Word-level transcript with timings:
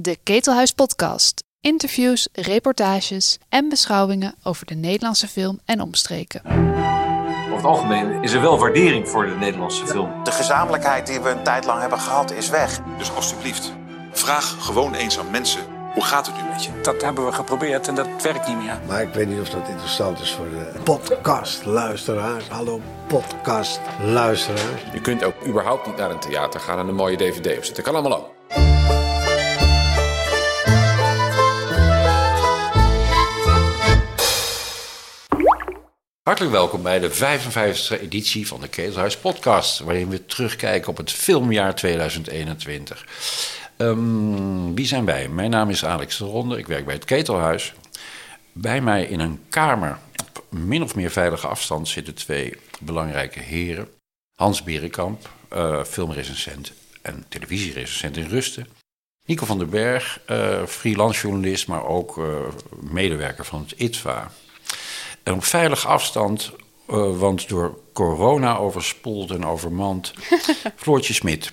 De 0.00 0.18
Ketelhuis 0.22 0.72
Podcast. 0.72 1.44
Interviews, 1.60 2.28
reportages 2.32 3.38
en 3.48 3.68
beschouwingen 3.68 4.34
over 4.42 4.66
de 4.66 4.74
Nederlandse 4.74 5.28
film 5.28 5.60
en 5.64 5.80
omstreken. 5.80 6.42
Over 6.44 7.56
het 7.56 7.64
algemeen 7.64 8.22
is 8.22 8.32
er 8.32 8.40
wel 8.40 8.58
waardering 8.58 9.08
voor 9.08 9.26
de 9.26 9.34
Nederlandse 9.34 9.86
film. 9.86 10.24
De 10.24 10.32
gezamenlijkheid 10.32 11.06
die 11.06 11.20
we 11.20 11.28
een 11.28 11.42
tijd 11.42 11.64
lang 11.64 11.80
hebben 11.80 11.98
gehad 11.98 12.32
is 12.32 12.48
weg. 12.48 12.80
Dus 12.98 13.14
alstublieft, 13.14 13.72
vraag 14.12 14.56
gewoon 14.60 14.94
eens 14.94 15.18
aan 15.18 15.30
mensen: 15.30 15.60
hoe 15.94 16.04
gaat 16.04 16.26
het 16.26 16.36
nu 16.36 16.48
met 16.48 16.64
je? 16.64 16.70
Dat 16.82 17.02
hebben 17.02 17.26
we 17.26 17.32
geprobeerd 17.32 17.88
en 17.88 17.94
dat 17.94 18.22
werkt 18.22 18.48
niet 18.48 18.58
meer. 18.58 18.80
Maar 18.86 19.02
ik 19.02 19.14
weet 19.14 19.28
niet 19.28 19.40
of 19.40 19.48
dat 19.48 19.68
interessant 19.68 20.20
is 20.20 20.32
voor 20.32 20.48
de 20.48 20.80
podcastluisteraars. 20.82 22.48
Hallo 22.48 22.80
podcastluisteraars. 23.06 24.82
Je 24.92 25.00
kunt 25.00 25.24
ook 25.24 25.46
überhaupt 25.46 25.86
niet 25.86 25.96
naar 25.96 26.10
een 26.10 26.20
theater 26.20 26.60
gaan 26.60 26.78
en 26.78 26.88
een 26.88 26.94
mooie 26.94 27.16
dvd 27.16 27.56
opzetten. 27.56 27.84
Kan 27.84 27.94
allemaal 27.94 28.18
ook. 28.18 28.77
Hartelijk 36.28 36.54
welkom 36.54 36.82
bij 36.82 36.98
de 36.98 37.10
55e 37.10 38.00
editie 38.00 38.46
van 38.46 38.60
de 38.60 38.68
Ketelhuis 38.68 39.16
Podcast, 39.16 39.78
waarin 39.78 40.08
we 40.08 40.26
terugkijken 40.26 40.88
op 40.88 40.96
het 40.96 41.12
filmjaar 41.12 41.74
2021. 41.74 43.06
Ehm, 43.76 44.74
wie 44.74 44.86
zijn 44.86 45.04
wij? 45.04 45.28
Mijn 45.28 45.50
naam 45.50 45.70
is 45.70 45.84
Alex 45.84 46.18
de 46.18 46.24
Ronde, 46.24 46.58
ik 46.58 46.66
werk 46.66 46.84
bij 46.84 46.94
het 46.94 47.04
Ketelhuis. 47.04 47.74
Bij 48.52 48.80
mij 48.80 49.04
in 49.04 49.20
een 49.20 49.40
kamer, 49.48 49.98
op 50.36 50.44
min 50.58 50.82
of 50.82 50.94
meer 50.94 51.10
veilige 51.10 51.46
afstand, 51.46 51.88
zitten 51.88 52.14
twee 52.14 52.56
belangrijke 52.80 53.40
heren. 53.40 53.88
Hans 54.34 54.62
Berenkamp, 54.62 55.30
uh, 55.52 55.84
filmrecensent 55.84 56.72
en 57.02 57.24
televisierecensent 57.28 58.16
in 58.16 58.28
Rusten. 58.28 58.66
Nico 59.26 59.46
van 59.46 59.58
den 59.58 59.70
Berg, 59.70 60.20
uh, 60.30 60.64
freelance 60.66 61.20
journalist, 61.20 61.66
maar 61.66 61.84
ook 61.84 62.16
uh, 62.16 62.24
medewerker 62.80 63.44
van 63.44 63.60
het 63.60 63.78
ITVA. 63.78 64.30
En 65.22 65.34
op 65.34 65.44
veilige 65.44 65.88
afstand, 65.88 66.52
uh, 66.90 67.18
want 67.18 67.48
door 67.48 67.78
corona 67.92 68.56
overspoeld 68.56 69.30
en 69.30 69.44
overmand, 69.44 70.12
Floortje 70.76 71.14
Smit. 71.14 71.50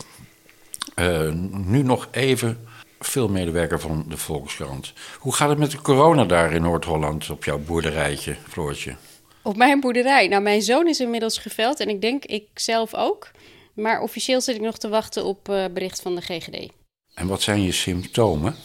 Uh, 0.95 1.31
nu 1.51 1.83
nog 1.83 2.07
even 2.11 2.67
filmmedewerker 2.99 3.79
van 3.79 4.05
de 4.07 4.17
Volkskrant. 4.17 4.93
Hoe 5.19 5.33
gaat 5.33 5.49
het 5.49 5.57
met 5.57 5.71
de 5.71 5.81
corona 5.81 6.25
daar 6.25 6.53
in 6.53 6.61
Noord-Holland 6.61 7.29
op 7.29 7.43
jouw 7.43 7.59
boerderijtje, 7.59 8.35
Floortje? 8.47 8.95
Op 9.41 9.55
mijn 9.55 9.79
boerderij? 9.79 10.27
Nou, 10.27 10.41
mijn 10.41 10.61
zoon 10.61 10.87
is 10.87 10.99
inmiddels 10.99 11.37
geveld 11.37 11.79
en 11.79 11.89
ik 11.89 12.01
denk 12.01 12.25
ik 12.25 12.47
zelf 12.53 12.93
ook. 12.93 13.31
Maar 13.73 14.01
officieel 14.01 14.41
zit 14.41 14.55
ik 14.55 14.61
nog 14.61 14.77
te 14.77 14.89
wachten 14.89 15.25
op 15.25 15.49
uh, 15.49 15.65
bericht 15.73 16.01
van 16.01 16.15
de 16.15 16.21
GGD. 16.21 16.71
En 17.13 17.27
wat 17.27 17.41
zijn 17.41 17.61
je 17.61 17.71
symptomen? 17.71 18.55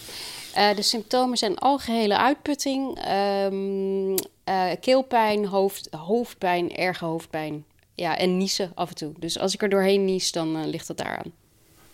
Uh, 0.61 0.75
de 0.75 0.83
symptomen 0.83 1.37
zijn 1.37 1.59
algehele 1.59 2.17
uitputting, 2.17 2.99
um, 3.09 4.11
uh, 4.11 4.71
keelpijn, 4.81 5.47
hoofd, 5.47 5.89
hoofdpijn, 5.91 6.77
erge 6.77 7.05
hoofdpijn. 7.05 7.65
Ja, 7.95 8.17
en 8.17 8.37
niezen 8.37 8.73
af 8.75 8.89
en 8.89 8.95
toe. 8.95 9.13
Dus 9.19 9.39
als 9.39 9.55
ik 9.55 9.63
er 9.63 9.69
doorheen 9.69 10.05
nies, 10.05 10.33
dan 10.33 10.57
uh, 10.57 10.67
ligt 10.67 10.89
het 10.89 10.97
daaraan. 10.97 11.33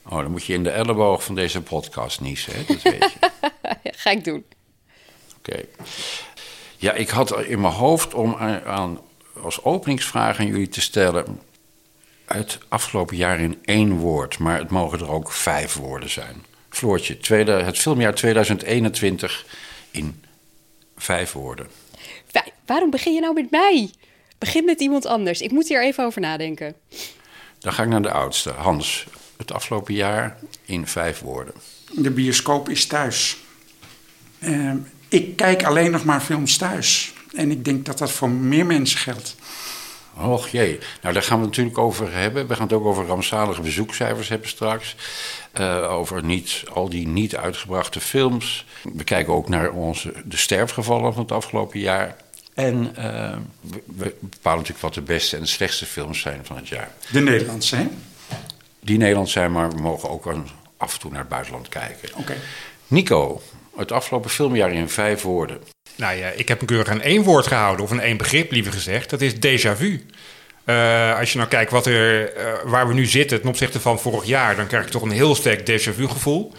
Oh, 0.08 0.16
dan 0.16 0.30
moet 0.30 0.44
je 0.44 0.52
in 0.52 0.62
de 0.62 0.70
elleboog 0.70 1.24
van 1.24 1.34
deze 1.34 1.62
podcast 1.62 2.20
niezen, 2.20 2.52
hè? 2.54 2.64
dat 2.66 2.82
weet 2.82 3.12
je. 3.12 3.30
Ga 4.02 4.10
ik 4.10 4.24
doen. 4.24 4.44
Oké. 5.38 5.50
Okay. 5.50 5.68
Ja, 6.76 6.92
ik 6.92 7.08
had 7.08 7.40
in 7.44 7.60
mijn 7.60 7.74
hoofd 7.74 8.14
om 8.14 8.34
aan, 8.64 9.00
als 9.42 9.64
openingsvraag 9.64 10.38
aan 10.38 10.46
jullie 10.46 10.68
te 10.68 10.80
stellen... 10.80 11.40
het 12.24 12.58
afgelopen 12.68 13.16
jaar 13.16 13.40
in 13.40 13.58
één 13.64 13.96
woord, 13.96 14.38
maar 14.38 14.58
het 14.58 14.70
mogen 14.70 14.98
er 14.98 15.10
ook 15.10 15.32
vijf 15.32 15.74
woorden 15.74 16.10
zijn... 16.10 16.44
Floortje, 16.76 17.18
tweede, 17.18 17.52
het 17.52 17.78
filmjaar 17.78 18.14
2021 18.14 19.46
in 19.90 20.22
vijf 20.96 21.32
woorden. 21.32 21.66
Vijf. 22.26 22.50
Waarom 22.66 22.90
begin 22.90 23.14
je 23.14 23.20
nou 23.20 23.34
met 23.34 23.50
mij? 23.50 23.90
Begin 24.38 24.64
met 24.64 24.80
iemand 24.80 25.06
anders. 25.06 25.40
Ik 25.40 25.50
moet 25.50 25.68
hier 25.68 25.82
even 25.82 26.04
over 26.04 26.20
nadenken. 26.20 26.74
Dan 27.58 27.72
ga 27.72 27.82
ik 27.82 27.88
naar 27.88 28.02
de 28.02 28.10
oudste. 28.10 28.50
Hans, 28.50 29.06
het 29.36 29.52
afgelopen 29.52 29.94
jaar 29.94 30.38
in 30.64 30.86
vijf 30.86 31.20
woorden. 31.20 31.54
De 31.92 32.10
bioscoop 32.10 32.68
is 32.68 32.86
thuis. 32.86 33.36
Uh, 34.38 34.72
ik 35.08 35.36
kijk 35.36 35.64
alleen 35.64 35.90
nog 35.90 36.04
maar 36.04 36.20
films 36.20 36.56
thuis. 36.56 37.12
En 37.34 37.50
ik 37.50 37.64
denk 37.64 37.84
dat 37.84 37.98
dat 37.98 38.12
voor 38.12 38.30
meer 38.30 38.66
mensen 38.66 38.98
geldt. 38.98 39.36
Och 40.16 40.48
jee, 40.48 40.78
nou 41.02 41.14
daar 41.14 41.22
gaan 41.22 41.38
we 41.38 41.44
het 41.44 41.56
natuurlijk 41.56 41.78
over 41.78 42.12
hebben. 42.12 42.46
We 42.46 42.54
gaan 42.54 42.62
het 42.62 42.72
ook 42.72 42.84
over 42.84 43.06
rampzalige 43.06 43.60
bezoekcijfers 43.60 44.28
hebben 44.28 44.48
straks. 44.48 44.96
Uh, 45.60 45.92
over 45.92 46.24
niet, 46.24 46.64
al 46.72 46.88
die 46.88 47.06
niet 47.06 47.36
uitgebrachte 47.36 48.00
films. 48.00 48.66
We 48.94 49.04
kijken 49.04 49.32
ook 49.32 49.48
naar 49.48 49.70
onze, 49.70 50.12
de 50.24 50.36
sterfgevallen 50.36 51.12
van 51.12 51.22
het 51.22 51.32
afgelopen 51.32 51.80
jaar. 51.80 52.16
En 52.54 52.94
uh, 52.98 53.34
we, 53.60 53.82
we, 53.96 54.14
bepalen 54.20 54.58
natuurlijk 54.58 54.80
wat 54.80 54.94
de 54.94 55.00
beste 55.00 55.36
en 55.36 55.42
de 55.42 55.48
slechtste 55.48 55.86
films 55.86 56.20
zijn 56.20 56.40
van 56.42 56.56
het 56.56 56.68
jaar. 56.68 56.90
De 57.10 57.20
Nederlandse, 57.20 57.76
hè? 57.76 57.86
Die 58.80 58.98
Nederlands 58.98 59.32
zijn, 59.32 59.52
maar 59.52 59.70
we 59.70 59.80
mogen 59.80 60.10
ook 60.10 60.34
af 60.76 60.94
en 60.94 61.00
toe 61.00 61.10
naar 61.10 61.20
het 61.20 61.28
buitenland 61.28 61.68
kijken. 61.68 62.08
Oké. 62.08 62.20
Okay. 62.20 62.36
Nico, 62.86 63.42
het 63.76 63.92
afgelopen 63.92 64.30
filmjaar 64.30 64.72
in 64.72 64.88
vijf 64.88 65.22
woorden. 65.22 65.75
Nou 65.96 66.16
ja, 66.16 66.28
ik 66.28 66.48
heb 66.48 66.60
een 66.60 66.66
keurig 66.66 66.88
aan 66.88 67.00
één 67.00 67.22
woord 67.22 67.46
gehouden, 67.46 67.84
of 67.84 67.90
een 67.90 68.00
één 68.00 68.16
begrip 68.16 68.50
liever 68.50 68.72
gezegd. 68.72 69.10
Dat 69.10 69.20
is 69.20 69.34
déjà 69.34 69.76
vu. 69.76 70.06
Uh, 70.64 71.18
als 71.18 71.32
je 71.32 71.38
nou 71.38 71.50
kijkt 71.50 71.70
wat 71.70 71.86
er, 71.86 72.36
uh, 72.36 72.52
waar 72.64 72.88
we 72.88 72.94
nu 72.94 73.06
zitten 73.06 73.40
ten 73.40 73.48
opzichte 73.48 73.80
van 73.80 74.00
vorig 74.00 74.24
jaar, 74.24 74.56
dan 74.56 74.66
krijg 74.66 74.84
je 74.84 74.90
toch 74.90 75.02
een 75.02 75.10
heel 75.10 75.34
sterk 75.34 75.60
déjà 75.60 75.94
vu 75.94 76.08
gevoel. 76.08 76.52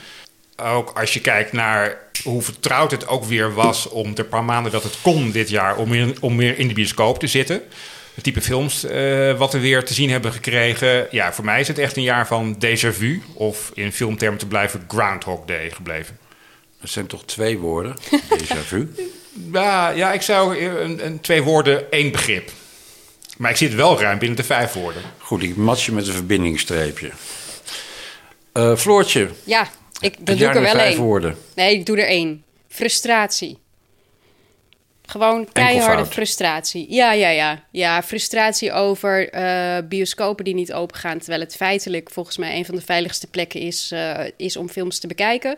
Ook 0.55 0.89
als 0.89 1.13
je 1.13 1.21
kijkt 1.21 1.51
naar 1.53 1.97
hoe 2.23 2.41
vertrouwd 2.41 2.91
het 2.91 3.07
ook 3.07 3.25
weer 3.25 3.53
was 3.53 3.89
om 3.89 4.15
de 4.15 4.23
paar 4.23 4.43
maanden 4.43 4.71
dat 4.71 4.83
het 4.83 4.97
kon 5.01 5.31
dit 5.31 5.49
jaar, 5.49 5.77
om 5.77 5.89
meer, 5.89 6.13
om 6.19 6.35
meer 6.35 6.57
in 6.59 6.67
de 6.67 6.73
bioscoop 6.73 7.19
te 7.19 7.27
zitten. 7.27 7.61
Het 8.13 8.23
type 8.23 8.41
films 8.41 8.85
uh, 8.85 9.37
wat 9.37 9.53
we 9.53 9.59
weer 9.59 9.85
te 9.85 9.93
zien 9.93 10.09
hebben 10.09 10.31
gekregen. 10.31 11.07
Ja, 11.11 11.33
voor 11.33 11.45
mij 11.45 11.59
is 11.59 11.67
het 11.67 11.77
echt 11.77 11.97
een 11.97 12.03
jaar 12.03 12.27
van 12.27 12.55
déjà 12.65 12.89
vu. 12.89 13.21
Of 13.33 13.71
in 13.73 13.91
filmtermen 13.91 14.39
te 14.39 14.47
blijven 14.47 14.83
Groundhog 14.87 15.45
Day 15.45 15.71
gebleven. 15.71 16.17
Dat 16.81 16.89
zijn 16.89 17.07
toch 17.07 17.25
twee 17.25 17.57
woorden, 17.57 17.95
déjà 18.39 18.65
vu? 18.65 18.89
Ja, 19.51 19.89
ja, 19.89 20.13
ik 20.13 20.21
zou 20.21 20.57
een, 20.57 21.05
een, 21.05 21.21
twee 21.21 21.43
woorden, 21.43 21.91
één 21.91 22.11
begrip. 22.11 22.51
Maar 23.37 23.51
ik 23.51 23.57
zit 23.57 23.73
wel 23.73 24.01
ruim 24.01 24.17
binnen 24.17 24.37
de 24.37 24.43
vijf 24.43 24.73
woorden. 24.73 25.01
Goed, 25.17 25.43
ik 25.43 25.55
mat 25.55 25.83
je 25.83 25.91
met 25.91 26.07
een 26.07 26.13
verbindingsstreepje. 26.13 27.11
Uh, 28.53 28.75
Floortje. 28.75 29.29
Ja, 29.43 29.67
ik 29.99 30.15
dat 30.19 30.37
doe 30.37 30.47
ik 30.47 30.55
er 30.55 30.61
wel 30.61 30.75
één. 30.77 30.97
woorden. 30.97 31.37
Nee, 31.55 31.73
ik 31.73 31.85
doe 31.85 31.97
er 31.97 32.07
één. 32.07 32.43
Frustratie. 32.69 33.57
Gewoon 35.07 35.47
keiharde 35.51 36.05
frustratie. 36.05 36.85
Ja, 36.89 37.11
ja, 37.11 37.29
ja. 37.29 37.63
Ja, 37.71 38.03
frustratie 38.03 38.71
over 38.71 39.35
uh, 39.35 39.77
bioscopen 39.87 40.45
die 40.45 40.53
niet 40.53 40.73
opengaan. 40.73 41.17
Terwijl 41.17 41.39
het 41.39 41.55
feitelijk 41.55 42.09
volgens 42.11 42.37
mij 42.37 42.57
een 42.57 42.65
van 42.65 42.75
de 42.75 42.81
veiligste 42.81 43.27
plekken 43.27 43.59
is, 43.59 43.91
uh, 43.93 44.19
is 44.37 44.57
om 44.57 44.69
films 44.69 44.99
te 44.99 45.07
bekijken. 45.07 45.57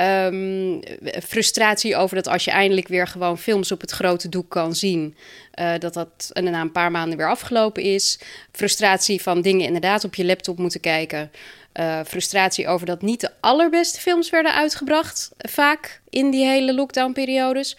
Um, 0.00 0.80
frustratie 1.28 1.96
over 1.96 2.16
dat 2.16 2.28
als 2.28 2.44
je 2.44 2.50
eindelijk 2.50 2.88
weer 2.88 3.06
gewoon 3.06 3.38
films 3.38 3.72
op 3.72 3.80
het 3.80 3.90
grote 3.90 4.28
doek 4.28 4.50
kan 4.50 4.74
zien, 4.74 5.16
uh, 5.60 5.72
dat 5.78 5.94
dat 5.94 6.30
na 6.32 6.60
een 6.60 6.72
paar 6.72 6.90
maanden 6.90 7.18
weer 7.18 7.30
afgelopen 7.30 7.82
is. 7.82 8.18
Frustratie 8.52 9.22
van 9.22 9.42
dingen 9.42 9.66
inderdaad 9.66 10.04
op 10.04 10.14
je 10.14 10.24
laptop 10.24 10.58
moeten 10.58 10.80
kijken. 10.80 11.30
Uh, 11.74 12.00
frustratie 12.06 12.68
over 12.68 12.86
dat 12.86 13.02
niet 13.02 13.20
de 13.20 13.30
allerbeste 13.40 14.00
films 14.00 14.30
werden 14.30 14.54
uitgebracht, 14.54 15.30
vaak 15.38 16.00
in 16.08 16.30
die 16.30 16.44
hele 16.44 16.74
lockdown-periodes. 16.74 17.76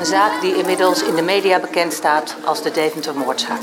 Een 0.00 0.06
zaak 0.06 0.40
die 0.40 0.56
inmiddels 0.56 1.02
in 1.02 1.14
de 1.14 1.22
media 1.22 1.60
bekend 1.60 1.92
staat 1.92 2.36
als 2.44 2.62
de 2.62 2.70
Deventer-moordzaak. 2.70 3.60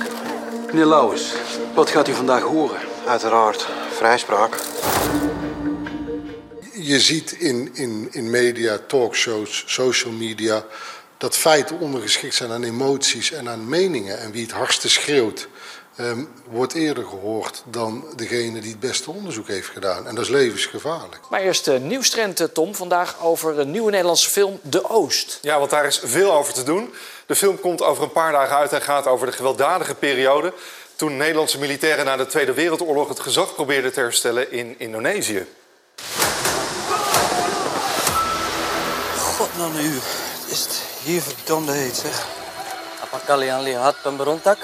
Meneer 0.65 0.85
Lauwers, 0.85 1.33
wat 1.73 1.89
gaat 1.89 2.07
u 2.07 2.13
vandaag 2.13 2.41
horen? 2.41 2.77
Uiteraard, 3.07 3.67
vrijspraak. 3.89 4.57
Je 6.71 6.99
ziet 6.99 7.31
in, 7.31 7.69
in, 7.73 8.07
in 8.11 8.29
media, 8.29 8.79
talkshows, 8.87 9.63
social 9.67 10.13
media... 10.13 10.65
dat 11.17 11.37
feiten 11.37 11.79
ondergeschikt 11.79 12.35
zijn 12.35 12.51
aan 12.51 12.63
emoties 12.63 13.31
en 13.31 13.49
aan 13.49 13.69
meningen. 13.69 14.19
En 14.19 14.31
wie 14.31 14.41
het 14.41 14.51
hardste 14.51 14.89
schreeuwt, 14.89 15.47
ehm, 15.97 16.23
wordt 16.49 16.73
eerder 16.73 17.05
gehoord 17.05 17.63
dan 17.65 18.05
degene 18.15 18.59
die 18.59 18.71
het 18.71 18.79
beste 18.79 19.11
onderzoek 19.11 19.47
heeft 19.47 19.67
gedaan. 19.67 20.07
En 20.07 20.15
dat 20.15 20.23
is 20.23 20.29
levensgevaarlijk. 20.29 21.19
Maar 21.29 21.41
eerst 21.41 21.65
de 21.65 21.79
nieuwstrend, 21.79 22.39
eh, 22.39 22.47
Tom. 22.47 22.75
Vandaag 22.75 23.21
over 23.21 23.59
een 23.59 23.71
nieuwe 23.71 23.91
Nederlandse 23.91 24.29
film, 24.29 24.59
De 24.61 24.89
Oost. 24.89 25.39
Ja, 25.41 25.59
want 25.59 25.69
daar 25.69 25.85
is 25.85 26.01
veel 26.03 26.33
over 26.33 26.53
te 26.53 26.63
doen. 26.63 26.93
De 27.25 27.35
film 27.35 27.59
komt 27.59 27.81
over 27.81 28.03
een 28.03 28.11
paar 28.11 28.31
dagen 28.31 28.55
uit 28.55 28.73
en 28.73 28.81
gaat 28.81 29.07
over 29.07 29.27
de 29.27 29.33
gewelddadige 29.33 29.95
periode... 29.95 30.53
toen 30.95 31.17
Nederlandse 31.17 31.59
militairen 31.59 32.05
na 32.05 32.17
de 32.17 32.25
Tweede 32.25 32.53
Wereldoorlog 32.53 33.07
het 33.09 33.19
gezag 33.19 33.55
probeerden 33.55 33.93
te 33.93 33.99
herstellen 33.99 34.51
in 34.51 34.75
Indonesië. 34.77 35.45
God 39.37 39.57
nou 39.57 39.73
nu, 39.73 39.99
is 40.47 40.59
het 40.59 40.81
hier 41.03 41.21
verdomde 41.21 41.71
heet 41.71 41.95
zeg. 41.95 42.27
Apa 43.01 43.19
kalian 43.25 43.61
lihat 43.61 44.01
pemberontak? 44.01 44.57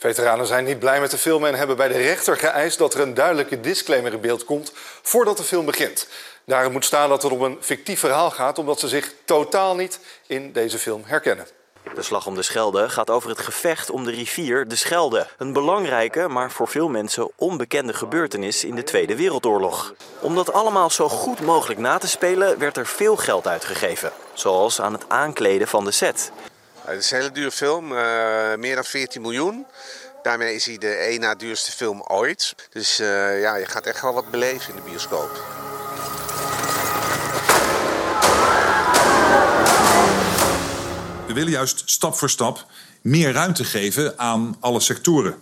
Veteranen 0.00 0.46
zijn 0.46 0.64
niet 0.64 0.78
blij 0.78 1.00
met 1.00 1.10
de 1.10 1.18
film 1.18 1.44
en 1.46 1.54
hebben 1.54 1.76
bij 1.76 1.88
de 1.88 1.98
rechter 1.98 2.36
geëist 2.36 2.78
dat 2.78 2.94
er 2.94 3.00
een 3.00 3.14
duidelijke 3.14 3.60
disclaimer 3.60 4.12
in 4.12 4.20
beeld 4.20 4.44
komt 4.44 4.72
voordat 5.02 5.36
de 5.36 5.42
film 5.42 5.64
begint. 5.64 6.06
Daarin 6.44 6.72
moet 6.72 6.84
staan 6.84 7.08
dat 7.08 7.22
het 7.22 7.32
om 7.32 7.42
een 7.42 7.58
fictief 7.60 8.00
verhaal 8.00 8.30
gaat, 8.30 8.58
omdat 8.58 8.80
ze 8.80 8.88
zich 8.88 9.12
totaal 9.24 9.76
niet 9.76 9.98
in 10.26 10.52
deze 10.52 10.78
film 10.78 11.02
herkennen. 11.06 11.46
De 11.94 12.02
slag 12.02 12.26
om 12.26 12.34
de 12.34 12.42
Schelde 12.42 12.88
gaat 12.88 13.10
over 13.10 13.28
het 13.28 13.38
gevecht 13.38 13.90
om 13.90 14.04
de 14.04 14.10
rivier 14.10 14.68
de 14.68 14.76
Schelde. 14.76 15.26
Een 15.38 15.52
belangrijke, 15.52 16.28
maar 16.28 16.50
voor 16.50 16.68
veel 16.68 16.88
mensen 16.88 17.30
onbekende 17.36 17.92
gebeurtenis 17.92 18.64
in 18.64 18.74
de 18.74 18.82
Tweede 18.82 19.16
Wereldoorlog. 19.16 19.94
Om 20.20 20.34
dat 20.34 20.52
allemaal 20.52 20.90
zo 20.90 21.08
goed 21.08 21.40
mogelijk 21.40 21.80
na 21.80 21.98
te 21.98 22.08
spelen, 22.08 22.58
werd 22.58 22.76
er 22.76 22.86
veel 22.86 23.16
geld 23.16 23.46
uitgegeven. 23.46 24.12
Zoals 24.32 24.80
aan 24.80 24.92
het 24.92 25.04
aankleden 25.08 25.68
van 25.68 25.84
de 25.84 25.90
set. 25.90 26.30
Het 26.84 26.98
is 26.98 27.10
een 27.10 27.16
hele 27.16 27.32
dure 27.32 27.50
film, 27.50 27.92
uh, 27.92 27.98
meer 28.54 28.74
dan 28.74 28.84
14 28.84 29.22
miljoen. 29.22 29.66
Daarmee 30.22 30.54
is 30.54 30.64
hij 30.66 30.78
de 30.78 30.94
één 30.94 31.20
na 31.20 31.34
duurste 31.34 31.72
film 31.72 32.02
ooit. 32.02 32.54
Dus 32.70 33.00
uh, 33.00 33.40
ja, 33.40 33.56
je 33.56 33.66
gaat 33.66 33.86
echt 33.86 34.02
wel 34.02 34.14
wat 34.14 34.30
beleven 34.30 34.68
in 34.70 34.76
de 34.76 34.90
bioscoop. 34.90 35.30
We 41.30 41.36
willen 41.36 41.52
juist 41.52 41.82
stap 41.84 42.14
voor 42.14 42.30
stap 42.30 42.64
meer 43.00 43.32
ruimte 43.32 43.64
geven 43.64 44.18
aan 44.18 44.56
alle 44.60 44.80
sectoren. 44.80 45.34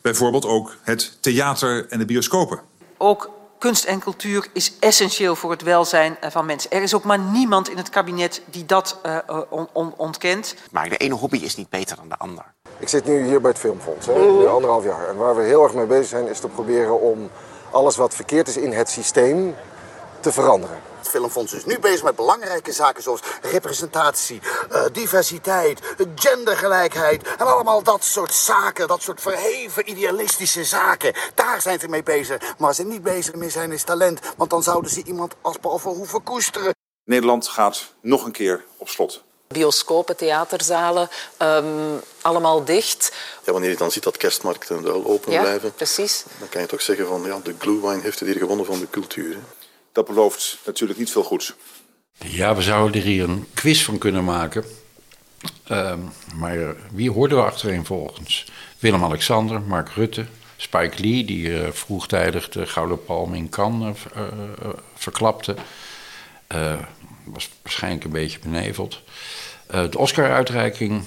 Bijvoorbeeld 0.00 0.44
ook 0.44 0.76
het 0.82 1.16
theater 1.20 1.86
en 1.88 1.98
de 1.98 2.04
bioscopen. 2.04 2.60
Ook 2.98 3.30
kunst 3.58 3.84
en 3.84 4.00
cultuur 4.00 4.46
is 4.52 4.72
essentieel 4.80 5.36
voor 5.36 5.50
het 5.50 5.62
welzijn 5.62 6.16
van 6.20 6.46
mensen. 6.46 6.70
Er 6.70 6.82
is 6.82 6.94
ook 6.94 7.04
maar 7.04 7.18
niemand 7.18 7.68
in 7.68 7.76
het 7.76 7.88
kabinet 7.88 8.42
die 8.50 8.66
dat 8.66 8.98
uh, 9.06 9.18
on 9.50 9.68
on 9.72 9.94
ontkent. 9.96 10.54
Maar 10.70 10.88
de 10.88 10.96
ene 10.96 11.14
hobby 11.14 11.38
is 11.38 11.56
niet 11.56 11.70
beter 11.70 11.96
dan 11.96 12.08
de 12.08 12.16
ander. 12.18 12.44
Ik 12.78 12.88
zit 12.88 13.04
nu 13.04 13.26
hier 13.26 13.40
bij 13.40 13.50
het 13.50 13.60
Filmfonds, 13.60 14.06
hè, 14.06 14.12
mm. 14.12 14.46
anderhalf 14.46 14.84
jaar. 14.84 15.08
En 15.08 15.16
waar 15.16 15.36
we 15.36 15.42
heel 15.42 15.62
erg 15.62 15.74
mee 15.74 15.86
bezig 15.86 16.06
zijn 16.06 16.28
is 16.28 16.40
te 16.40 16.48
proberen 16.48 17.00
om 17.00 17.30
alles 17.70 17.96
wat 17.96 18.14
verkeerd 18.14 18.48
is 18.48 18.56
in 18.56 18.72
het 18.72 18.88
systeem 18.88 19.54
te 20.20 20.32
veranderen. 20.32 20.80
Het 20.98 21.08
Filmfonds 21.08 21.52
is 21.52 21.64
nu 21.64 21.78
bezig 21.78 22.02
met 22.02 22.16
belangrijke 22.16 22.72
zaken 22.72 23.02
zoals 23.02 23.20
representatie, 23.42 24.40
uh, 24.72 24.84
diversiteit, 24.92 25.80
gendergelijkheid 26.14 27.22
en 27.38 27.46
allemaal 27.46 27.82
dat 27.82 28.04
soort 28.04 28.34
zaken, 28.34 28.88
dat 28.88 29.02
soort 29.02 29.20
verheven 29.20 29.90
idealistische 29.90 30.64
zaken. 30.64 31.14
Daar 31.34 31.60
zijn 31.60 31.80
ze 31.80 31.88
mee 31.88 32.02
bezig. 32.02 32.40
Maar 32.40 32.54
waar 32.70 32.74
ze 32.74 32.84
niet 32.84 33.02
bezig 33.02 33.34
mee 33.34 33.50
zijn 33.50 33.72
is 33.72 33.82
talent, 33.82 34.20
want 34.36 34.50
dan 34.50 34.62
zouden 34.62 34.90
ze 34.90 35.02
iemand 35.04 35.34
als 35.40 35.56
Paul 35.56 35.78
hoeven 35.78 36.22
koesteren. 36.22 36.74
Nederland 37.04 37.48
gaat 37.48 37.92
nog 38.00 38.24
een 38.24 38.32
keer 38.32 38.64
op 38.76 38.88
slot. 38.88 39.22
Bioscopen, 39.48 40.16
theaterzalen, 40.16 41.08
um, 41.38 42.00
allemaal 42.20 42.64
dicht. 42.64 43.12
Ja, 43.44 43.52
wanneer 43.52 43.70
je 43.70 43.76
dan 43.76 43.90
ziet 43.90 44.02
dat 44.02 44.16
kerstmarkten 44.16 44.82
wel 44.82 45.04
open 45.04 45.32
ja, 45.32 45.40
blijven, 45.40 45.74
precies. 45.74 46.24
dan 46.38 46.48
kan 46.48 46.60
je 46.60 46.66
toch 46.66 46.82
zeggen 46.82 47.06
van 47.06 47.22
ja, 47.22 47.40
de 47.42 47.54
glühwein 47.58 48.00
heeft 48.00 48.18
het 48.18 48.28
hier 48.28 48.38
gewonnen 48.38 48.66
van 48.66 48.78
de 48.78 48.90
cultuur. 48.90 49.34
Hè? 49.34 49.40
Dat 49.92 50.06
belooft 50.06 50.58
natuurlijk 50.66 50.98
niet 50.98 51.10
veel 51.10 51.22
goeds. 51.22 51.54
Ja, 52.18 52.54
we 52.54 52.62
zouden 52.62 53.00
er 53.00 53.06
hier 53.06 53.28
een 53.28 53.46
quiz 53.54 53.84
van 53.84 53.98
kunnen 53.98 54.24
maken. 54.24 54.64
Uh, 55.70 55.94
maar 56.34 56.76
wie 56.92 57.10
hoorden 57.10 57.38
we 57.38 57.44
achtereenvolgens? 57.44 58.46
Willem-Alexander, 58.78 59.60
Mark 59.60 59.88
Rutte, 59.88 60.26
Spike 60.56 61.02
Lee, 61.02 61.24
die 61.24 61.48
uh, 61.48 61.70
vroegtijdig 61.70 62.48
de 62.48 62.66
Gouden 62.66 63.04
Palm 63.04 63.34
in 63.34 63.48
Cannes 63.48 63.98
uh, 64.16 64.22
verklapte. 64.94 65.54
was 67.24 67.50
waarschijnlijk 67.62 68.04
een 68.04 68.10
beetje 68.10 68.38
beneveld. 68.38 69.02
de 69.66 69.98
Oscar-uitreiking, 69.98 71.04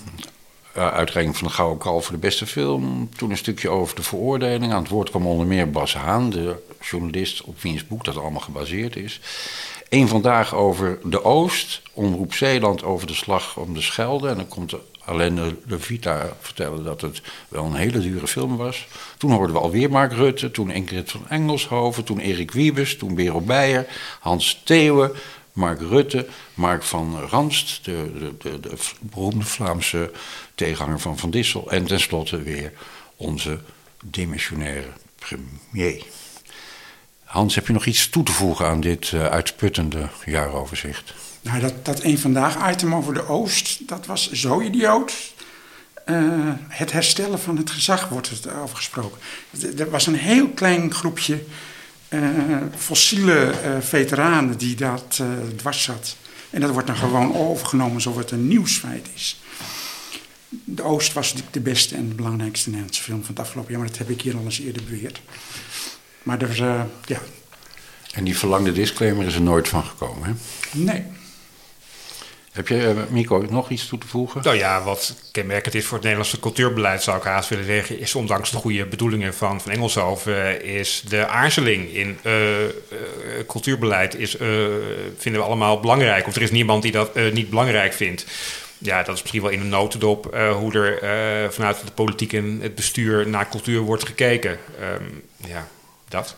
uitreiking 0.74 1.38
van 1.38 1.48
de 1.48 1.54
Gouden 1.54 1.78
Kalf 1.78 2.04
voor 2.04 2.14
de 2.14 2.20
beste 2.20 2.46
film. 2.46 3.10
Toen 3.18 3.30
een 3.31 3.38
stukje 3.38 3.70
over 3.70 3.96
de 3.96 4.04
veroordeling. 4.04 4.74
Aan 4.74 4.81
het 4.81 4.92
woord 4.92 5.10
kwam 5.10 5.28
onder 5.28 5.48
meer 5.48 5.72
Bas 5.72 5.94
Haan, 5.94 6.30
de 6.30 6.56
journalist 6.81 7.42
op 7.42 7.62
wiens 7.62 7.88
boek 7.88 8.04
dat 8.04 8.18
allemaal 8.18 8.42
gebaseerd 8.42 8.96
is. 8.96 9.20
Eén 9.90 10.08
vandaag 10.08 10.56
over 10.56 11.00
de 11.04 11.24
Oost, 11.24 11.81
Omroep 11.94 12.34
Zeeland 12.34 12.84
over 12.84 13.08
de 13.08 13.14
slag 13.14 13.58
om 13.58 13.74
de 13.74 13.81
Schelde. 13.81 14.28
En 14.28 14.36
dan 14.36 14.48
komt 14.48 14.75
alleen 15.06 15.36
de, 15.68 15.80
Vita 15.80 16.28
vertellen 16.40 16.84
dat 16.84 17.02
het 17.02 17.22
wel 17.48 17.66
een 17.66 17.75
hele 17.75 18.00
dure 18.00 18.28
film 18.28 18.58
was. 18.58 18.88
Toen 19.18 19.31
hoorden 19.31 19.56
we 19.56 19.62
alweer 19.62 19.90
Mark 19.90 20.14
Rutte, 20.14 20.52
toen 20.52 20.72
Ingrid 20.72 21.12
van 21.12 21.30
Engelshoven, 21.30 22.04
toen 22.04 22.20
Erik 22.20 22.52
Wiebes, 22.52 22.98
toen 22.98 23.16
Bero 23.16 23.42
Beijer, 23.42 23.88
Hans 24.20 24.62
Theeuwen, 24.64 25.12
Mark 25.54 25.80
Rutte, 25.80 26.28
Mark 26.54 26.84
van 26.84 27.20
Ranst, 27.20 27.86
de, 27.86 28.31
de, 28.40 28.60
de 28.60 28.78
beroemde 29.00 29.46
Vlaamse 29.46 30.12
tegenhanger 30.56 31.00
van 31.00 31.18
Van 31.18 31.30
Dissel. 31.30 31.72
En 31.72 31.86
tenslotte 31.86 32.42
weer 32.42 32.72
onze 33.16 33.60
demissionaire 34.04 34.88
premier. 35.20 36.04
Hans, 37.24 37.56
heb 37.56 37.68
je 37.68 37.74
nog 37.74 37.86
iets 37.86 38.10
toe 38.10 38.24
te 38.24 38.32
voegen 38.32 38.68
aan 38.68 38.82
dit 38.82 39.12
uh, 39.12 39.25
uitputtende 39.25 40.10
jaaroverzicht? 40.25 41.13
Nou, 41.42 41.60
dat, 41.60 41.86
dat 41.86 42.04
een 42.04 42.20
vandaag 42.20 42.72
item 42.72 42.96
over 42.96 43.13
de 43.13 43.27
Oost, 43.27 43.88
dat 43.88 44.06
was 44.06 44.32
zo 44.32 44.62
idioot. 44.62 45.13
Uh, 46.06 46.54
het 46.68 46.92
herstellen 46.92 47.39
van 47.39 47.58
het 47.58 47.70
gezag 47.70 48.10
wordt 48.10 48.30
het 48.30 48.54
over 48.54 48.75
gesproken. 48.75 49.20
Er 49.77 49.89
was 49.89 50.08
een 50.08 50.16
heel 50.16 50.50
klein 50.50 50.94
groepje 50.94 51.44
uh, 52.10 52.22
fossiele 52.77 53.54
veteranen 53.80 54.58
die 54.58 54.75
dat 54.75 55.22
dwars 55.56 55.84
zat. 55.84 56.16
En 56.50 56.62
dat 56.62 56.72
wordt 56.72 56.88
dan 56.88 56.96
gewoon 56.96 57.36
overgenomen 57.36 57.96
alsof 57.96 58.16
het 58.16 58.32
een 58.32 58.48
nieuwsfeit 58.48 59.08
is. 59.16 59.42
De 60.63 60.83
Oost 60.83 61.13
was 61.13 61.36
de 61.51 61.60
beste 61.60 61.95
en 61.95 62.10
de 62.10 62.15
belangrijkste 62.15 62.69
Nederlandse 62.69 63.03
film 63.03 63.19
van 63.19 63.29
het 63.36 63.39
afgelopen 63.39 63.72
jaar, 63.72 63.81
maar 63.81 63.89
dat 63.89 63.98
heb 63.98 64.10
ik 64.10 64.22
hier 64.22 64.38
al 64.38 64.43
eens 64.43 64.60
eerder 64.60 64.83
beweerd. 64.83 65.22
Maar 66.24 66.41
er, 66.41 66.62
uh, 66.62 66.81
ja. 67.05 67.19
En 68.13 68.24
die 68.24 68.38
verlangde 68.38 68.72
disclaimer 68.72 69.25
is 69.25 69.36
er 69.36 69.41
nooit 69.41 69.67
van 69.67 69.83
gekomen, 69.83 70.27
hè? 70.27 70.33
Nee. 70.72 71.03
Heb 72.51 72.67
je, 72.67 72.93
uh, 72.95 73.01
Mico, 73.10 73.45
nog 73.50 73.69
iets 73.69 73.88
toe 73.88 74.00
te 74.00 74.07
voegen? 74.07 74.41
Nou 74.43 74.55
ja, 74.55 74.83
wat 74.83 75.15
kenmerkend 75.31 75.75
is 75.75 75.86
voor 75.86 75.93
het 75.93 76.03
Nederlandse 76.03 76.39
cultuurbeleid, 76.39 77.03
zou 77.03 77.17
ik 77.17 77.24
haast 77.24 77.50
willen 77.50 77.65
zeggen, 77.65 78.00
is 78.00 78.15
ondanks 78.15 78.51
de 78.51 78.57
goede 78.57 78.86
bedoelingen 78.86 79.33
van, 79.33 79.62
van 79.62 79.72
Engelshoven, 79.72 80.63
is 80.63 81.03
de 81.07 81.27
aarzeling 81.27 81.93
in 81.93 82.17
uh, 82.24 82.33
cultuurbeleid, 83.48 84.15
is, 84.15 84.31
vinden 85.17 85.41
we 85.41 85.48
allemaal 85.48 85.79
belangrijk. 85.79 86.27
Of 86.27 86.36
er 86.36 86.41
is 86.41 86.51
niemand 86.51 86.81
die 86.81 86.91
dat 86.91 87.15
niet 87.33 87.50
belangrijk 87.50 87.93
vindt 87.93 88.25
ja, 88.77 89.03
dat 89.03 89.15
is 89.15 89.22
misschien 89.22 89.42
wel 89.42 89.51
in 89.51 89.60
een 89.60 89.70
notendop 89.70 90.36
uh, 90.36 90.56
hoe 90.56 90.74
er 90.74 91.03
uh, 91.44 91.50
vanuit 91.50 91.82
de 91.86 91.92
politiek 91.92 92.34
en 92.34 92.60
het 92.62 92.75
bestuur 92.75 93.27
naar 93.27 93.50
cultuur 93.50 93.80
wordt 93.80 94.06
gekeken. 94.06 94.58
Um, 94.82 95.24
ja, 95.48 95.68
dat. 96.08 96.36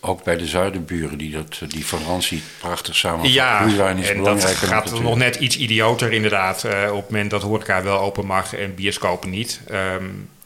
Ook 0.00 0.24
bij 0.24 0.36
de 0.36 0.46
zuidenburen 0.46 1.18
die 1.18 1.30
dat, 1.30 1.60
die 1.68 1.84
Fransie 1.84 2.42
prachtig 2.60 2.96
samen 2.96 3.32
Ja, 3.32 3.66
en 3.86 4.22
dat 4.22 4.44
gaat 4.44 5.00
nog 5.00 5.16
net 5.16 5.36
iets 5.36 5.58
idioter 5.58 6.12
inderdaad. 6.12 6.64
Uh, 6.64 6.88
op 6.90 7.00
het 7.00 7.10
moment 7.10 7.30
dat 7.30 7.42
horeca 7.42 7.82
wel 7.82 7.98
open 7.98 8.26
mag 8.26 8.54
en 8.54 8.74
bioscopen 8.74 9.30
niet. 9.30 9.60
Um, 9.70 9.76
uh, 9.76 10.37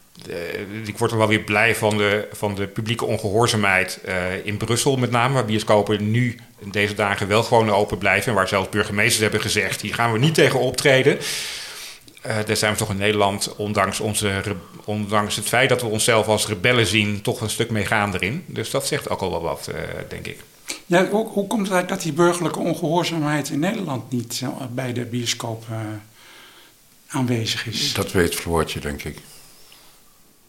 ik 0.85 0.99
word 0.99 1.11
er 1.11 1.19
wel 1.19 1.29
weer 1.29 1.41
blij 1.41 1.75
van 1.75 1.97
de, 1.97 2.29
van 2.33 2.55
de 2.55 2.67
publieke 2.67 3.05
ongehoorzaamheid 3.05 3.99
uh, 4.09 4.47
in 4.47 4.57
Brussel 4.57 4.97
met 4.97 5.11
name. 5.11 5.35
Waar 5.35 5.45
bioscopen 5.45 6.11
nu 6.11 6.39
deze 6.71 6.95
dagen 6.95 7.29
wel 7.29 7.43
gewoon 7.43 7.71
open 7.71 7.99
blijven. 7.99 8.29
En 8.29 8.35
waar 8.35 8.49
zelfs 8.49 8.69
burgemeesters 8.69 9.21
hebben 9.21 9.41
gezegd, 9.41 9.81
hier 9.81 9.95
gaan 9.95 10.13
we 10.13 10.19
niet 10.19 10.35
tegen 10.35 10.61
optreden. 10.61 11.19
uh, 12.27 12.37
daar 12.47 12.57
zijn 12.57 12.73
we 12.73 12.79
toch 12.79 12.91
in 12.91 12.97
Nederland, 12.97 13.57
ondanks, 13.57 14.01
onze, 14.01 14.43
ondanks 14.85 15.37
het 15.37 15.49
feit 15.49 15.69
dat 15.69 15.81
we 15.81 15.87
onszelf 15.87 16.27
als 16.27 16.47
rebellen 16.47 16.87
zien, 16.87 17.23
toch 17.23 17.41
een 17.41 17.51
stuk 17.51 17.71
mee 17.71 17.87
gaan 17.87 18.15
erin. 18.15 18.45
Dus 18.47 18.71
dat 18.71 18.87
zegt 18.87 19.11
ook 19.11 19.21
al 19.21 19.31
wel 19.31 19.43
wat, 19.43 19.69
uh, 19.71 19.81
denk 20.09 20.27
ik. 20.27 20.39
Ja, 20.87 21.09
hoe, 21.09 21.27
hoe, 21.27 21.47
komt 21.47 21.67
het 21.67 21.73
eigenlijk 21.73 21.89
dat 21.89 22.03
die 22.03 22.13
burgerlijke 22.13 22.59
ongehoorzaamheid 22.59 23.49
in 23.49 23.59
Nederland 23.59 24.11
niet 24.11 24.43
bij 24.71 24.93
de 24.93 25.05
bioscoop 25.05 25.65
aanwezig 27.07 27.67
is? 27.67 27.93
Dat 27.93 28.13
weet 28.13 28.35
Floortje, 28.35 28.81
denk 28.81 29.05
ik. 29.05 29.17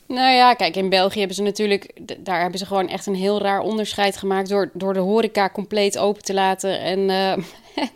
Nou 0.07 0.35
ja, 0.35 0.53
kijk, 0.53 0.75
in 0.75 0.89
België 0.89 1.17
hebben 1.17 1.35
ze 1.35 1.43
natuurlijk, 1.43 1.89
daar 2.19 2.41
hebben 2.41 2.59
ze 2.59 2.65
gewoon 2.65 2.87
echt 2.87 3.05
een 3.05 3.15
heel 3.15 3.41
raar 3.41 3.59
onderscheid 3.59 4.17
gemaakt 4.17 4.49
door, 4.49 4.69
door 4.73 4.93
de 4.93 4.99
horeca 4.99 5.49
compleet 5.49 5.97
open 5.97 6.23
te 6.23 6.33
laten 6.33 6.79
en 6.79 6.99
uh, 7.09 7.33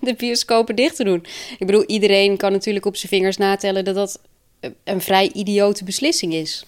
de 0.02 0.14
bioscopen 0.18 0.76
dicht 0.76 0.96
te 0.96 1.04
doen. 1.04 1.26
Ik 1.60 1.66
bedoel, 1.66 1.86
iedereen 1.86 2.38
kan 2.38 2.52
natuurlijk 2.52 2.86
op 2.86 2.96
zijn 2.96 3.12
vingers 3.12 3.38
natellen 3.38 3.86
dat 3.86 3.96
dat 3.96 4.20
een 4.84 5.02
vrij 5.02 5.32
idiote 5.34 5.84
beslissing 5.84 6.34
is. 6.34 6.66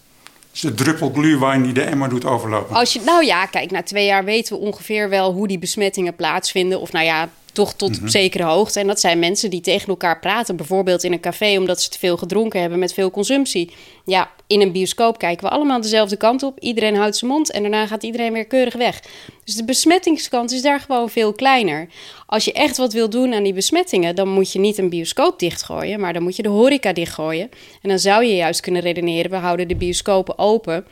Is 0.54 0.62
de 0.62 0.74
druppel 0.74 1.12
glühwein 1.12 1.64
die 1.64 1.74
de 1.74 1.82
emmer 1.82 2.10
doet 2.10 2.26
overlopen. 2.26 2.76
Als 2.76 2.94
je, 2.94 3.02
nou 3.06 3.26
ja, 3.26 3.46
kijk, 3.46 3.72
na 3.72 3.84
twee 3.84 4.06
jaar 4.06 4.24
weten 4.24 4.56
we 4.56 4.62
ongeveer 4.62 5.10
wel 5.10 5.34
hoe 5.34 5.48
die 5.48 5.60
besmettingen 5.60 6.16
plaatsvinden. 6.16 6.80
Of 6.80 6.92
nou 6.92 7.06
ja, 7.06 7.30
toch 7.52 7.74
tot 7.74 8.02
mm 8.02 8.08
zekere 8.10 8.44
hoogte. 8.44 8.80
En 8.80 8.88
dat 8.88 9.00
zijn 9.00 9.20
mensen 9.20 9.50
die 9.50 9.62
tegen 9.62 9.88
elkaar 9.88 10.20
praten, 10.20 10.56
bijvoorbeeld 10.56 11.04
in 11.04 11.12
een 11.12 11.20
café, 11.20 11.58
omdat 11.58 11.82
ze 11.82 11.90
te 11.90 12.00
veel 12.00 12.18
gedronken 12.18 12.62
hebben 12.62 12.80
met 12.80 12.94
veel 12.94 13.12
consumptie. 13.12 13.72
Ja, 14.06 14.32
in 14.48 14.62
een 14.62 14.72
bioscoop 14.72 15.18
kijken 15.18 15.46
we 15.46 15.52
allemaal 15.52 15.82
dezelfde 15.82 16.18
kant 16.18 16.44
op. 16.44 16.60
Iedereen 16.60 16.96
houdt 16.96 17.16
zijn 17.18 17.32
mond 17.32 17.52
en 17.52 17.62
daarna 17.62 17.88
gaat 17.88 18.04
iedereen 18.04 18.34
weer 18.34 18.46
keurig 18.46 18.76
weg. 18.76 19.02
Dus 19.44 19.56
de 19.56 19.66
besmettingskans 19.66 20.54
is 20.54 20.62
daar 20.62 20.80
gewoon 20.80 21.10
veel 21.10 21.34
kleiner. 21.34 21.88
Als 22.26 22.46
je 22.46 22.54
echt 22.54 22.78
wat 22.78 22.94
wil 22.94 23.10
doen 23.10 23.34
aan 23.34 23.44
die 23.44 23.54
besmettingen, 23.54 24.16
dan 24.16 24.30
moet 24.30 24.52
je 24.52 24.60
niet 24.60 24.78
een 24.78 24.90
bioscoop 24.90 25.40
dichtgooien, 25.40 26.00
maar 26.00 26.14
dan 26.14 26.24
moet 26.24 26.36
je 26.36 26.44
de 26.44 26.50
horeca 26.50 26.94
dichtgooien. 26.94 27.50
En 27.82 27.90
dan 27.90 28.00
zou 28.00 28.24
je 28.26 28.36
juist 28.36 28.62
kunnen 28.62 28.82
redeneren: 28.82 29.32
we 29.32 29.38
houden 29.38 29.68
de 29.68 29.76
bioscopen 29.76 30.38
open 30.38 30.86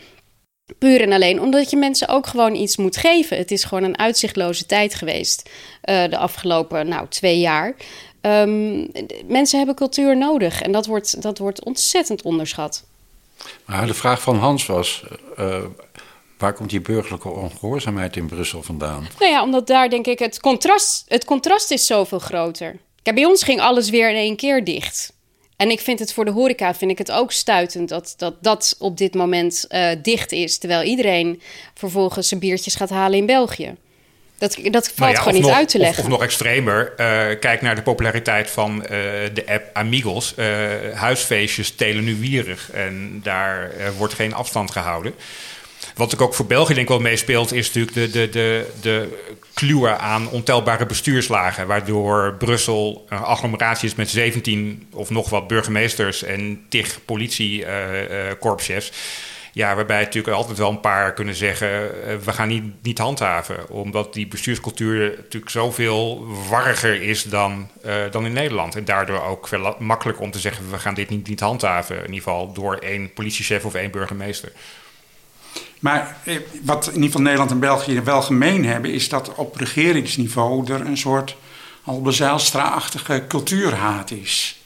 Puur 0.78 1.02
en 1.02 1.12
alleen 1.12 1.42
omdat 1.42 1.70
je 1.70 1.78
mensen 1.78 2.08
ook 2.08 2.28
gewoon 2.28 2.56
iets 2.56 2.78
moet 2.78 2.98
geven. 2.98 3.38
Het 3.38 3.52
is 3.52 3.64
gewoon 3.64 3.84
een 3.84 3.98
uitzichtloze 3.98 4.66
tijd 4.66 4.96
geweest 4.96 5.50
uh, 5.50 6.10
de 6.10 6.18
afgelopen 6.18 6.88
nou, 6.88 7.08
twee 7.10 7.40
jaar. 7.40 7.76
Um, 8.22 8.92
mensen 9.28 9.58
hebben 9.58 9.76
cultuur 9.76 10.18
nodig 10.18 10.62
en 10.62 10.72
dat 10.72 10.86
wordt, 10.86 11.22
dat 11.22 11.38
wordt 11.38 11.66
ontzettend 11.66 12.22
onderschat. 12.22 12.86
Maar 13.66 13.88
de 13.88 13.94
vraag 13.94 14.22
van 14.22 14.38
Hans 14.38 14.66
was: 14.66 15.04
uh, 15.40 15.64
waar 16.38 16.54
komt 16.54 16.70
die 16.70 16.82
burgerlijke 16.82 17.30
ongehoorzaamheid 17.30 18.16
in 18.16 18.28
Brussel 18.28 18.64
vandaan? 18.64 19.08
Nou 19.20 19.32
ja, 19.32 19.44
omdat 19.44 19.68
daar 19.68 19.90
denk 19.90 20.08
ik 20.08 20.20
het 20.20 20.40
contrast, 20.40 21.06
het 21.08 21.26
contrast 21.26 21.72
is 21.72 21.86
zoveel 21.86 22.20
groter. 22.20 22.78
Kijk, 23.02 23.16
bij 23.16 23.26
ons 23.26 23.44
ging 23.44 23.62
alles 23.62 23.90
weer 23.90 24.10
in 24.10 24.16
één 24.16 24.36
keer 24.36 24.64
dicht. 24.64 25.14
En 25.58 25.70
ik 25.70 25.80
vind 25.80 26.00
het 26.00 26.14
voor 26.14 26.26
de 26.26 26.32
horeca 26.32 26.76
vind 26.76 26.92
ik 26.92 26.98
het 26.98 27.12
ook 27.12 27.32
stuitend 27.32 27.90
dat 27.90 28.14
dat, 28.18 28.36
dat 28.42 28.76
op 28.80 28.98
dit 28.98 29.14
moment 29.14 29.66
uh, 29.70 29.90
dicht 30.02 30.32
is. 30.32 30.58
Terwijl 30.58 30.84
iedereen 30.84 31.42
vervolgens 31.74 32.28
zijn 32.28 32.40
biertjes 32.40 32.76
gaat 32.76 32.90
halen 32.90 33.18
in 33.18 33.26
België. 33.26 33.76
Dat, 34.38 34.58
dat 34.64 34.88
valt 34.88 34.98
nou 34.98 35.12
ja, 35.12 35.18
gewoon 35.18 35.34
niet 35.34 35.44
nog, 35.44 35.56
uit 35.56 35.70
te 35.70 35.78
leggen. 35.78 35.98
Of, 35.98 36.04
of 36.04 36.12
nog 36.12 36.24
extremer, 36.24 36.92
uh, 36.92 37.40
kijk 37.40 37.62
naar 37.62 37.76
de 37.76 37.82
populariteit 37.82 38.50
van 38.50 38.82
uh, 38.82 38.90
de 39.34 39.44
app 39.46 39.70
Amigos. 39.74 40.36
huisfeestjes 40.94 41.72
telen 41.72 42.04
nu 42.04 42.16
wierig 42.16 42.72
en 42.72 43.20
daar 43.24 43.72
wordt 43.98 44.14
geen 44.14 44.34
afstand 44.34 44.72
gehouden. 44.72 45.14
Wat 45.98 46.14
ik 46.14 46.22
ook 46.22 46.34
voor 46.34 46.46
België 46.46 46.74
denk 46.74 46.88
wel 46.88 47.00
meespeelt, 47.00 47.54
is 47.54 47.74
natuurlijk 47.74 47.94
de, 47.94 48.10
de, 48.10 48.30
de, 48.30 48.68
de 48.82 49.26
kluwen 49.54 50.00
aan 50.00 50.30
ontelbare 50.30 50.86
bestuurslagen. 50.86 51.68
Waardoor 51.68 52.36
Brussel 52.38 53.06
een 53.10 53.18
agglomeratie 53.18 53.90
is 53.90 53.96
met 53.96 54.10
17 54.10 54.88
of 54.94 55.10
nog 55.10 55.30
wat 55.30 55.48
burgemeesters 55.48 56.24
en 56.24 56.66
tig 56.70 57.00
politiekorpschefs. 57.06 58.92
Ja, 59.54 59.76
waarbij 59.76 60.00
natuurlijk 60.00 60.36
altijd 60.36 60.58
wel 60.58 60.70
een 60.70 60.80
paar 60.80 61.14
kunnen 61.14 61.36
zeggen: 61.36 61.70
uh, 61.70 62.16
we 62.16 62.32
gaan 62.32 62.48
niet, 62.48 62.64
niet 62.82 62.98
handhaven. 62.98 63.70
Omdat 63.70 64.14
die 64.14 64.28
bestuurscultuur 64.28 65.14
natuurlijk 65.18 65.52
zoveel 65.52 66.28
warriger 66.50 67.02
is 67.02 67.24
dan, 67.24 67.70
uh, 67.86 67.94
dan 68.12 68.26
in 68.26 68.34
Nederland. 68.34 68.76
En 68.76 68.86
daardoor 68.86 69.22
ook 69.22 69.48
veel 69.48 69.76
makkelijker 69.80 70.24
om 70.24 70.32
te 70.32 70.40
zeggen: 70.40 70.72
we 70.72 70.78
gaan 70.78 70.94
dit 70.94 71.10
niet, 71.10 71.28
niet 71.28 71.40
handhaven. 71.40 71.96
In 71.96 72.02
ieder 72.02 72.18
geval 72.18 72.54
door 72.54 72.76
één 72.76 73.14
politiechef 73.14 73.66
of 73.66 73.74
één 73.74 73.92
burgemeester. 73.92 74.52
Maar 75.88 76.18
eh, 76.24 76.36
wat 76.64 76.88
in 76.88 76.94
ieder 76.94 77.06
geval 77.06 77.22
Nederland 77.22 77.52
en 77.52 77.60
België 77.60 78.02
wel 78.02 78.22
gemeen 78.22 78.66
hebben, 78.66 78.94
is 78.94 79.10
dat 79.10 79.36
op 79.36 79.56
regeringsniveau 79.56 80.74
er 80.74 80.86
een 80.86 80.98
soort 80.98 81.36
Albezijlstra-achtige 81.84 83.24
cultuurhaat 83.28 84.12
is. 84.12 84.62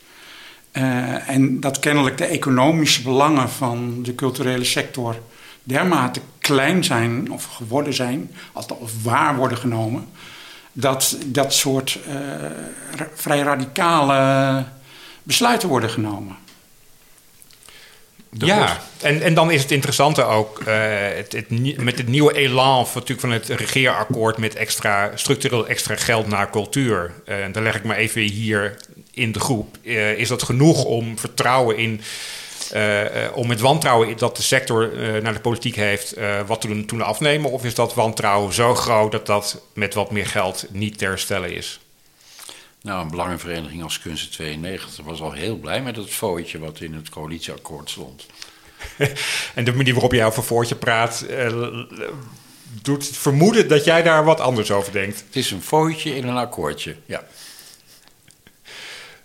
Uh, 0.74 1.30
en 1.30 1.60
dat 1.60 1.80
kennelijk 1.80 2.18
de 2.18 2.26
economische 2.26 3.02
belangen 3.02 3.50
van 3.50 4.04
de 4.04 4.16
culturele 4.16 4.64
sector 4.64 5.16
dermate 5.64 6.22
klein 6.40 6.84
zijn 6.84 7.32
of 7.32 7.46
geworden 7.46 7.94
zijn, 7.94 8.32
of 8.54 9.04
waar 9.04 9.36
worden 9.36 9.58
genomen, 9.58 10.08
dat 10.74 11.18
dat 11.26 11.54
soort 11.54 12.00
uh, 12.08 12.16
vrij 13.14 13.40
radicale 13.40 14.66
besluiten 15.24 15.70
worden 15.70 15.90
genomen 15.90 16.36
ja, 18.38 18.82
en, 19.02 19.22
en 19.22 19.34
dan 19.34 19.52
is 19.52 19.62
het 19.62 19.72
interessante 19.72 20.24
ook 20.24 20.60
uh, 20.60 20.66
het, 21.16 21.32
het, 21.32 21.78
met 21.78 21.98
het 21.98 22.08
nieuwe 22.08 22.34
elan 22.34 22.88
van, 22.88 23.02
natuurlijk 23.02 23.20
van 23.20 23.32
het 23.32 23.48
regeerakkoord 23.48 24.38
met 24.38 24.56
extra, 24.56 25.12
structureel 25.16 25.68
extra 25.68 25.96
geld 25.96 26.28
naar 26.28 26.50
cultuur. 26.50 27.12
Uh, 27.26 27.44
en 27.44 27.52
dan 27.52 27.64
leg 27.64 27.76
ik 27.76 27.84
maar 27.84 27.98
even 27.98 28.22
hier 28.22 28.78
in 29.14 29.32
de 29.32 29.40
groep. 29.40 29.78
Uh, 29.82 30.12
is 30.12 30.28
dat 30.28 30.44
genoeg 30.44 30.84
om 30.84 31.20
vertrouwen 31.20 31.78
in, 31.78 32.02
om 33.34 33.48
met 33.48 33.60
wantrouwen 33.60 34.18
dat 34.18 34.38
de 34.38 34.44
sector 34.44 34.92
naar 35.22 35.34
de 35.34 35.40
politiek 35.40 35.76
heeft 35.76 36.16
wat 36.46 36.62
te 36.62 36.68
doen, 36.68 36.86
toen 36.86 37.02
afnemen? 37.02 37.52
Of 37.52 37.64
is 37.66 37.76
dat 37.76 37.94
wantrouwen 37.94 38.54
zo 38.54 38.76
groot 38.76 39.12
dat 39.12 39.26
dat 39.26 39.62
met 39.74 39.94
wat 39.94 40.12
meer 40.12 40.26
geld 40.26 40.66
niet 40.72 40.98
te 40.98 41.06
herstellen 41.06 41.56
is? 41.56 41.80
Nou, 42.82 43.02
een 43.02 43.10
belangenvereniging 43.10 43.84
als 43.84 44.00
Kunsten 44.00 44.32
92 44.32 45.06
was 45.06 45.22
al 45.22 45.32
heel 45.32 45.56
blij 45.56 45.82
met 45.82 45.96
het 45.96 46.10
fooitje 46.10 46.60
wat 46.60 46.80
in 46.80 46.94
het 46.94 47.10
coalitieakkoord 47.10 47.90
stond. 47.90 48.26
en 49.56 49.64
de 49.64 49.74
manier 49.74 49.94
waarop 49.94 50.12
jij 50.12 50.26
over 50.26 50.44
voortje 50.44 50.76
praat, 50.76 51.26
uh, 51.30 51.84
doet 52.82 53.08
vermoeden 53.08 53.68
dat 53.68 53.84
jij 53.84 54.04
daar 54.04 54.24
wat 54.24 54.40
anders 54.40 54.72
over 54.72 54.92
denkt. 54.92 55.24
Het 55.26 55.36
is 55.36 55.52
een 55.52 55.62
fooitje 55.62 56.16
in 56.16 56.28
een 56.28 56.38
akkoordje, 56.38 56.96
ja. 57.06 57.24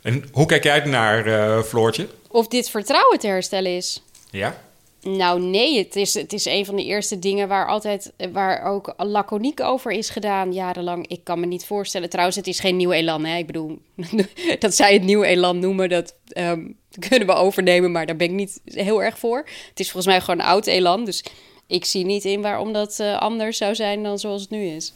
En 0.03 0.25
hoe 0.33 0.47
kijk 0.47 0.63
jij 0.63 0.85
naar, 0.85 1.27
uh, 1.27 1.63
Floortje? 1.63 2.09
Of 2.29 2.49
dit 2.49 2.71
vertrouwen 2.71 3.19
te 3.19 3.27
herstellen 3.27 3.77
is. 3.77 4.03
Ja? 4.31 4.66
Nou 5.07 5.41
nee, 5.41 5.79
het 5.79 5.97
is, 5.97 6.15
het 6.15 6.33
is 6.33 6.45
een 6.45 6.65
van 6.65 6.77
de 6.77 6.85
eerste 6.85 7.19
dingen 7.19 7.49
waar 7.49 7.67
altijd 7.67 8.13
waar 8.33 8.63
ook 8.63 8.95
laconiek 8.97 9.61
over 9.61 9.93
is 9.93 10.11
gedaan 10.11 10.53
jarenlang. 10.53 11.07
Ik 11.07 11.25
kan 11.25 11.41
me 11.41 11.47
niet 11.47 11.65
voorstellen. 11.65 12.11
Trouwens, 12.11 12.37
het 12.37 12.47
is 12.47 12.61
geen 12.61 12.77
nieuw 12.77 12.93
elan. 12.93 13.25
Hè? 13.25 13.37
Ik 13.37 13.47
bedoel, 13.47 13.79
dat 14.59 14.75
zij 14.75 14.93
het 14.93 15.03
nieuw 15.03 15.23
elan 15.23 15.59
noemen, 15.59 15.89
dat 15.89 16.15
um, 16.37 16.77
kunnen 17.09 17.29
we 17.29 17.35
overnemen, 17.35 17.93
maar 17.93 18.07
daar 18.07 18.17
ben 18.17 18.29
ik 18.29 18.35
niet 18.35 18.61
heel 18.65 19.03
erg 19.03 19.19
voor. 19.19 19.39
Het 19.69 19.81
is 19.81 19.91
volgens 19.91 20.13
mij 20.13 20.21
gewoon 20.21 20.41
een 20.41 20.47
oud 20.47 20.67
elan. 20.67 21.05
Dus 21.05 21.25
ik 21.67 21.85
zie 21.85 22.05
niet 22.05 22.25
in 22.25 22.43
waarom 22.43 22.73
dat 22.73 22.99
uh, 23.01 23.19
anders 23.19 23.57
zou 23.57 23.75
zijn 23.75 24.03
dan 24.03 24.19
zoals 24.19 24.41
het 24.41 24.51
nu 24.51 24.67
is. 24.67 24.93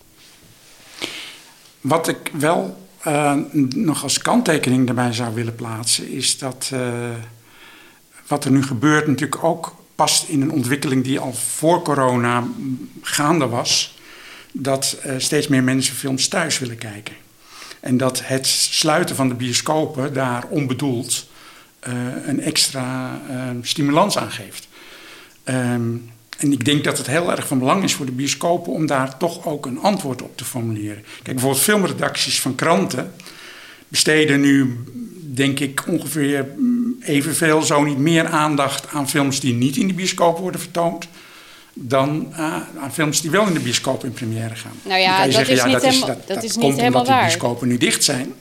Wat 1.80 2.08
ik 2.08 2.30
wel 2.32 2.76
uh, 3.06 3.36
nog 3.74 4.02
als 4.02 4.18
kanttekening 4.18 4.86
daarbij 4.86 5.12
zou 5.12 5.34
willen 5.34 5.54
plaatsen, 5.54 6.10
is 6.10 6.38
dat 6.38 6.70
uh, 6.74 7.10
wat 8.26 8.44
er 8.44 8.50
nu 8.50 8.62
gebeurt 8.62 9.06
natuurlijk 9.06 9.44
ook 9.44 9.78
past 10.00 10.28
in 10.28 10.40
een 10.42 10.50
ontwikkeling 10.50 11.04
die 11.04 11.18
al 11.18 11.32
voor 11.32 11.82
corona 11.82 12.46
gaande 13.02 13.46
was. 13.46 13.98
Dat 14.52 14.96
uh, 15.06 15.12
steeds 15.18 15.48
meer 15.48 15.62
mensen 15.62 15.94
films 15.94 16.28
thuis 16.28 16.58
willen 16.58 16.78
kijken. 16.78 17.14
En 17.80 17.96
dat 17.96 18.20
het 18.24 18.46
sluiten 18.46 19.16
van 19.16 19.28
de 19.28 19.34
bioscopen 19.34 20.12
daar 20.12 20.44
onbedoeld 20.48 21.28
uh, 21.88 21.94
een 22.26 22.40
extra 22.40 23.20
uh, 23.30 23.48
stimulans 23.62 24.18
aan 24.18 24.30
geeft. 24.30 24.68
Um, 25.44 26.10
en 26.38 26.52
ik 26.52 26.64
denk 26.64 26.84
dat 26.84 26.98
het 26.98 27.06
heel 27.06 27.30
erg 27.30 27.46
van 27.46 27.58
belang 27.58 27.84
is 27.84 27.94
voor 27.94 28.06
de 28.06 28.12
bioscopen 28.12 28.72
om 28.72 28.86
daar 28.86 29.18
toch 29.18 29.46
ook 29.46 29.66
een 29.66 29.78
antwoord 29.78 30.22
op 30.22 30.36
te 30.36 30.44
formuleren. 30.44 31.02
Kijk, 31.22 31.36
bijvoorbeeld 31.36 31.62
filmredacties 31.62 32.40
van 32.40 32.54
kranten 32.54 33.12
besteden 33.88 34.40
nu, 34.40 34.84
denk 35.34 35.60
ik, 35.60 35.82
ongeveer 35.86 36.46
evenveel, 37.02 37.62
zo 37.62 37.84
niet 37.84 37.98
meer 37.98 38.26
aandacht 38.26 38.86
aan 38.92 39.08
films 39.08 39.40
die 39.40 39.54
niet 39.54 39.76
in 39.76 39.86
de 39.86 39.94
bioscoop 39.94 40.38
worden 40.38 40.60
vertoond. 40.60 41.06
Dan 41.72 42.26
uh, 42.30 42.38
aan 42.80 42.92
films 42.92 43.20
die 43.20 43.30
wel 43.30 43.46
in 43.46 43.52
de 43.52 43.60
bioscoop 43.60 44.04
in 44.04 44.12
première 44.12 44.54
gaan. 44.54 44.80
Nou 44.82 45.00
ja, 45.00 45.24
dat 45.24 45.34
zeggen, 45.34 45.54
is 45.54 45.60
ja, 45.60 45.66
niet 45.66 45.74
dat 45.74 45.84
helemaal, 45.84 46.08
is, 46.08 46.14
dat, 46.16 46.26
dat, 46.26 46.36
dat 46.36 46.44
is 46.44 46.56
niet 46.56 46.76
helemaal 46.76 47.04
waar. 47.04 47.16
de 47.16 47.26
bioscopen 47.26 47.68
nu 47.68 47.78
dicht 47.78 48.04
zijn. 48.04 48.34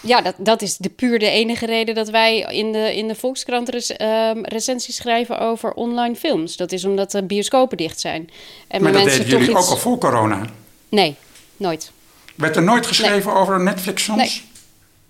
Ja, 0.00 0.20
dat, 0.20 0.34
dat 0.38 0.62
is 0.62 0.76
de 0.76 0.88
puur 0.88 1.18
de 1.18 1.28
enige 1.28 1.66
reden 1.66 1.94
dat 1.94 2.10
wij 2.10 2.38
in 2.38 2.72
de, 2.72 2.96
in 2.96 3.08
de 3.08 3.14
Volkskrant 3.14 3.68
res, 3.68 3.90
uh, 3.90 4.30
recensies 4.42 4.96
schrijven 4.96 5.38
over 5.38 5.72
online 5.72 6.14
films. 6.14 6.56
Dat 6.56 6.72
is 6.72 6.84
omdat 6.84 7.10
de 7.10 7.22
bioscopen 7.22 7.76
dicht 7.76 8.00
zijn. 8.00 8.30
En 8.68 8.82
maar 8.82 8.92
dat 8.92 9.04
deden 9.04 9.26
jullie 9.26 9.50
iets... 9.50 9.58
ook 9.58 9.68
al 9.68 9.76
voor 9.76 9.98
corona? 9.98 10.40
Nee, 10.88 11.14
nooit. 11.56 11.90
Werd 12.34 12.56
er 12.56 12.62
nooit 12.62 12.86
geschreven 12.86 13.32
nee. 13.32 13.40
over 13.40 13.60
Netflix-films? 13.60 14.20
Nee. 14.20 14.42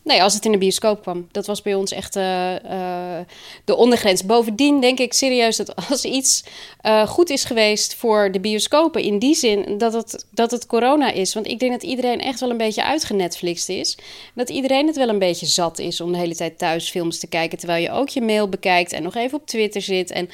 Nee, 0.04 0.23
als 0.23 0.34
het 0.34 0.44
in 0.44 0.52
de 0.52 0.58
bioscoop 0.58 1.02
kwam. 1.02 1.28
Dat 1.30 1.46
was 1.46 1.62
bij 1.62 1.75
ons 1.75 1.92
echt 1.92 2.16
uh, 2.16 2.52
uh, 2.52 3.18
de 3.64 3.76
ondergrens. 3.76 4.25
Bovendien 4.25 4.80
denk 4.80 4.99
ik 4.99 5.12
serieus 5.12 5.56
dat 5.56 5.88
als 5.88 6.04
iets 6.04 6.44
uh, 6.82 7.06
goed 7.06 7.30
is 7.30 7.44
geweest 7.44 7.94
voor 7.94 8.32
de 8.32 8.40
bioscopen... 8.40 9.02
in 9.02 9.18
die 9.18 9.34
zin 9.34 9.78
dat 9.78 9.92
het, 9.92 10.26
dat 10.30 10.50
het 10.50 10.66
corona 10.66 11.11
is. 11.11 11.34
Want 11.34 11.46
ik 11.46 11.58
denk 11.58 11.73
dat 11.73 11.82
iedereen 11.82 12.20
echt 12.20 12.40
wel 12.40 12.50
een 12.50 12.56
beetje 12.56 12.84
uitgenetflixt 12.84 13.68
is. 13.68 13.99
Dat 14.34 14.50
iedereen 14.50 14.87
het 14.87 14.96
wel 14.96 15.08
een 15.08 15.18
beetje 15.18 15.46
zat 15.46 15.78
is 15.78 16.00
om 16.00 16.12
de 16.12 16.18
hele 16.18 16.37
tijd 16.37 16.58
thuis 16.58 16.90
films 16.90 17.18
te 17.18 17.26
kijken... 17.26 17.58
terwijl 17.58 17.82
je 17.82 17.90
ook 17.90 18.08
je 18.08 18.23
mail 18.23 18.49
bekijkt 18.49 18.92
en 18.92 19.02
nog 19.02 19.14
even 19.14 19.38
op 19.38 19.46
Twitter 19.46 19.82
zit... 19.82 20.11
en 20.11 20.30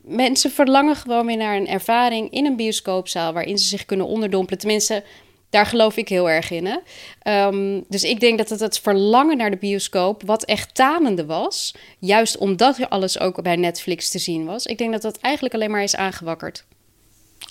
mensen 0.00 0.50
verlangen 0.50 0.96
gewoon 0.96 1.26
weer 1.26 1.36
naar 1.36 1.56
een 1.56 1.68
ervaring 1.68 2.30
in 2.30 2.46
een 2.46 2.56
bioscoopzaal... 2.56 3.32
waarin 3.32 3.58
ze 3.58 3.66
zich 3.66 3.84
kunnen 3.84 4.06
onderdompelen. 4.06 4.58
Tenminste, 4.58 5.02
daar 5.50 5.66
geloof 5.66 5.96
ik 5.96 6.08
heel 6.08 6.30
erg 6.30 6.50
in. 6.50 6.66
Hè? 6.66 7.46
Um, 7.46 7.84
dus 7.88 8.04
ik 8.04 8.20
denk 8.20 8.38
dat 8.38 8.48
het 8.48 8.60
het 8.60 8.80
verlangen 8.80 9.36
naar 9.36 9.50
de 9.50 9.56
bioscoop, 9.56 10.22
wat 10.26 10.44
echt 10.44 10.74
tanende 10.74 11.26
was, 11.26 11.74
juist 11.98 12.36
omdat 12.36 12.88
alles 12.88 13.20
ook 13.20 13.42
bij 13.42 13.56
Netflix 13.56 14.10
te 14.10 14.18
zien 14.18 14.44
was, 14.44 14.66
ik 14.66 14.78
denk 14.78 14.92
dat 14.92 15.02
dat 15.02 15.18
eigenlijk 15.18 15.54
alleen 15.54 15.70
maar 15.70 15.82
is 15.82 15.96
aangewakkerd. 15.96 16.64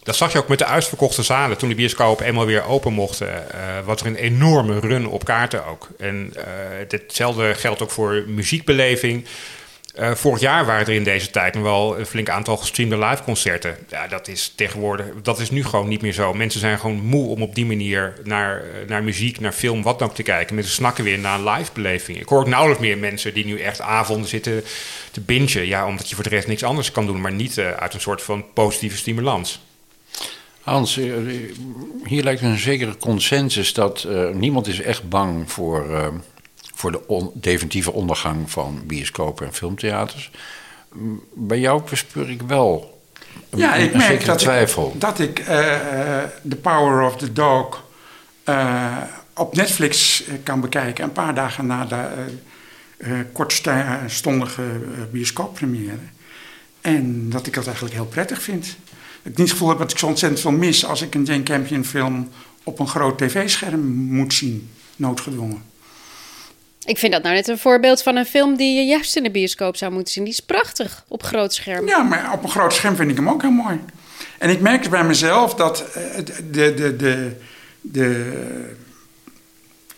Dat 0.03 0.15
zag 0.15 0.31
je 0.31 0.37
ook 0.37 0.47
met 0.47 0.59
de 0.59 0.65
uitverkochte 0.65 1.23
zalen. 1.23 1.57
Toen 1.57 1.69
de 1.69 1.75
bioscopen 1.75 2.25
eenmaal 2.25 2.45
weer 2.45 2.65
open 2.65 2.93
mochten, 2.93 3.27
uh, 3.27 3.85
was 3.85 4.01
er 4.01 4.07
een 4.07 4.15
enorme 4.15 4.79
run 4.79 5.07
op 5.07 5.25
kaarten 5.25 5.65
ook. 5.65 5.89
En 5.97 6.33
hetzelfde 6.87 7.53
geldt 7.53 7.81
ook 7.81 7.91
voor 7.91 8.23
muziekbeleving. 8.27 9.25
Uh, 9.99 10.15
vorig 10.15 10.39
jaar 10.39 10.65
waren 10.65 10.85
er 10.85 10.93
in 10.93 11.03
deze 11.03 11.29
tijd 11.29 11.53
nog 11.53 11.63
wel 11.63 11.99
een 11.99 12.05
flink 12.05 12.29
aantal 12.29 12.57
gestreamde 12.57 12.97
live 12.97 13.23
concerten. 13.23 13.77
Ja, 13.89 14.07
dat 14.07 14.27
is 14.27 14.53
tegenwoordig, 14.55 15.05
dat 15.21 15.39
is 15.39 15.49
nu 15.49 15.63
gewoon 15.63 15.87
niet 15.87 16.01
meer 16.01 16.13
zo. 16.13 16.33
Mensen 16.33 16.59
zijn 16.59 16.79
gewoon 16.79 17.01
moe 17.01 17.27
om 17.27 17.41
op 17.41 17.55
die 17.55 17.65
manier 17.65 18.13
naar, 18.23 18.63
naar 18.87 19.03
muziek, 19.03 19.39
naar 19.39 19.51
film, 19.51 19.83
wat 19.83 19.99
dan 19.99 20.07
ook 20.07 20.15
te 20.15 20.23
kijken. 20.23 20.55
Mensen 20.55 20.73
snakken 20.73 21.03
weer 21.03 21.19
naar 21.19 21.39
een 21.39 21.49
live 21.49 21.71
beleving. 21.73 22.19
Ik 22.19 22.27
hoor 22.27 22.39
ook 22.39 22.47
nauwelijks 22.47 22.81
meer 22.81 22.97
mensen 22.97 23.33
die 23.33 23.45
nu 23.45 23.59
echt 23.59 23.81
avonden 23.81 24.29
zitten 24.29 24.63
te 25.11 25.21
bingen. 25.21 25.67
Ja, 25.67 25.87
omdat 25.87 26.09
je 26.09 26.15
voor 26.15 26.23
de 26.23 26.29
rest 26.29 26.47
niks 26.47 26.63
anders 26.63 26.91
kan 26.91 27.05
doen, 27.05 27.21
maar 27.21 27.33
niet 27.33 27.57
uh, 27.57 27.71
uit 27.71 27.93
een 27.93 28.01
soort 28.01 28.21
van 28.21 28.45
positieve 28.53 28.97
stimulans. 28.97 29.61
Hans, 30.61 30.95
hier 32.03 32.23
lijkt 32.23 32.41
een 32.41 32.57
zekere 32.57 32.97
consensus 32.97 33.73
dat 33.73 34.07
niemand 34.33 34.67
is 34.67 34.81
echt 34.81 35.09
bang 35.09 35.51
voor 35.51 36.11
voor 36.75 36.91
de 36.91 37.07
on, 37.07 37.31
definitieve 37.33 37.91
ondergang 37.91 38.51
van 38.51 38.81
bioscopen 38.85 39.45
en 39.45 39.53
filmtheaters. 39.53 40.31
Bij 41.33 41.59
jou 41.59 41.81
bespeur 41.89 42.29
ik 42.29 42.41
wel 42.41 43.01
een, 43.49 43.59
ja, 43.59 43.75
ik 43.75 43.91
een 43.91 43.97
merk 43.97 44.25
dat 44.25 44.39
twijfel. 44.39 44.91
Ik, 44.93 45.01
dat 45.01 45.19
ik 45.19 45.39
uh, 45.39 45.47
The 46.49 46.55
Power 46.61 47.05
of 47.05 47.17
the 47.17 47.33
Dog 47.33 47.83
uh, 48.49 48.97
op 49.33 49.55
Netflix 49.55 50.23
kan 50.43 50.61
bekijken... 50.61 51.03
een 51.03 51.11
paar 51.11 51.35
dagen 51.35 51.65
na 51.65 51.85
de 51.85 52.07
uh, 52.97 53.19
kortstondige 53.33 54.63
bioscooppremière. 55.11 55.97
En 56.81 57.29
dat 57.29 57.47
ik 57.47 57.53
dat 57.53 57.65
eigenlijk 57.65 57.95
heel 57.95 58.05
prettig 58.05 58.41
vind. 58.41 58.77
Ik 59.23 59.37
niet 59.37 59.37
het 59.37 59.51
gevoel 59.51 59.69
heb 59.69 59.77
dat 59.77 59.91
ik 59.91 59.97
zo 59.97 60.07
ontzettend 60.07 60.41
veel 60.41 60.51
mis... 60.51 60.85
als 60.85 61.01
ik 61.01 61.15
een 61.15 61.23
Jane 61.23 61.43
Campion 61.43 61.85
film 61.85 62.29
op 62.63 62.79
een 62.79 62.87
groot 62.87 63.17
tv-scherm 63.17 63.85
moet 63.93 64.33
zien, 64.33 64.69
noodgedwongen. 64.95 65.73
Ik 66.85 66.97
vind 66.97 67.11
dat 67.11 67.23
nou 67.23 67.35
net 67.35 67.47
een 67.47 67.57
voorbeeld 67.57 68.03
van 68.03 68.15
een 68.15 68.25
film 68.25 68.55
die 68.55 68.75
je 68.75 68.85
juist 68.85 69.15
in 69.15 69.23
de 69.23 69.31
bioscoop 69.31 69.75
zou 69.75 69.91
moeten 69.91 70.13
zien. 70.13 70.23
Die 70.23 70.33
is 70.33 70.39
prachtig 70.39 71.05
op 71.07 71.23
groot 71.23 71.53
scherm. 71.53 71.87
Ja, 71.87 72.03
maar 72.03 72.33
op 72.33 72.43
een 72.43 72.49
groot 72.49 72.73
scherm 72.73 72.95
vind 72.95 73.11
ik 73.11 73.15
hem 73.15 73.29
ook 73.29 73.41
heel 73.41 73.51
mooi. 73.51 73.79
En 74.37 74.49
ik 74.49 74.59
merk 74.59 74.89
bij 74.89 75.03
mezelf 75.03 75.55
dat 75.55 75.85
de, 76.51 76.73
de, 76.73 76.95
de, 76.95 77.31
de 77.81 78.33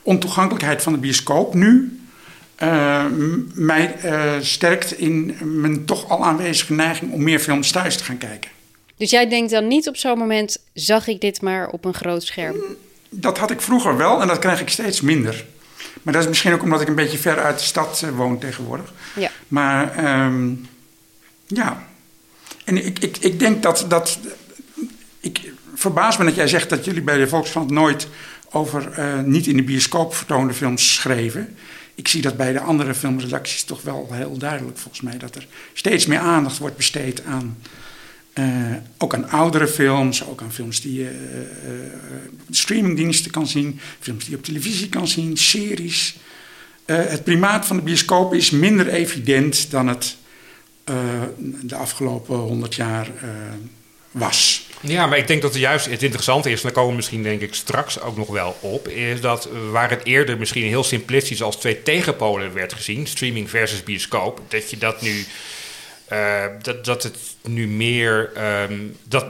ontoegankelijkheid 0.01 0.81
van 0.81 0.93
de 0.93 0.99
bioscoop 0.99 1.53
nu 1.53 1.99
uh, 2.63 3.05
mij 3.53 3.95
uh, 4.05 4.33
sterkt 4.39 4.91
in 4.91 5.37
mijn 5.43 5.85
toch 5.85 6.09
al 6.09 6.25
aanwezige 6.25 6.73
neiging 6.73 7.11
om 7.11 7.23
meer 7.23 7.39
films 7.39 7.71
thuis 7.71 7.97
te 7.97 8.03
gaan 8.03 8.17
kijken. 8.17 8.51
Dus 8.97 9.09
jij 9.09 9.29
denkt 9.29 9.51
dan 9.51 9.67
niet 9.67 9.87
op 9.87 9.97
zo'n 9.97 10.17
moment, 10.17 10.57
zag 10.73 11.07
ik 11.07 11.21
dit 11.21 11.41
maar 11.41 11.69
op 11.69 11.85
een 11.85 11.93
groot 11.93 12.23
scherm? 12.23 12.55
Dat 13.09 13.37
had 13.37 13.51
ik 13.51 13.61
vroeger 13.61 13.97
wel 13.97 14.21
en 14.21 14.27
dat 14.27 14.39
krijg 14.39 14.61
ik 14.61 14.69
steeds 14.69 15.01
minder. 15.01 15.45
Maar 16.01 16.13
dat 16.13 16.21
is 16.21 16.29
misschien 16.29 16.53
ook 16.53 16.63
omdat 16.63 16.81
ik 16.81 16.87
een 16.87 16.95
beetje 16.95 17.17
ver 17.17 17.39
uit 17.39 17.57
de 17.57 17.65
stad 17.65 18.01
uh, 18.05 18.09
woon 18.09 18.39
tegenwoordig. 18.39 18.93
Ja. 19.15 19.31
Maar 19.47 20.05
um, 20.25 20.67
ja. 21.45 21.87
En 22.63 22.85
ik, 22.85 22.99
ik, 22.99 23.17
ik 23.17 23.39
denk 23.39 23.63
dat, 23.63 23.85
dat. 23.87 24.19
Ik 25.19 25.51
verbaas 25.73 26.17
me 26.17 26.25
dat 26.25 26.35
jij 26.35 26.47
zegt 26.47 26.69
dat 26.69 26.85
jullie 26.85 27.01
bij 27.01 27.17
de 27.17 27.27
Volkskrant 27.27 27.71
nooit 27.71 28.07
over 28.49 28.99
uh, 28.99 29.19
niet 29.19 29.47
in 29.47 29.55
de 29.55 29.63
bioscoop 29.63 30.15
vertoonde 30.15 30.53
films 30.53 30.93
schreven. 30.93 31.55
Ik 31.95 32.07
zie 32.07 32.21
dat 32.21 32.37
bij 32.37 32.53
de 32.53 32.59
andere 32.59 32.93
filmredacties 32.93 33.63
toch 33.63 33.81
wel 33.81 34.07
heel 34.11 34.37
duidelijk, 34.37 34.77
volgens 34.77 35.01
mij, 35.01 35.17
dat 35.17 35.35
er 35.35 35.47
steeds 35.73 36.05
meer 36.05 36.19
aandacht 36.19 36.57
wordt 36.57 36.77
besteed 36.77 37.23
aan. 37.25 37.57
Uh, 38.39 38.45
ook 38.97 39.13
aan 39.13 39.29
oudere 39.29 39.67
films, 39.67 40.25
ook 40.25 40.41
aan 40.41 40.51
films 40.51 40.81
die 40.81 40.93
je 40.93 41.03
uh, 41.03 41.71
uh, 41.71 41.79
streamingdiensten 42.49 43.31
kan 43.31 43.47
zien, 43.47 43.79
films 43.99 44.23
die 44.23 44.31
je 44.31 44.37
op 44.37 44.43
televisie 44.43 44.89
kan 44.89 45.07
zien, 45.07 45.37
series. 45.37 46.15
het 46.85 47.23
primaat 47.23 47.65
van 47.65 47.75
de 47.75 47.81
bioscoop 47.81 48.33
is 48.33 48.49
minder 48.49 48.87
evident 48.87 49.71
dan 49.71 49.87
het 49.87 50.15
de 51.61 51.75
afgelopen 51.75 52.35
honderd 52.35 52.75
jaar 52.75 53.07
was. 54.11 54.67
Ja, 54.81 55.07
maar 55.07 55.17
ik 55.17 55.27
denk 55.27 55.41
dat 55.41 55.51
het 55.51 55.61
juist 55.61 55.85
het 55.85 56.03
interessante 56.03 56.49
is, 56.49 56.57
en 56.57 56.63
daar 56.63 56.71
komen 56.71 56.89
we 56.89 56.95
misschien 56.95 57.23
denk 57.23 57.41
ik 57.41 57.53
straks 57.53 58.01
ook 58.01 58.17
nog 58.17 58.27
wel 58.27 58.57
op, 58.59 58.87
is 58.87 59.21
dat 59.21 59.49
waar 59.71 59.89
het 59.89 60.05
eerder 60.05 60.37
misschien 60.37 60.67
heel 60.67 60.83
simplistisch 60.83 61.41
als 61.41 61.55
twee 61.55 61.83
tegenpolen 61.83 62.53
werd 62.53 62.73
gezien, 62.73 63.07
streaming 63.07 63.49
versus 63.49 63.83
bioscoop, 63.83 64.41
dat 64.47 64.69
je 64.69 64.77
dat 64.77 65.01
nu 65.01 65.25
uh, 66.11 66.45
dat, 66.61 66.85
dat 66.85 67.03
het 67.03 67.17
nu 67.43 67.67
meer. 67.67 68.31
Um, 68.69 68.97
dat, 69.03 69.25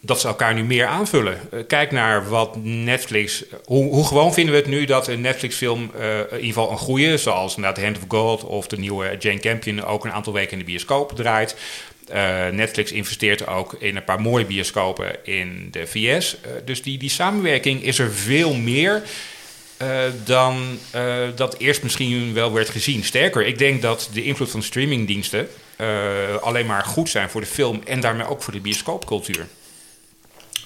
dat 0.00 0.20
ze 0.20 0.26
elkaar 0.26 0.54
nu 0.54 0.64
meer 0.64 0.86
aanvullen. 0.86 1.40
Uh, 1.52 1.60
kijk 1.66 1.90
naar 1.90 2.28
wat 2.28 2.56
Netflix. 2.62 3.44
Hoe, 3.64 4.06
gewoon 4.06 4.34
vinden 4.34 4.54
we 4.54 4.60
het 4.60 4.68
nu 4.68 4.84
dat 4.84 5.08
een 5.08 5.20
Netflix-film 5.20 5.90
uh, 5.98 6.18
in 6.18 6.24
ieder 6.24 6.46
geval 6.46 6.70
een 6.70 6.78
goede, 6.78 7.16
zoals 7.16 7.54
The 7.54 7.80
Hand 7.80 7.96
of 7.96 8.04
Gold 8.08 8.44
of 8.44 8.66
de 8.66 8.78
nieuwe 8.78 9.16
Jane 9.18 9.40
Campion, 9.40 9.84
ook 9.84 10.04
een 10.04 10.12
aantal 10.12 10.32
weken 10.32 10.52
in 10.52 10.58
de 10.58 10.64
bioscoop 10.64 11.12
draait. 11.12 11.56
Netflix 12.52 12.92
investeert 12.92 13.46
ook 13.46 13.76
in 13.78 13.96
een 13.96 14.04
paar 14.04 14.20
mooie 14.20 14.44
bioscopen 14.44 15.24
in 15.24 15.68
de 15.70 15.86
VS. 15.86 16.36
dus 16.64 16.82
die, 16.82 16.98
die 16.98 17.10
samenwerking 17.10 17.82
is 17.82 17.98
er 17.98 18.12
veel 18.12 18.54
meer. 18.54 19.02
Dan 20.24 20.78
dat 21.34 21.58
eerst 21.58 21.82
misschien 21.82 22.34
wel 22.34 22.52
werd 22.52 22.68
gezien. 22.68 23.04
Sterker, 23.04 23.46
ik 23.46 23.58
denk 23.58 23.82
dat 23.82 24.10
de 24.12 24.24
invloed 24.24 24.50
van 24.50 24.62
streamingdiensten 24.62 25.48
uh, 25.76 26.36
alleen 26.40 26.66
maar 26.66 26.84
goed 26.84 27.08
zijn 27.08 27.30
voor 27.30 27.40
de 27.40 27.46
film 27.46 27.80
en 27.84 28.00
daarmee 28.00 28.26
ook 28.26 28.42
voor 28.42 28.52
de 28.52 28.60
bioscoopcultuur. 28.60 29.46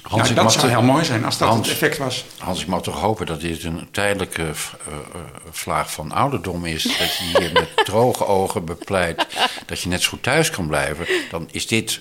Hans, 0.03 0.35
dat 0.35 0.53
zou 0.53 0.69
heel 0.69 0.83
mooi 0.83 1.05
zijn 1.05 1.25
als 1.25 1.39
dat 1.39 1.49
Hans, 1.49 1.69
het 1.69 1.77
effect 1.77 1.99
was. 1.99 2.25
Hans, 2.39 2.61
ik 2.61 2.67
mag 2.67 2.83
toch 2.83 3.01
hopen 3.01 3.27
dat 3.27 3.41
dit 3.41 3.65
een 3.65 3.89
tijdelijke 3.91 4.43
uh, 4.43 4.95
vlaag 5.51 5.93
van 5.93 6.13
ouderdom 6.13 6.65
is. 6.65 6.83
Dat 6.83 7.17
je 7.17 7.25
hier 7.25 7.51
met 7.61 7.69
droge 7.85 8.27
ogen 8.27 8.65
bepleit 8.65 9.27
dat 9.67 9.81
je 9.81 9.89
net 9.89 10.03
zo 10.03 10.09
goed 10.09 10.23
thuis 10.23 10.51
kan 10.51 10.67
blijven. 10.67 11.07
Dan 11.31 11.49
is 11.51 11.67
dit, 11.67 12.01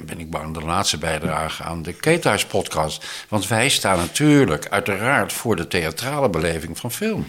ben 0.00 0.18
ik 0.18 0.30
bang, 0.30 0.54
de 0.54 0.60
laatste 0.60 0.98
bijdrage 0.98 1.62
aan 1.62 1.82
de 1.82 1.92
Kethuis 1.92 2.46
podcast. 2.46 3.06
Want 3.28 3.48
wij 3.48 3.68
staan 3.68 3.98
natuurlijk 3.98 4.68
uiteraard 4.68 5.32
voor 5.32 5.56
de 5.56 5.68
theatrale 5.68 6.28
beleving 6.28 6.78
van 6.78 6.92
film. 6.92 7.26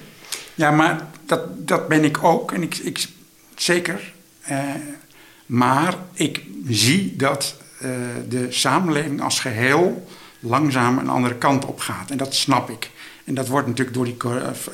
Ja, 0.56 0.71
maar 0.71 1.08
dat, 1.26 1.67
dat 1.67 1.88
ben 1.88 2.04
ik 2.04 2.23
ook. 2.23 2.52
En 2.52 2.62
ik, 2.62 2.78
ik 2.78 3.08
zeker. 3.56 4.13
Uh, 4.52 4.60
maar 5.45 5.95
ik 6.13 6.41
zie 6.67 7.15
dat 7.15 7.56
uh, 7.82 7.89
de 8.29 8.51
samenleving 8.51 9.21
als 9.21 9.39
geheel 9.39 10.08
langzaam 10.39 10.97
een 10.97 11.10
andere 11.10 11.36
kant 11.36 11.65
op 11.65 11.79
gaat. 11.79 12.12
En 12.12 12.17
dat 12.17 12.36
snap 12.36 12.69
ik. 12.69 12.89
En 13.23 13.34
dat 13.34 13.47
wordt 13.47 13.67
natuurlijk 13.67 13.95
door 13.95 14.06
die 14.06 14.17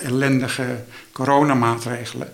ellendige 0.03 0.83
coronamaatregelen, 1.11 2.33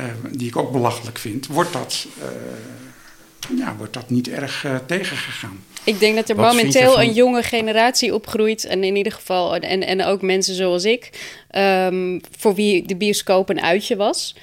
uh, 0.00 0.06
die 0.30 0.48
ik 0.48 0.56
ook 0.56 0.72
belachelijk 0.72 1.18
vind, 1.18 1.46
wordt 1.46 1.72
dat, 1.72 2.06
uh, 2.18 3.58
ja, 3.58 3.74
wordt 3.76 3.92
dat 3.92 4.10
niet 4.10 4.28
erg 4.28 4.66
tegengegaan. 4.86 5.64
Ik 5.84 6.00
denk 6.00 6.16
dat 6.16 6.28
er 6.28 6.36
Wat 6.36 6.46
momenteel 6.46 7.00
een 7.00 7.12
jonge 7.12 7.42
generatie 7.42 8.14
opgroeit. 8.14 8.64
En 8.64 8.84
in 8.84 8.96
ieder 8.96 9.12
geval, 9.12 9.56
en, 9.56 9.86
en 9.86 10.04
ook 10.04 10.22
mensen 10.22 10.54
zoals 10.54 10.84
ik, 10.84 11.10
um, 11.56 12.20
voor 12.38 12.54
wie 12.54 12.86
de 12.86 12.96
bioscoop 12.96 13.48
een 13.48 13.62
uitje 13.62 13.96
was 13.96 14.34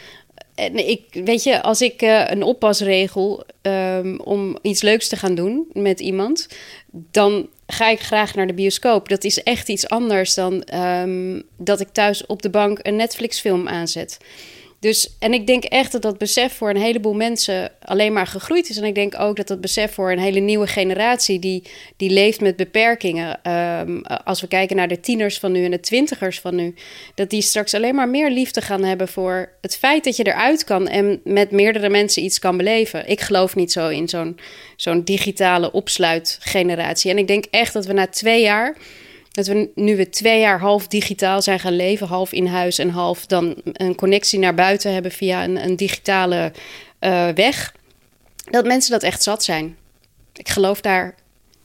en 0.60 0.90
ik, 0.90 1.04
weet 1.12 1.44
je, 1.44 1.62
als 1.62 1.82
ik 1.82 2.02
uh, 2.02 2.24
een 2.28 2.44
oppasregel 2.44 3.44
um, 3.62 4.20
om 4.20 4.58
iets 4.62 4.82
leuks 4.82 5.08
te 5.08 5.16
gaan 5.16 5.36
doen 5.36 5.68
met 5.74 6.00
iemand, 6.00 6.48
dan 6.92 7.48
ga 7.68 7.90
ik 7.90 8.00
graag 8.00 8.36
naar 8.36 8.48
de 8.48 8.54
bioscoop. 8.54 9.10
Dat 9.10 9.24
is 9.24 9.44
echt 9.44 9.70
iets 9.70 9.90
anders 9.90 10.34
dan 10.34 10.64
um, 10.76 11.44
dat 11.58 11.80
ik 11.80 11.88
thuis 11.92 12.26
op 12.26 12.42
de 12.42 12.50
bank 12.50 12.80
een 12.82 12.96
Netflix-film 12.96 13.68
aanzet. 13.68 14.18
Dus, 14.80 15.16
en 15.20 15.34
ik 15.34 15.48
denk 15.48 15.64
echt 15.64 15.92
dat 15.92 16.02
dat 16.02 16.18
besef 16.18 16.54
voor 16.54 16.70
een 16.70 16.82
heleboel 16.82 17.14
mensen 17.14 17.72
alleen 17.82 18.14
maar 18.14 18.28
gegroeid 18.28 18.70
is. 18.70 18.78
En 18.78 18.84
ik 18.84 18.96
denk 18.96 19.20
ook 19.20 19.36
dat 19.36 19.48
dat 19.48 19.62
besef 19.62 19.94
voor 19.94 20.12
een 20.12 20.20
hele 20.20 20.40
nieuwe 20.40 20.68
generatie 20.68 21.40
die, 21.40 21.64
die 21.98 22.10
leeft 22.10 22.42
met 22.42 22.56
beperkingen. 22.56 23.40
Um, 23.52 24.06
als 24.06 24.42
we 24.42 24.48
kijken 24.48 24.76
naar 24.76 24.88
de 24.88 25.00
tieners 25.00 25.40
van 25.40 25.52
nu 25.52 25.66
en 25.66 25.72
de 25.72 25.80
twintigers 25.80 26.40
van 26.40 26.56
nu, 26.56 26.76
dat 27.16 27.30
die 27.30 27.42
straks 27.42 27.74
alleen 27.74 27.96
maar 27.96 28.10
meer 28.10 28.30
liefde 28.30 28.62
gaan 28.62 28.84
hebben 28.84 29.08
voor 29.08 29.52
het 29.62 29.78
feit 29.78 30.04
dat 30.04 30.16
je 30.16 30.28
eruit 30.28 30.64
kan 30.64 30.88
en 30.88 31.22
met 31.24 31.52
meerdere 31.52 31.90
mensen 31.90 32.24
iets 32.24 32.40
kan 32.40 32.58
beleven. 32.58 33.10
Ik 33.10 33.22
geloof 33.22 33.56
niet 33.56 33.72
zo 33.72 33.88
in 33.88 34.10
zo'n 34.10 34.40
zo'n 34.76 35.04
digitale 35.04 35.72
opsluitgeneratie. 35.72 37.12
En 37.12 37.18
ik 37.18 37.28
denk 37.28 37.46
echt 37.50 37.74
dat 37.74 37.86
we 37.86 37.94
na 37.94 38.08
twee 38.08 38.42
jaar 38.42 38.78
dat 39.46 39.56
we 39.56 39.70
nu 39.76 39.96
we 39.96 40.10
twee 40.10 40.40
jaar 40.40 40.60
half 40.60 40.88
digitaal 40.88 41.42
zijn 41.42 41.60
gaan 41.60 41.76
leven, 41.76 42.08
half 42.08 42.32
in 42.32 42.46
huis 42.46 42.78
en 42.78 42.90
half 42.90 43.26
dan 43.26 43.56
een 43.64 43.96
connectie 43.96 44.40
naar 44.40 44.54
buiten 44.54 44.94
hebben 44.94 45.12
via 45.12 45.44
een, 45.44 45.64
een 45.64 45.76
digitale 45.76 46.52
uh, 47.00 47.28
weg, 47.28 47.74
dat 48.46 48.66
mensen 48.66 48.92
dat 48.92 49.04
echt 49.04 49.24
zat 49.24 49.44
zijn. 49.44 49.78
Ik 50.36 50.50
geloof 50.50 50.82
daar 50.82 51.16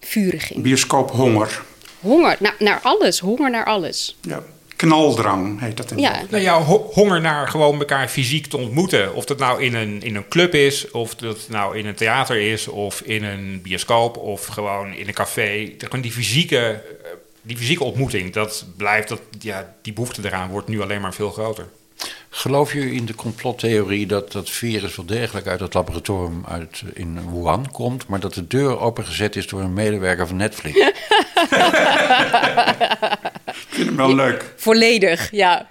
vurig 0.00 0.52
in. 0.52 0.62
Bioscoop 0.62 1.10
honger. 1.10 1.62
Honger 2.00 2.37
naar, 2.38 2.54
naar 2.58 2.80
alles, 2.82 3.18
honger 3.18 3.50
naar 3.50 3.64
alles. 3.64 4.16
Ja. 4.20 4.42
Knaldrang 4.76 5.60
heet 5.60 5.76
dat 5.76 5.90
in 5.90 5.98
ja. 5.98 6.22
Nou 6.30 6.42
ja, 6.42 6.62
honger 6.92 7.20
naar 7.20 7.48
gewoon 7.48 7.78
elkaar 7.78 8.08
fysiek 8.08 8.46
te 8.46 8.56
ontmoeten. 8.56 9.14
Of 9.14 9.24
dat 9.24 9.38
nou 9.38 9.62
in 9.62 9.74
een, 9.74 10.02
in 10.02 10.16
een 10.16 10.28
club 10.28 10.54
is, 10.54 10.90
of 10.90 11.14
dat 11.14 11.46
nou 11.48 11.78
in 11.78 11.87
een 11.87 11.94
theater 11.94 12.52
is, 12.52 12.68
of 12.68 13.00
in 13.00 13.24
een 13.24 13.60
bioscoop, 13.62 14.16
of 14.16 14.46
gewoon 14.46 14.94
in 14.94 15.08
een 15.08 15.14
café. 15.14 15.72
Gewoon 15.78 16.00
die 16.00 16.12
fysieke 16.12 16.82
die 17.44 17.57
fysieke 17.57 17.85
ontmoeting, 17.85 18.33
dat 18.33 18.66
blijft, 18.76 19.09
dat, 19.09 19.20
ja, 19.38 19.74
die 19.83 19.92
behoefte 19.92 20.20
eraan 20.24 20.50
wordt 20.50 20.68
nu 20.68 20.80
alleen 20.80 21.00
maar 21.00 21.14
veel 21.14 21.30
groter. 21.30 21.68
Geloof 22.30 22.72
je 22.72 22.92
in 22.92 23.07
de 23.07 23.14
complottheorie 23.14 24.07
dat 24.07 24.33
dat 24.33 24.50
virus 24.50 24.96
wel 24.96 25.07
degelijk 25.07 25.46
uit 25.46 25.61
het 25.61 25.74
laboratorium 25.74 26.44
uit, 26.48 26.83
in 26.94 27.30
Wuhan 27.30 27.70
komt, 27.72 28.07
maar 28.07 28.20
dat 28.20 28.35
de 28.35 28.46
deur 28.46 28.78
opengezet 28.80 29.37
is 29.37 29.46
door 29.46 29.61
een 29.61 29.72
medewerker 29.72 30.26
van 30.26 30.37
Netflix? 30.37 30.78
Ik 33.54 33.80
vind 33.80 33.87
hem 33.87 33.96
wel 33.96 34.14
leuk. 34.14 34.54
Volledig, 34.57 35.30
ja. 35.30 35.68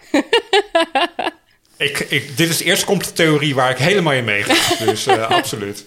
ik, 1.78 2.00
ik, 2.00 2.38
dit 2.38 2.50
is 2.50 2.58
de 2.58 2.64
eerste 2.64 2.86
complottheorie 2.86 3.56
waar 3.56 3.70
ik 3.70 3.78
helemaal 3.78 4.14
in 4.14 4.24
meega. 4.24 4.54
Dus 4.86 5.08
uh, 5.08 5.30
absoluut. 5.30 5.84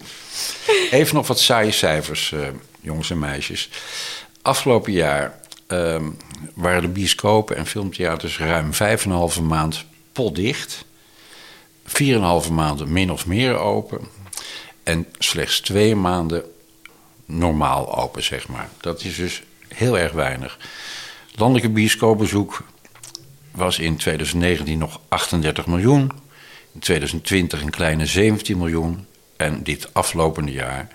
Even 0.91 1.15
nog 1.15 1.27
wat 1.27 1.39
saaie 1.39 1.71
cijfers, 1.71 2.31
uh, 2.31 2.47
jongens 2.81 3.09
en 3.09 3.19
meisjes. 3.19 3.69
Afgelopen 4.41 4.91
jaar 4.91 5.39
um, 5.67 6.17
waren 6.53 6.81
de 6.81 6.87
bioscopen 6.87 7.55
en 7.55 7.65
filmtheaters 7.65 8.39
ruim 8.39 8.71
5,5 9.37 9.41
maand 9.41 9.85
potdicht. 10.11 10.85
4,5 11.87 12.51
maanden 12.51 12.91
min 12.91 13.11
of 13.11 13.25
meer 13.25 13.57
open. 13.57 14.07
En 14.83 15.07
slechts 15.17 15.59
twee 15.59 15.95
maanden 15.95 16.43
normaal 17.25 17.97
open, 17.97 18.23
zeg 18.23 18.47
maar. 18.47 18.69
Dat 18.81 19.03
is 19.03 19.15
dus 19.15 19.43
heel 19.67 19.97
erg 19.97 20.11
weinig. 20.11 20.57
Landelijke 21.35 21.69
bioscoopbezoek 21.69 22.63
was 23.51 23.79
in 23.79 23.95
2019 23.95 24.77
nog 24.77 25.01
38 25.07 25.67
miljoen. 25.67 26.11
In 26.73 26.79
2020 26.79 27.61
een 27.61 27.69
kleine 27.69 28.05
17 28.05 28.57
miljoen. 28.57 29.05
En 29.37 29.63
dit 29.63 29.93
aflopende 29.93 30.51
jaar 30.51 30.87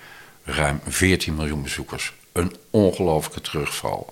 ruim 0.44 0.80
14 0.86 1.34
miljoen 1.34 1.62
bezoekers. 1.62 2.12
Een 2.32 2.56
ongelooflijke 2.70 3.40
terugval. 3.40 4.10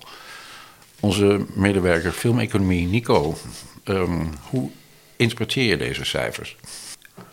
Onze 1.01 1.45
medewerker 1.55 2.13
filmeconomie, 2.13 2.87
Nico, 2.87 3.37
um, 3.85 4.31
hoe 4.51 4.71
interpreteer 5.17 5.65
je 5.65 5.77
deze 5.77 6.05
cijfers? 6.05 6.57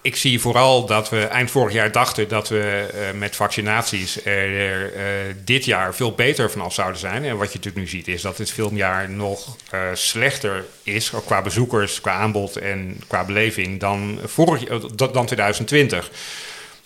Ik 0.02 0.16
zie 0.16 0.42
vooral 0.42 0.86
dat 0.86 1.10
we 1.10 1.22
eind 1.22 1.52
vorig 1.52 1.74
jaar 1.74 1.92
dachten 1.92 2.28
dat 2.28 2.50
we 2.50 2.88
uh, 2.94 3.20
met 3.20 3.36
vaccinaties 3.36 4.26
er 4.26 4.96
uh, 4.96 5.02
dit 5.44 5.66
jaar 5.66 5.96
veel 5.96 6.12
beter 6.12 6.52
vanaf 6.52 6.74
zouden 6.74 7.00
zijn. 7.00 7.26
En 7.26 7.38
wat 7.38 7.52
je 7.52 7.58
natuurlijk 7.58 7.86
nu 7.86 7.88
ziet 7.88 8.08
is 8.08 8.22
dat 8.22 8.38
dit 8.38 8.52
filmjaar 8.52 9.10
nog 9.10 9.56
uh, 9.74 9.82
slechter 9.94 10.66
is, 10.84 11.12
qua 11.26 11.42
bezoekers, 11.42 12.02
qua 12.02 12.14
aanbod 12.14 12.58
en 12.58 13.02
qua 13.08 13.26
beleving, 13.26 13.80
dan, 13.80 14.20
vorig, 14.24 14.64
dan 14.96 15.26
2020. 15.26 16.12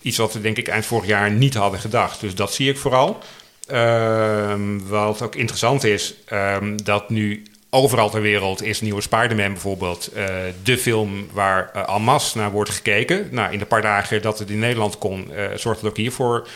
Iets 0.01 0.17
wat 0.17 0.33
we 0.33 0.41
denk 0.41 0.57
ik 0.57 0.67
eind 0.67 0.85
vorig 0.85 1.07
jaar 1.07 1.31
niet 1.31 1.53
hadden 1.53 1.79
gedacht. 1.79 2.19
Dus 2.19 2.35
dat 2.35 2.53
zie 2.53 2.69
ik 2.69 2.77
vooral. 2.77 3.21
Ehm, 3.71 4.77
wat 4.87 5.21
ook 5.21 5.35
interessant 5.35 5.83
is, 5.83 6.13
um, 6.33 6.83
dat 6.83 7.09
nu 7.09 7.43
overal 7.69 8.09
ter 8.09 8.21
wereld 8.21 8.63
is 8.63 8.81
Nieuwe 8.81 9.01
Spider-Man 9.01 9.51
bijvoorbeeld 9.51 10.09
uh, 10.15 10.25
de 10.63 10.77
film 10.77 11.27
waar 11.31 11.71
uh, 11.75 11.95
en 11.95 12.01
masse 12.01 12.37
naar 12.37 12.51
wordt 12.51 12.69
gekeken. 12.69 13.27
Nou, 13.31 13.53
in 13.53 13.59
de 13.59 13.65
paar 13.65 13.81
dagen 13.81 14.21
dat 14.21 14.39
het 14.39 14.49
in 14.49 14.59
Nederland 14.59 14.97
kon, 14.97 15.31
uh, 15.31 15.45
zorgde 15.55 15.81
het 15.81 15.89
ook 15.89 15.97
hiervoor 15.97 16.47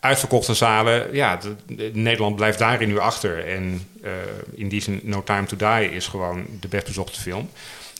uitverkochte 0.00 0.54
zalen. 0.54 1.14
Ja, 1.14 1.36
de, 1.36 1.54
de, 1.66 1.90
Nederland 1.92 2.36
blijft 2.36 2.58
daarin 2.58 2.88
nu 2.88 2.98
achter. 2.98 3.46
En 3.48 3.88
in 4.54 4.68
die 4.68 4.82
zin 4.82 5.00
No 5.02 5.22
Time 5.22 5.46
to 5.46 5.56
Die 5.56 5.90
is 5.90 6.06
gewoon 6.06 6.46
de 6.60 6.68
best 6.68 6.84
bezochte 6.84 7.20
film. 7.20 7.50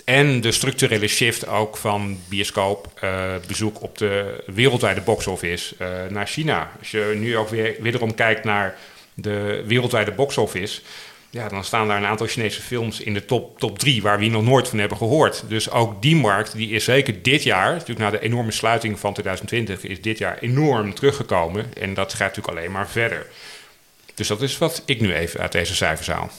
En 0.05 0.41
de 0.41 0.53
structurele 0.53 1.09
shift 1.09 1.47
ook 1.47 1.77
van 1.77 2.19
bioscoopbezoek 2.29 3.77
uh, 3.77 3.83
op 3.83 3.99
de 3.99 4.45
wereldwijde 4.47 5.01
box-office 5.01 5.75
uh, 5.79 5.89
naar 6.09 6.27
China. 6.27 6.71
Als 6.79 6.91
je 6.91 7.15
nu 7.19 7.37
ook 7.37 7.49
weer 7.49 7.77
wederom 7.81 8.15
kijkt 8.15 8.45
naar 8.45 8.77
de 9.15 9.65
wereldwijde 9.67 10.13
box-office... 10.13 10.81
Ja, 11.31 11.49
dan 11.49 11.65
staan 11.65 11.89
daar 11.89 11.97
een 11.97 12.07
aantal 12.07 12.27
Chinese 12.27 12.61
films 12.61 13.01
in 13.01 13.15
de 13.15 13.25
top, 13.25 13.59
top 13.59 13.79
drie... 13.79 14.03
waar 14.03 14.19
we 14.19 14.27
nog 14.27 14.45
nooit 14.45 14.69
van 14.69 14.79
hebben 14.79 14.99
gehoord. 14.99 15.45
Dus 15.49 15.71
ook 15.71 16.03
die 16.03 16.17
markt 16.17 16.57
die 16.57 16.71
is 16.71 16.85
zeker 16.85 17.23
dit 17.23 17.43
jaar... 17.43 17.73
natuurlijk 17.73 17.99
na 17.99 18.11
de 18.11 18.21
enorme 18.21 18.53
sluiting 18.53 18.99
van 18.99 19.13
2020... 19.13 19.85
is 19.91 20.03
dit 20.03 20.19
jaar 20.19 20.39
enorm 20.39 20.95
teruggekomen. 20.95 21.73
En 21.81 21.95
dat 21.95 22.11
gaat 22.11 22.37
natuurlijk 22.37 22.59
alleen 22.59 22.73
maar 22.73 22.89
verder. 22.89 23.27
Dus 24.15 24.29
dat 24.29 24.43
is 24.43 24.59
wat 24.59 24.83
ik 24.85 25.01
nu 25.01 25.15
even 25.15 25.41
uit 25.41 25.53
deze 25.53 25.75
cijfers 25.75 26.09
haal. 26.09 26.31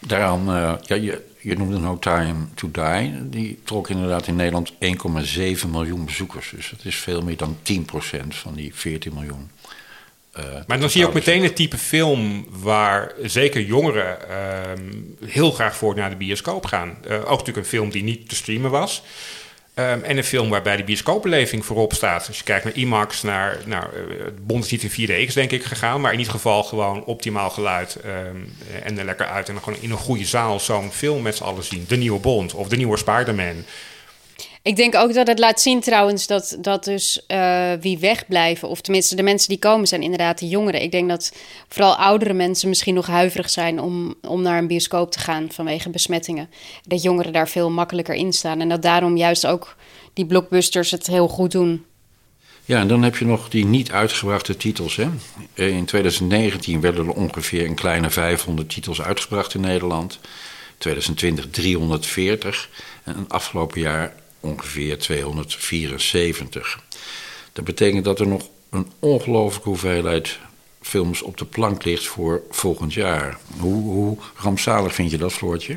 Daaraan, 0.00 0.48
uh, 0.48 0.72
ja, 0.82 0.94
je, 0.94 1.22
je 1.48 1.56
noemde 1.56 1.78
No 1.78 1.98
Time 1.98 2.34
to 2.54 2.70
Die. 2.70 3.28
Die 3.28 3.60
trok 3.64 3.88
inderdaad 3.88 4.26
in 4.26 4.36
Nederland 4.36 4.72
1,7 4.72 4.78
miljoen 5.70 6.04
bezoekers. 6.04 6.52
Dus 6.56 6.70
dat 6.70 6.84
is 6.84 6.96
veel 6.96 7.22
meer 7.22 7.36
dan 7.36 7.56
10% 7.62 8.26
van 8.28 8.54
die 8.54 8.74
14 8.74 9.14
miljoen. 9.14 9.50
Uh, 10.38 10.44
maar 10.66 10.80
dan 10.80 10.90
zie 10.90 11.00
je 11.00 11.06
ook 11.06 11.14
meteen 11.14 11.42
het 11.42 11.56
type 11.56 11.78
film 11.78 12.46
waar 12.48 13.12
zeker 13.22 13.60
jongeren 13.60 14.18
uh, 14.30 15.28
heel 15.28 15.50
graag 15.50 15.76
voor 15.76 15.94
naar 15.94 16.10
de 16.10 16.16
bioscoop 16.16 16.66
gaan. 16.66 16.98
Uh, 17.08 17.18
ook 17.18 17.28
natuurlijk 17.28 17.56
een 17.56 17.64
film 17.64 17.90
die 17.90 18.02
niet 18.02 18.28
te 18.28 18.34
streamen 18.34 18.70
was. 18.70 19.02
Um, 19.78 20.02
en 20.02 20.16
een 20.16 20.24
film 20.24 20.48
waarbij 20.48 20.76
de 20.76 20.84
bioscoopbeleving 20.84 21.64
voorop 21.64 21.92
staat. 21.92 22.26
Als 22.26 22.38
je 22.38 22.44
kijkt 22.44 22.64
naar 22.64 22.76
IMAX, 22.76 23.22
naar, 23.22 23.58
nou, 23.64 23.84
het 24.24 24.46
Bond 24.46 24.64
is 24.64 24.70
niet 24.70 24.82
in 24.82 25.08
4DX 25.08 25.32
denk 25.32 25.50
ik 25.50 25.64
gegaan, 25.64 26.00
maar 26.00 26.12
in 26.12 26.18
ieder 26.18 26.32
geval 26.32 26.62
gewoon 26.62 27.04
optimaal 27.04 27.50
geluid 27.50 27.98
um, 28.04 28.52
en 28.84 28.98
er 28.98 29.04
lekker 29.04 29.26
uit. 29.26 29.48
En 29.48 29.54
dan 29.54 29.62
gewoon 29.62 29.78
in 29.82 29.90
een 29.90 29.96
goede 29.96 30.24
zaal 30.24 30.60
zo'n 30.60 30.92
film 30.92 31.22
met 31.22 31.36
z'n 31.36 31.42
allen 31.42 31.64
zien. 31.64 31.84
De 31.88 31.96
nieuwe 31.96 32.20
Bond 32.20 32.54
of 32.54 32.68
de 32.68 32.76
nieuwe 32.76 32.96
Spider-Man. 32.96 33.64
Ik 34.68 34.76
denk 34.76 34.94
ook 34.94 35.14
dat 35.14 35.26
het 35.26 35.38
laat 35.38 35.60
zien 35.60 35.80
trouwens 35.80 36.26
dat, 36.26 36.56
dat 36.60 36.84
dus 36.84 37.20
uh, 37.28 37.72
wie 37.80 37.98
wegblijven, 37.98 38.68
of 38.68 38.80
tenminste 38.80 39.16
de 39.16 39.22
mensen 39.22 39.48
die 39.48 39.58
komen, 39.58 39.86
zijn 39.86 40.02
inderdaad 40.02 40.38
de 40.38 40.48
jongeren. 40.48 40.82
Ik 40.82 40.90
denk 40.90 41.08
dat 41.08 41.32
vooral 41.68 41.96
oudere 41.96 42.32
mensen 42.32 42.68
misschien 42.68 42.94
nog 42.94 43.06
huiverig 43.06 43.50
zijn 43.50 43.80
om, 43.80 44.14
om 44.22 44.42
naar 44.42 44.58
een 44.58 44.66
bioscoop 44.66 45.12
te 45.12 45.18
gaan 45.18 45.46
vanwege 45.52 45.90
besmettingen. 45.90 46.50
Dat 46.82 47.02
jongeren 47.02 47.32
daar 47.32 47.48
veel 47.48 47.70
makkelijker 47.70 48.14
in 48.14 48.32
staan 48.32 48.60
en 48.60 48.68
dat 48.68 48.82
daarom 48.82 49.16
juist 49.16 49.46
ook 49.46 49.76
die 50.12 50.26
blockbusters 50.26 50.90
het 50.90 51.06
heel 51.06 51.28
goed 51.28 51.50
doen. 51.50 51.84
Ja, 52.64 52.80
en 52.80 52.88
dan 52.88 53.02
heb 53.02 53.16
je 53.16 53.24
nog 53.24 53.48
die 53.48 53.66
niet 53.66 53.90
uitgebrachte 53.90 54.56
titels. 54.56 54.96
Hè? 54.96 55.08
In 55.54 55.84
2019 55.84 56.80
werden 56.80 57.06
er 57.06 57.12
ongeveer 57.12 57.64
een 57.64 57.74
kleine 57.74 58.10
500 58.10 58.68
titels 58.68 59.02
uitgebracht 59.02 59.54
in 59.54 59.60
Nederland. 59.60 60.18
2020 60.78 61.50
340. 61.50 62.68
En 63.04 63.24
afgelopen 63.28 63.80
jaar 63.80 64.14
ongeveer 64.40 64.98
274. 64.98 66.80
Dat 67.52 67.64
betekent 67.64 68.04
dat 68.04 68.20
er 68.20 68.28
nog 68.28 68.42
een 68.70 68.92
ongelooflijke 68.98 69.68
hoeveelheid 69.68 70.38
films 70.80 71.22
op 71.22 71.36
de 71.36 71.44
plank 71.44 71.84
ligt 71.84 72.06
voor 72.06 72.42
volgend 72.50 72.94
jaar. 72.94 73.38
Hoe, 73.58 73.82
hoe 73.82 74.16
rampzalig 74.36 74.94
vind 74.94 75.10
je 75.10 75.18
dat, 75.18 75.32
Floortje? 75.32 75.76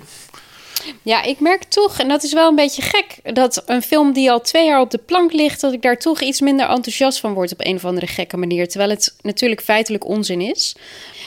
Ja, 1.02 1.24
ik 1.24 1.40
merk 1.40 1.64
toch, 1.64 2.00
en 2.00 2.08
dat 2.08 2.24
is 2.24 2.34
wel 2.34 2.50
een 2.50 2.56
beetje 2.56 2.82
gek, 2.82 3.36
dat 3.36 3.64
een 3.66 3.82
film 3.82 4.14
die 4.14 4.32
al 4.32 4.42
twee 4.42 4.66
jaar 4.66 4.82
op 4.82 4.92
de 4.92 4.98
plank 4.98 5.34
ligt, 5.34 5.62
dat 5.62 5.74
ik 5.74 5.82
daar 5.82 5.98
toch 5.98 6.22
iets 6.22 6.42
minder 6.42 6.70
enthousiast 6.70 7.20
van 7.20 7.34
word 7.34 7.52
op 7.52 7.66
een 7.66 7.76
of 7.76 7.86
andere 7.86 8.08
gekke 8.08 8.38
manier. 8.38 8.68
Terwijl 8.68 8.90
het 8.90 9.16
natuurlijk 9.22 9.62
feitelijk 9.62 10.06
onzin 10.06 10.42
is. 10.42 10.76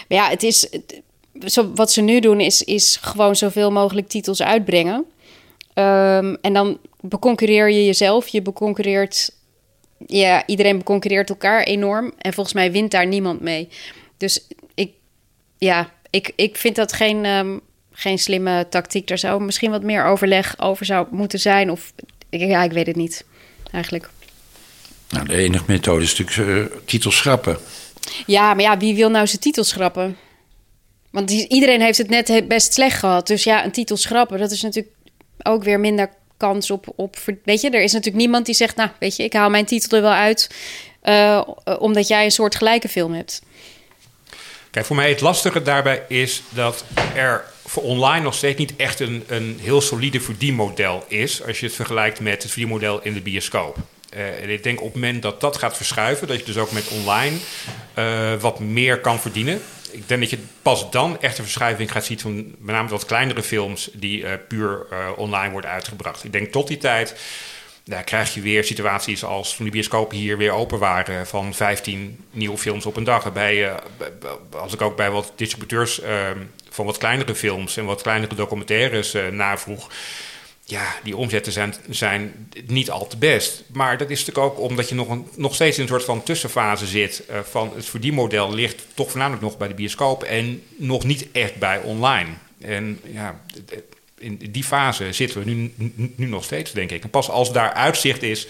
Maar 0.09 0.19
ja, 0.19 0.29
het 0.29 0.43
is. 0.43 0.69
Zo, 1.47 1.73
wat 1.75 1.93
ze 1.93 2.01
nu 2.01 2.21
doen 2.21 2.41
is, 2.41 2.63
is 2.63 2.99
gewoon 3.01 3.37
zoveel 3.37 3.71
mogelijk 3.71 4.09
titels 4.09 4.43
uitbrengen. 4.43 5.05
Um, 5.75 6.37
en 6.41 6.53
dan 6.53 6.79
beconcurreer 7.09 7.71
je 7.71 7.85
jezelf. 7.85 8.29
Je 8.29 8.43
beconcurreert. 8.43 9.31
Ja, 10.07 10.47
iedereen 10.47 10.79
beconcurreert 10.79 11.29
elkaar 11.29 11.63
enorm. 11.63 12.13
En 12.19 12.33
volgens 12.33 12.55
mij 12.55 12.73
wint 12.73 12.91
daar 12.91 13.07
niemand 13.07 13.41
mee. 13.41 13.69
Dus 14.17 14.47
ik. 14.75 14.93
Ja, 15.59 15.93
ik, 16.11 16.33
ik 16.37 16.57
vind 16.57 16.77
dat 16.77 16.93
geen, 16.93 17.25
um, 17.25 17.61
geen 17.93 18.19
slimme 18.19 18.67
tactiek. 18.69 19.11
Er 19.11 19.19
zou 19.19 19.43
misschien 19.43 19.71
wat 19.71 19.83
meer 19.83 20.05
overleg 20.05 20.61
over 20.61 20.87
zou 20.87 21.07
moeten 21.11 21.41
zijn. 21.41 21.71
Of 21.71 21.93
Ik, 22.29 22.41
ja, 22.41 22.63
ik 22.63 22.73
weet 22.73 22.87
het 22.87 22.97
niet, 22.97 23.25
eigenlijk. 23.73 24.11
Nou, 25.09 25.27
de 25.27 25.37
enige 25.37 25.65
methode 25.67 26.05
is 26.05 26.19
natuurlijk 26.19 26.73
uh, 26.73 26.79
titels 26.85 27.17
schrappen. 27.17 27.59
Ja, 28.27 28.55
maar 28.55 28.65
ja, 28.65 28.77
wie 28.77 28.95
wil 28.95 29.11
nou 29.11 29.27
zijn 29.27 29.41
titel 29.41 29.65
schrappen? 29.65 30.17
Want 31.11 31.31
iedereen 31.31 31.81
heeft 31.81 31.99
het 31.99 32.09
net 32.09 32.49
best 32.49 32.73
slecht 32.73 32.99
gehad. 32.99 33.27
Dus 33.27 33.45
ja, 33.45 33.65
een 33.65 33.73
titel 33.73 33.97
schrappen, 33.97 34.39
dat 34.39 34.51
is 34.51 34.63
natuurlijk 34.63 34.95
ook 35.43 35.63
weer 35.63 35.81
minder 35.81 36.11
kans 36.37 36.71
op, 36.71 36.87
op. 36.97 37.17
Weet 37.45 37.61
je, 37.61 37.71
er 37.71 37.83
is 37.83 37.93
natuurlijk 37.93 38.23
niemand 38.23 38.47
die 38.47 38.55
zegt: 38.55 38.77
Nou, 38.77 38.91
weet 38.99 39.17
je, 39.17 39.23
ik 39.23 39.33
haal 39.33 39.51
mijn 39.51 39.65
titel 39.65 39.97
er 39.97 40.03
wel 40.03 40.13
uit. 40.13 40.51
Uh, 41.05 41.43
omdat 41.79 42.09
jij 42.09 42.25
een 42.25 42.31
soort 42.31 42.55
gelijke 42.55 42.89
film 42.89 43.13
hebt. 43.13 43.43
Kijk, 44.71 44.87
voor 44.87 44.97
mij 44.97 45.09
het 45.09 45.21
lastige 45.21 45.63
daarbij 45.63 46.03
is 46.09 46.43
dat 46.49 46.85
er 47.15 47.45
voor 47.65 47.83
online 47.83 48.25
nog 48.25 48.35
steeds 48.35 48.59
niet 48.59 48.77
echt 48.77 49.01
een, 49.01 49.25
een 49.27 49.59
heel 49.61 49.81
solide 49.81 50.21
verdienmodel 50.21 51.05
is. 51.09 51.43
Als 51.47 51.61
je 51.61 51.67
het 51.67 51.75
vergelijkt 51.75 52.21
met 52.21 52.43
het 52.43 52.51
verdienmodel 52.51 53.03
in 53.03 53.15
de 53.15 53.21
bioscoop. 53.21 53.77
Uh, 54.17 54.43
en 54.43 54.51
ik 54.51 54.63
denk 54.63 54.79
op 54.79 54.85
het 54.85 54.95
moment 54.95 55.23
dat 55.23 55.41
dat 55.41 55.57
gaat 55.57 55.77
verschuiven, 55.77 56.27
dat 56.27 56.39
je 56.39 56.45
dus 56.45 56.57
ook 56.57 56.71
met 56.71 56.89
online 56.89 57.37
wat 58.39 58.59
meer 58.59 59.01
kan 59.01 59.21
verdienen. 59.21 59.63
Ik 59.95 60.09
denk 60.09 60.21
dat 60.21 60.31
je 60.31 60.39
pas 60.63 60.91
dan 60.91 61.21
echt 61.21 61.39
een 61.39 61.45
verschuiving 61.45 61.93
gaat 61.93 62.05
zien 62.05 62.21
van 62.21 62.35
met 62.59 62.75
name 62.75 62.89
wat 62.89 63.05
kleinere 63.05 63.43
films 63.43 63.91
die 63.93 64.23
uh, 64.23 64.33
puur 64.49 64.87
online 65.17 65.53
worden 65.53 65.71
uitgebracht. 65.71 66.25
Ik 66.25 66.33
denk 66.33 66.53
tot 66.53 66.69
die 66.69 66.79
tijd 66.79 67.17
krijg 68.05 68.35
je 68.35 68.41
weer 68.41 68.65
situaties 68.65 69.25
als 69.25 69.57
toen 69.57 69.65
de 69.65 69.71
bioscopen 69.71 70.17
hier 70.17 70.37
weer 70.37 70.53
open 70.53 70.79
waren 70.79 71.27
van 71.27 71.55
15 71.55 72.25
nieuwe 72.31 72.59
films 72.59 72.87
op 72.87 72.97
een 72.97 73.05
dag. 73.05 73.23
Waarbij, 73.23 73.73
als 74.51 74.73
ik 74.73 74.83
ook 74.83 74.97
bij 74.97 75.11
wat 75.11 75.33
distributeurs 75.37 76.01
ehm, 76.01 76.39
van 76.71 76.87
wat 76.87 76.99
kleinere 76.99 77.35
films 77.35 77.77
en 77.77 77.85
wat 77.85 78.03
kleinere 78.03 78.35
documentaires 78.35 79.17
navroeg 79.31 79.89
ja, 80.65 80.95
die 81.03 81.17
omzetten 81.17 81.53
zijn, 81.53 81.75
zijn 81.89 82.49
niet 82.67 82.91
al 82.91 83.07
te 83.07 83.17
best. 83.17 83.63
Maar 83.73 83.99
dat 83.99 84.11
is 84.11 84.25
natuurlijk 84.25 84.47
ook 84.47 84.61
omdat 84.61 84.89
je 84.89 84.95
nog, 84.95 85.09
een, 85.09 85.29
nog 85.37 85.55
steeds 85.55 85.77
in 85.77 85.83
een 85.83 85.89
soort 85.89 86.05
van 86.05 86.23
tussenfase 86.23 86.87
zit. 86.87 87.23
Uh, 87.31 87.39
van 87.41 87.73
het 87.75 87.87
verdienmodel 87.87 88.55
ligt 88.55 88.83
toch 88.95 89.11
voornamelijk 89.11 89.43
nog 89.43 89.57
bij 89.57 89.69
de 89.69 89.75
bioscoop 89.75 90.23
en 90.23 90.63
nog 90.77 91.05
niet 91.05 91.27
echt 91.33 91.57
bij 91.57 91.81
online. 91.81 92.31
En 92.61 93.01
ja, 93.13 93.41
in 94.19 94.41
die 94.51 94.65
fase 94.65 95.13
zitten 95.13 95.45
we 95.45 95.51
nu, 95.51 95.73
nu 96.17 96.27
nog 96.27 96.45
steeds, 96.45 96.73
denk 96.73 96.91
ik. 96.91 97.03
En 97.03 97.11
pas 97.11 97.31
als 97.31 97.53
daar 97.53 97.73
uitzicht 97.73 98.23
is, 98.23 98.47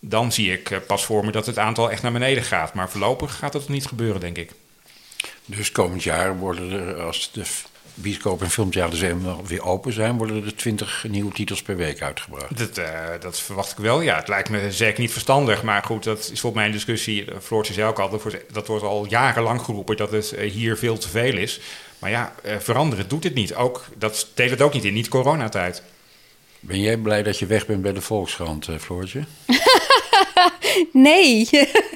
dan 0.00 0.32
zie 0.32 0.52
ik 0.52 0.70
eh, 0.70 0.78
pas 0.86 1.04
voor 1.04 1.24
me 1.24 1.30
dat 1.30 1.46
het 1.46 1.58
aantal 1.58 1.90
echt 1.90 2.02
naar 2.02 2.12
beneden 2.12 2.44
gaat. 2.44 2.74
Maar 2.74 2.90
voorlopig 2.90 3.36
gaat 3.36 3.52
dat 3.52 3.68
niet 3.68 3.86
gebeuren, 3.86 4.20
denk 4.20 4.36
ik. 4.36 4.50
Dus 5.44 5.72
komend 5.72 6.02
jaar 6.02 6.38
worden 6.38 6.70
er, 6.70 7.00
als 7.00 7.30
de 7.32 7.44
bioscoop 8.02 8.42
en 8.42 8.50
filmtheaters 8.50 9.00
weer 9.46 9.62
open 9.62 9.92
zijn, 9.92 10.16
worden 10.16 10.44
er 10.44 10.56
20 10.56 11.04
nieuwe 11.08 11.32
titels 11.32 11.62
per 11.62 11.76
week 11.76 12.02
uitgebracht. 12.02 12.58
Dat, 12.58 12.78
uh, 12.78 12.86
dat 13.20 13.40
verwacht 13.40 13.72
ik 13.72 13.78
wel. 13.78 14.00
Ja, 14.00 14.16
het 14.16 14.28
lijkt 14.28 14.50
me 14.50 14.72
zeker 14.72 15.00
niet 15.00 15.12
verstandig. 15.12 15.62
Maar 15.62 15.82
goed, 15.82 16.04
dat 16.04 16.18
is 16.18 16.26
volgens 16.26 16.54
mij 16.54 16.64
een 16.64 16.72
discussie. 16.72 17.24
Eh, 17.24 17.36
Floortje 17.42 17.72
zei 17.72 17.88
ook 17.88 17.98
al, 17.98 18.20
dat 18.52 18.66
wordt 18.66 18.84
al 18.84 19.06
jarenlang 19.08 19.60
geroepen 19.60 19.96
dat 19.96 20.10
het 20.10 20.32
eh, 20.32 20.50
hier 20.50 20.76
veel 20.76 20.98
te 20.98 21.08
veel 21.08 21.36
is. 21.36 21.60
Maar 21.98 22.10
ja, 22.10 22.34
veranderen 22.58 23.08
doet 23.08 23.24
het 23.24 23.34
niet. 23.34 23.54
Ook, 23.54 23.84
dat 23.98 24.28
deed 24.34 24.50
het 24.50 24.62
ook 24.62 24.72
niet 24.72 24.84
in 24.84 24.94
niet-coronatijd. 24.94 25.82
Ben 26.60 26.80
jij 26.80 26.96
blij 26.96 27.22
dat 27.22 27.38
je 27.38 27.46
weg 27.46 27.66
bent 27.66 27.82
bij 27.82 27.92
de 27.92 28.00
Volkskrant, 28.00 28.68
Floortje? 28.78 29.24
nee. 30.92 31.48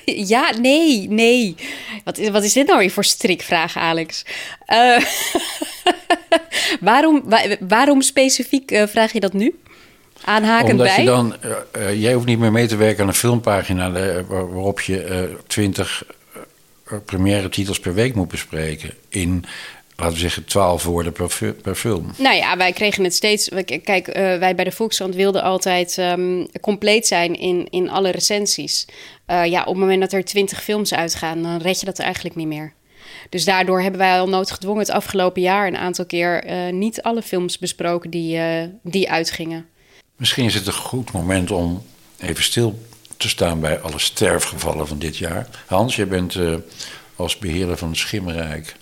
ja, 0.34 0.52
nee, 0.60 1.08
nee. 1.08 1.54
Wat 2.04 2.18
is, 2.18 2.28
wat 2.28 2.44
is 2.44 2.52
dit 2.52 2.66
nou 2.66 2.78
weer 2.78 2.90
voor 2.90 3.04
strikvraag, 3.04 3.76
Alex? 3.76 4.24
Uh, 4.68 4.98
waarom, 6.80 7.24
waarom 7.60 8.02
specifiek 8.02 8.70
uh, 8.70 8.86
vraag 8.86 9.12
je 9.12 9.20
dat 9.20 9.32
nu? 9.32 9.54
Aanhakend 10.24 10.70
Omdat 10.70 10.86
bij? 10.86 10.98
je 10.98 11.04
dan, 11.04 11.36
uh, 11.76 12.00
jij 12.00 12.14
hoeft 12.14 12.26
niet 12.26 12.38
meer 12.38 12.52
mee 12.52 12.66
te 12.66 12.76
werken 12.76 13.02
aan 13.02 13.08
een 13.08 13.14
filmpagina 13.14 13.92
waarop 14.28 14.80
je 14.80 15.28
twintig 15.46 16.04
première 17.04 17.48
titels 17.48 17.80
per 17.80 17.94
week 17.94 18.14
moet 18.14 18.28
bespreken. 18.28 18.90
In 19.08 19.44
laten 19.96 20.14
we 20.14 20.20
zeggen, 20.20 20.44
twaalf 20.44 20.84
woorden 20.84 21.12
per, 21.12 21.54
per, 21.62 21.74
film. 21.74 22.10
Nou 22.18 22.36
ja, 22.36 22.56
wij 22.56 22.72
kregen 22.72 23.04
het 23.04 23.14
steeds. 23.14 23.48
Kijk, 23.64 24.08
uh, 24.08 24.14
wij 24.14 24.54
bij 24.54 24.64
de 24.64 24.72
Volkskrant 24.72 25.14
wilden 25.14 25.42
altijd 25.42 25.96
um, 25.98 26.46
compleet 26.60 27.06
zijn 27.06 27.34
in, 27.34 27.66
in 27.70 27.90
alle 27.90 28.10
recensies. 28.10 28.86
Uh, 29.26 29.44
ja, 29.44 29.60
op 29.60 29.66
het 29.66 29.76
moment 29.76 30.00
dat 30.00 30.12
er 30.12 30.24
twintig 30.24 30.62
films 30.62 30.94
uitgaan, 30.94 31.42
dan 31.42 31.56
red 31.56 31.80
je 31.80 31.86
dat 31.86 31.98
eigenlijk 31.98 32.34
niet 32.34 32.46
meer. 32.46 32.72
Dus 33.30 33.44
daardoor 33.44 33.80
hebben 33.80 34.00
wij 34.00 34.20
al 34.20 34.28
noodgedwongen 34.28 34.80
het 34.80 34.90
afgelopen 34.90 35.42
jaar 35.42 35.66
een 35.66 35.76
aantal 35.76 36.06
keer 36.06 36.46
uh, 36.46 36.72
niet 36.72 37.02
alle 37.02 37.22
films 37.22 37.58
besproken 37.58 38.10
die, 38.10 38.40
die 38.82 39.10
uitgingen. 39.10 39.66
Misschien 40.16 40.44
is 40.44 40.54
het 40.54 40.66
een 40.66 40.72
goed 40.72 41.12
moment 41.12 41.50
om 41.50 41.82
even 42.18 42.42
stil 42.42 42.78
te 43.16 43.28
staan 43.28 43.60
bij 43.60 43.80
alle 43.80 43.98
sterfgevallen 43.98 44.88
van 44.88 44.98
dit 44.98 45.16
jaar. 45.16 45.48
Hans, 45.66 45.96
je 45.96 46.06
bent 46.06 46.36
als 47.16 47.38
beheerder 47.38 47.76
van 47.76 47.88
het 47.88 47.98
Schimmerrijk 47.98 48.76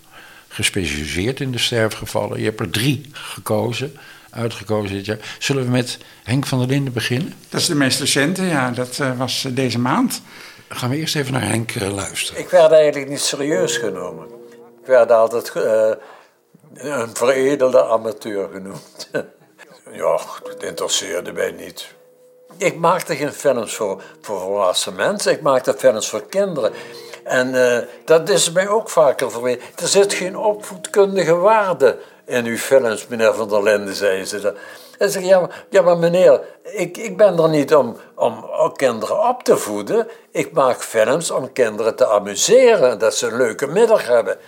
gespecialiseerd 0.55 1.41
in 1.41 1.53
de 1.53 1.59
sterfgevallen. 1.59 2.39
Je 2.39 2.45
hebt 2.45 2.61
er 2.61 2.71
drie 2.71 3.11
gekozen, 3.13 3.97
uitgekozen 4.31 4.97
dit 4.97 5.05
jaar. 5.05 5.37
Zullen 5.39 5.65
we 5.65 5.71
met 5.71 5.99
Henk 6.23 6.47
van 6.47 6.59
der 6.59 6.69
Linden 6.69 6.93
beginnen? 6.93 7.35
Dat 7.49 7.61
is 7.61 7.67
de 7.67 7.75
meest 7.75 8.01
recente, 8.01 8.43
ja. 8.43 8.71
Dat 8.71 8.99
uh, 9.01 9.19
was 9.19 9.45
uh, 9.45 9.57
deze 9.57 9.79
maand. 9.79 10.23
Gaan 10.69 10.91
we 10.91 10.97
eerst 10.97 11.17
even 11.17 11.33
naar 11.33 11.47
Henk 11.47 11.75
uh, 11.75 11.95
luisteren. 11.95 12.41
Ik 12.41 12.49
werd 12.49 12.73
eigenlijk 12.73 13.11
niet 13.11 13.21
serieus 13.21 13.77
genomen. 13.77 14.27
Ik 14.81 14.87
werd 14.87 15.11
altijd 15.11 15.53
een 16.75 17.17
veredelde 17.17 17.85
amateur 17.85 18.49
genoemd. 18.53 19.11
ja, 20.03 20.21
dat 20.43 20.63
interesseerde 20.63 21.33
mij 21.33 21.51
niet. 21.51 21.95
Ik 22.57 22.77
maakte 22.77 23.17
geen 23.17 23.33
films 23.33 23.75
voor, 23.75 24.03
voor 24.21 24.41
volwassen 24.41 24.95
mensen, 24.95 25.33
ik 25.33 25.41
maakte 25.41 25.75
films 25.79 26.09
voor 26.09 26.27
kinderen. 26.27 26.73
En 27.25 27.55
uh, 27.55 27.79
dat 28.05 28.29
is 28.29 28.53
mij 28.53 28.69
ook 28.69 28.91
vaker 28.91 29.31
verweten. 29.31 29.63
Er 29.77 29.89
zit 29.89 30.13
geen 30.13 30.37
opvoedkundige 30.37 31.35
waarde 31.35 31.97
in 32.25 32.45
uw 32.45 32.57
films, 32.57 33.07
meneer 33.07 33.35
Van 33.35 33.49
der 33.49 33.63
Linden, 33.63 33.95
zei 33.95 34.25
ze. 34.25 34.55
En 34.99 35.11
zeg 35.11 35.23
ja, 35.23 35.49
ja, 35.71 35.83
maar 35.83 35.99
meneer, 35.99 36.41
ik, 36.63 36.97
ik 36.97 37.17
ben 37.17 37.39
er 37.39 37.49
niet 37.49 37.75
om, 37.75 37.97
om 38.15 38.45
kinderen 38.73 39.29
op 39.29 39.43
te 39.43 39.57
voeden. 39.57 40.09
Ik 40.31 40.53
maak 40.53 40.83
films 40.83 41.31
om 41.31 41.53
kinderen 41.53 41.97
te 41.97 42.07
amuseren, 42.07 42.99
dat 42.99 43.15
ze 43.15 43.27
een 43.27 43.37
leuke 43.37 43.67
middag 43.67 44.07
hebben. 44.07 44.39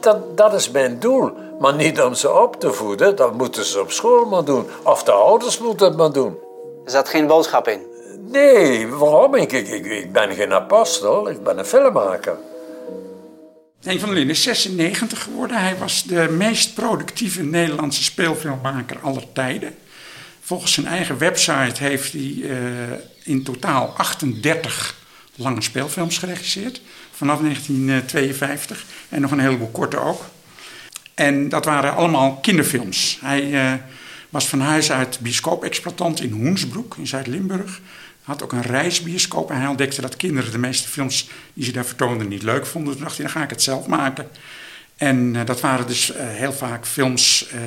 Dat, 0.00 0.36
dat 0.36 0.54
is 0.54 0.70
mijn 0.70 0.98
doel. 0.98 1.30
Maar 1.60 1.74
niet 1.74 2.02
om 2.02 2.14
ze 2.14 2.32
op 2.32 2.60
te 2.60 2.72
voeden, 2.72 3.16
dat 3.16 3.32
moeten 3.32 3.64
ze 3.64 3.80
op 3.80 3.90
school 3.92 4.24
maar 4.24 4.44
doen. 4.44 4.68
Of 4.82 5.02
de 5.02 5.12
ouders 5.12 5.58
moeten 5.58 5.86
het 5.86 5.96
maar 5.96 6.12
doen. 6.12 6.38
Er 6.84 6.90
zat 6.90 7.08
geen 7.08 7.26
boodschap 7.26 7.68
in? 7.68 7.95
Nee, 8.30 8.86
waarom? 8.86 9.34
Ik, 9.34 9.52
ik, 9.52 9.86
ik 9.86 10.12
ben 10.12 10.34
geen 10.34 10.52
apostel, 10.52 11.30
ik 11.30 11.42
ben 11.42 11.58
een 11.58 11.64
filmmaker. 11.64 12.36
Henk 13.82 13.98
van 14.00 14.08
der 14.08 14.18
Linden 14.18 14.36
is 14.36 14.42
96 14.42 15.22
geworden. 15.22 15.60
Hij 15.60 15.76
was 15.76 16.04
de 16.04 16.28
meest 16.30 16.74
productieve 16.74 17.42
Nederlandse 17.42 18.02
speelfilmmaker 18.02 18.98
aller 19.00 19.32
tijden. 19.32 19.74
Volgens 20.40 20.72
zijn 20.72 20.86
eigen 20.86 21.18
website 21.18 21.82
heeft 21.82 22.12
hij 22.12 22.34
uh, 22.36 22.56
in 23.24 23.42
totaal 23.42 23.94
38 23.96 24.96
lange 25.34 25.62
speelfilms 25.62 26.18
geregisseerd. 26.18 26.80
Vanaf 27.10 27.40
1952 27.40 28.84
en 29.08 29.20
nog 29.20 29.30
een 29.30 29.40
heleboel 29.40 29.70
korte 29.70 29.98
ook. 29.98 30.24
En 31.14 31.48
dat 31.48 31.64
waren 31.64 31.94
allemaal 31.94 32.36
kinderfilms. 32.36 33.18
Hij 33.20 33.50
uh, 33.50 33.72
was 34.30 34.48
van 34.48 34.60
huis 34.60 34.92
uit 34.92 35.20
bioscoop-exploitant 35.20 36.20
in 36.20 36.30
Hoensbroek 36.30 36.96
in 36.96 37.06
Zuid-Limburg 37.06 37.80
had 38.26 38.42
ook 38.42 38.52
een 38.52 38.62
reisbioscoop 38.62 39.50
en 39.50 39.56
hij 39.56 39.66
ontdekte 39.66 40.00
dat 40.00 40.16
kinderen 40.16 40.50
de 40.50 40.58
meeste 40.58 40.88
films 40.88 41.28
die 41.54 41.64
ze 41.64 41.72
daar 41.72 41.84
vertoonden 41.84 42.28
niet 42.28 42.42
leuk 42.42 42.66
vonden. 42.66 42.94
Toen 42.94 43.02
dacht 43.02 43.16
hij, 43.16 43.24
dan 43.24 43.34
ga 43.34 43.42
ik 43.42 43.50
het 43.50 43.62
zelf 43.62 43.86
maken. 43.86 44.28
En 44.96 45.34
uh, 45.34 45.44
dat 45.44 45.60
waren 45.60 45.86
dus 45.86 46.10
uh, 46.10 46.16
heel 46.18 46.52
vaak 46.52 46.86
films, 46.86 47.48
uh, 47.54 47.60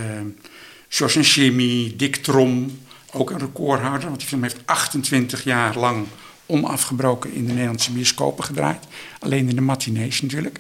George 0.88 1.22
Jimmy, 1.22 1.93
Dick 1.98 2.15
Trom, 2.15 2.80
ook 3.12 3.30
een 3.30 3.39
recordhouder, 3.39 4.08
want 4.08 4.19
die 4.19 4.28
film 4.28 4.43
heeft 4.43 4.58
28 4.65 5.43
jaar 5.43 5.78
lang 5.78 6.08
onafgebroken 6.45 7.34
in 7.34 7.45
de 7.45 7.52
Nederlandse 7.52 7.91
bioscopen 7.91 8.43
gedraaid. 8.43 8.88
Alleen 9.19 9.50
in 9.50 9.56
de 9.56 9.62
matinees 9.62 10.22
natuurlijk. 10.22 10.60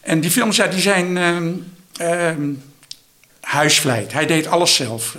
En 0.00 0.20
die 0.20 0.30
films 0.30 0.56
ja, 0.56 0.66
die 0.66 0.80
zijn 0.80 1.18
huisvleit. 3.40 4.12
Hij 4.12 4.26
deed 4.26 4.46
alles 4.46 4.74
zelf. 4.74 5.16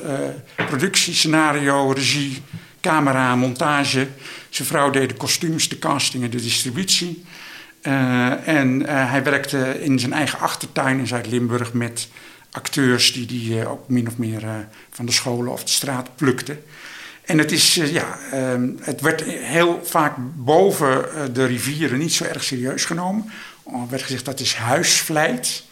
productie, 0.56 1.14
scenario, 1.14 1.92
regie, 1.92 2.42
camera, 2.84 3.36
montage. 3.36 4.08
Zijn 4.50 4.68
vrouw 4.68 4.90
deed 4.90 5.10
de 5.10 5.16
kostuums, 5.16 5.70
de 5.70 5.80
casting 5.80 6.24
en 6.24 6.30
de 6.30 6.42
distributie. 6.42 7.24
Uh, 7.82 8.48
en 8.48 8.82
uh, 8.82 8.88
hij 8.88 9.24
werkte 9.24 9.84
in 9.84 10.00
zijn 10.00 10.14
eigen 10.14 10.40
achtertuin 10.40 11.00
in 11.00 11.08
Zuid-Limburg 11.08 11.74
met 11.74 12.08
acteurs 12.52 13.14
die 13.14 13.26
die 13.26 13.60
uh, 13.60 13.72
ook 13.72 13.90
min 13.90 14.08
of 14.08 14.18
meer 14.18 14.68
van 14.90 15.06
de 15.06 15.12
scholen 15.12 15.52
of 15.52 15.64
de 15.64 15.72
straat 15.72 16.16
plukten. 16.16 16.64
En 17.26 17.38
het, 17.38 17.52
is, 17.52 17.74
ja, 17.74 18.18
het 18.82 19.02
werd 19.02 19.24
heel 19.24 19.82
vaak 19.84 20.14
boven 20.36 21.06
de 21.34 21.46
rivieren 21.46 22.00
niet 22.00 22.14
zo 22.14 22.24
erg 22.24 22.44
serieus 22.44 22.86
genomen. 22.86 23.32
Er 23.66 23.90
werd 23.90 24.04
gezegd 24.04 24.26
dat 24.26 24.40
is 24.40 24.56
huisvleit. 24.56 25.64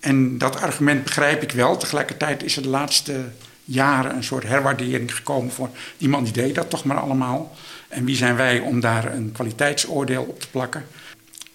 En 0.00 0.38
dat 0.38 0.60
argument 0.60 1.04
begrijp 1.04 1.42
ik 1.42 1.52
wel. 1.52 1.76
Tegelijkertijd 1.76 2.42
is 2.42 2.56
er 2.56 2.62
de 2.62 2.68
laatste 2.68 3.24
jaren 3.68 4.16
een 4.16 4.24
soort 4.24 4.44
herwaardering 4.44 5.14
gekomen 5.14 5.52
voor 5.52 5.68
die 5.98 6.08
man 6.08 6.24
die 6.24 6.32
deed 6.32 6.54
dat 6.54 6.70
toch 6.70 6.84
maar 6.84 7.00
allemaal. 7.00 7.56
En 7.88 8.04
wie 8.04 8.16
zijn 8.16 8.36
wij 8.36 8.60
om 8.60 8.80
daar 8.80 9.14
een 9.14 9.32
kwaliteitsoordeel 9.32 10.22
op 10.22 10.40
te 10.40 10.48
plakken? 10.50 10.86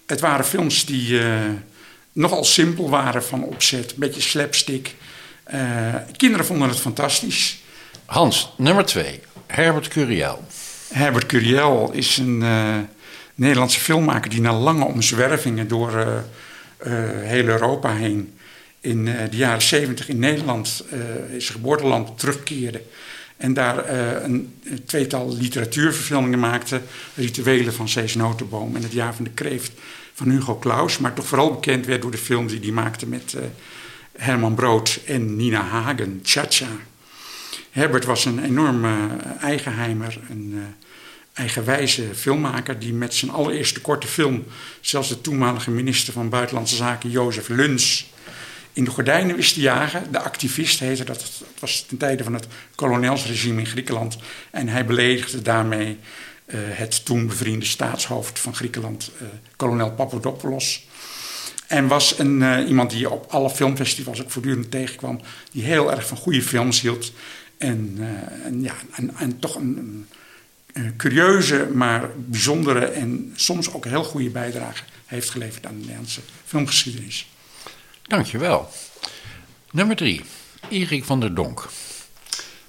Het 0.06 0.20
waren 0.20 0.44
films 0.44 0.84
die 0.84 1.08
uh, 1.08 1.38
nogal 2.12 2.44
simpel 2.44 2.90
waren 2.90 3.24
van 3.24 3.42
opzet, 3.42 3.90
een 3.90 3.98
beetje 3.98 4.20
slapstick. 4.20 4.94
Uh, 5.54 5.94
kinderen 6.16 6.46
vonden 6.46 6.68
het 6.68 6.80
fantastisch. 6.80 7.62
Hans, 8.04 8.52
nummer 8.56 8.84
twee, 8.84 9.20
Herbert 9.46 9.88
Curiel. 9.88 10.44
Herbert 10.92 11.26
Curiel 11.26 11.90
is 11.92 12.16
een 12.16 12.40
uh, 12.42 12.76
Nederlandse 13.34 13.80
filmmaker 13.80 14.30
die 14.30 14.40
na 14.40 14.52
lange 14.52 14.84
omzwervingen 14.84 15.68
door 15.68 16.24
heel 17.24 17.46
Europa 17.46 17.94
heen 17.94 18.38
in 18.84 19.04
de 19.04 19.36
jaren 19.36 19.62
zeventig 19.62 20.08
in 20.08 20.18
Nederland, 20.18 20.84
zijn 21.28 21.42
geboorteland, 21.42 22.18
terugkeerde. 22.18 22.82
En 23.36 23.54
daar 23.54 23.88
een, 24.24 24.54
een, 24.64 24.84
tweetal 24.84 25.36
literatuurverfilmingen 25.36 26.38
maakte. 26.38 26.80
Rituelen 27.14 27.74
van 27.74 27.88
Cees 27.88 28.14
Notenboom 28.14 28.76
en 28.76 28.82
Het 28.82 28.92
Jaar 28.92 29.14
van 29.14 29.24
de 29.24 29.30
Kreeft 29.30 29.72
van 30.14 30.30
Hugo 30.30 30.58
Claus. 30.58 30.98
Maar 30.98 31.14
toch 31.14 31.26
vooral 31.26 31.50
bekend 31.50 31.86
werd 31.86 32.02
door 32.02 32.10
de 32.10 32.18
films 32.18 32.52
die 32.52 32.60
hij 32.60 32.70
maakte 32.70 33.06
met 33.06 33.36
Herman 34.16 34.54
Brood 34.54 35.00
en 35.06 35.36
Nina 35.36 35.62
Hagen, 35.62 36.20
Cha-Cha. 36.22 36.68
Herbert 37.70 38.04
was 38.04 38.24
een 38.24 38.44
enorme 38.44 39.16
eigenheimer, 39.40 40.18
een 40.30 40.74
eigenwijze 41.32 42.14
filmmaker... 42.14 42.78
die 42.78 42.92
met 42.92 43.14
zijn 43.14 43.30
allereerste 43.30 43.80
korte 43.80 44.06
film... 44.06 44.44
zelfs 44.80 45.08
de 45.08 45.20
toenmalige 45.20 45.70
minister 45.70 46.12
van 46.12 46.28
Buitenlandse 46.28 46.76
Zaken, 46.76 47.10
Jozef 47.10 47.48
Luns... 47.48 48.12
in 48.74 48.84
de 48.84 48.90
gordijnen 48.90 49.36
wist 49.36 49.54
te 49.54 49.60
jagen. 49.60 50.12
De 50.12 50.20
activist 50.20 50.80
heette 50.80 51.04
dat. 51.04 51.22
Het 51.22 51.60
was 51.60 51.84
ten 51.88 51.96
tijde 51.96 52.24
van 52.24 52.34
het 52.34 52.46
kolonelsregime 52.74 53.60
in 53.60 53.66
Griekenland. 53.66 54.16
En 54.50 54.68
hij 54.68 54.84
beledigde 54.84 55.42
daarmee 55.42 55.98
uh, 56.46 56.58
het 56.60 57.04
toen 57.04 57.26
bevriende 57.26 57.66
staatshoofd 57.66 58.38
van 58.38 58.54
Griekenland... 58.54 59.10
Uh, 59.22 59.28
kolonel 59.56 59.90
Papadopoulos... 59.90 60.86
En 61.66 61.86
was 61.86 62.18
een, 62.18 62.40
uh, 62.40 62.68
iemand 62.68 62.90
die 62.90 62.98
je 62.98 63.10
op 63.10 63.26
alle 63.28 63.50
filmfestivals 63.50 64.22
ook 64.22 64.30
voortdurend 64.30 64.70
tegenkwam. 64.70 65.20
Die 65.52 65.62
heel 65.62 65.90
erg 65.90 66.06
van 66.06 66.16
goede 66.16 66.42
films 66.42 66.80
hield. 66.80 67.12
En, 67.58 67.98
ja, 68.60 68.74
en, 68.92 69.14
en, 69.16 69.38
toch 69.38 69.54
een, 69.54 70.06
een, 70.72 70.96
curieuze, 70.96 71.68
maar 71.72 72.10
bijzondere 72.16 72.84
en 72.84 73.32
soms 73.34 73.72
ook 73.72 73.84
heel 73.84 74.04
goede 74.04 74.30
bijdrage 74.30 74.82
heeft 75.06 75.30
geleverd 75.30 75.66
aan 75.66 75.74
de 75.74 75.80
Nederlandse 75.80 76.20
filmgeschiedenis. 76.44 77.28
Dankjewel. 78.06 78.68
Nummer 79.70 79.96
drie, 79.96 80.24
Erik 80.68 81.04
van 81.04 81.20
der 81.20 81.34
Donk. 81.34 81.68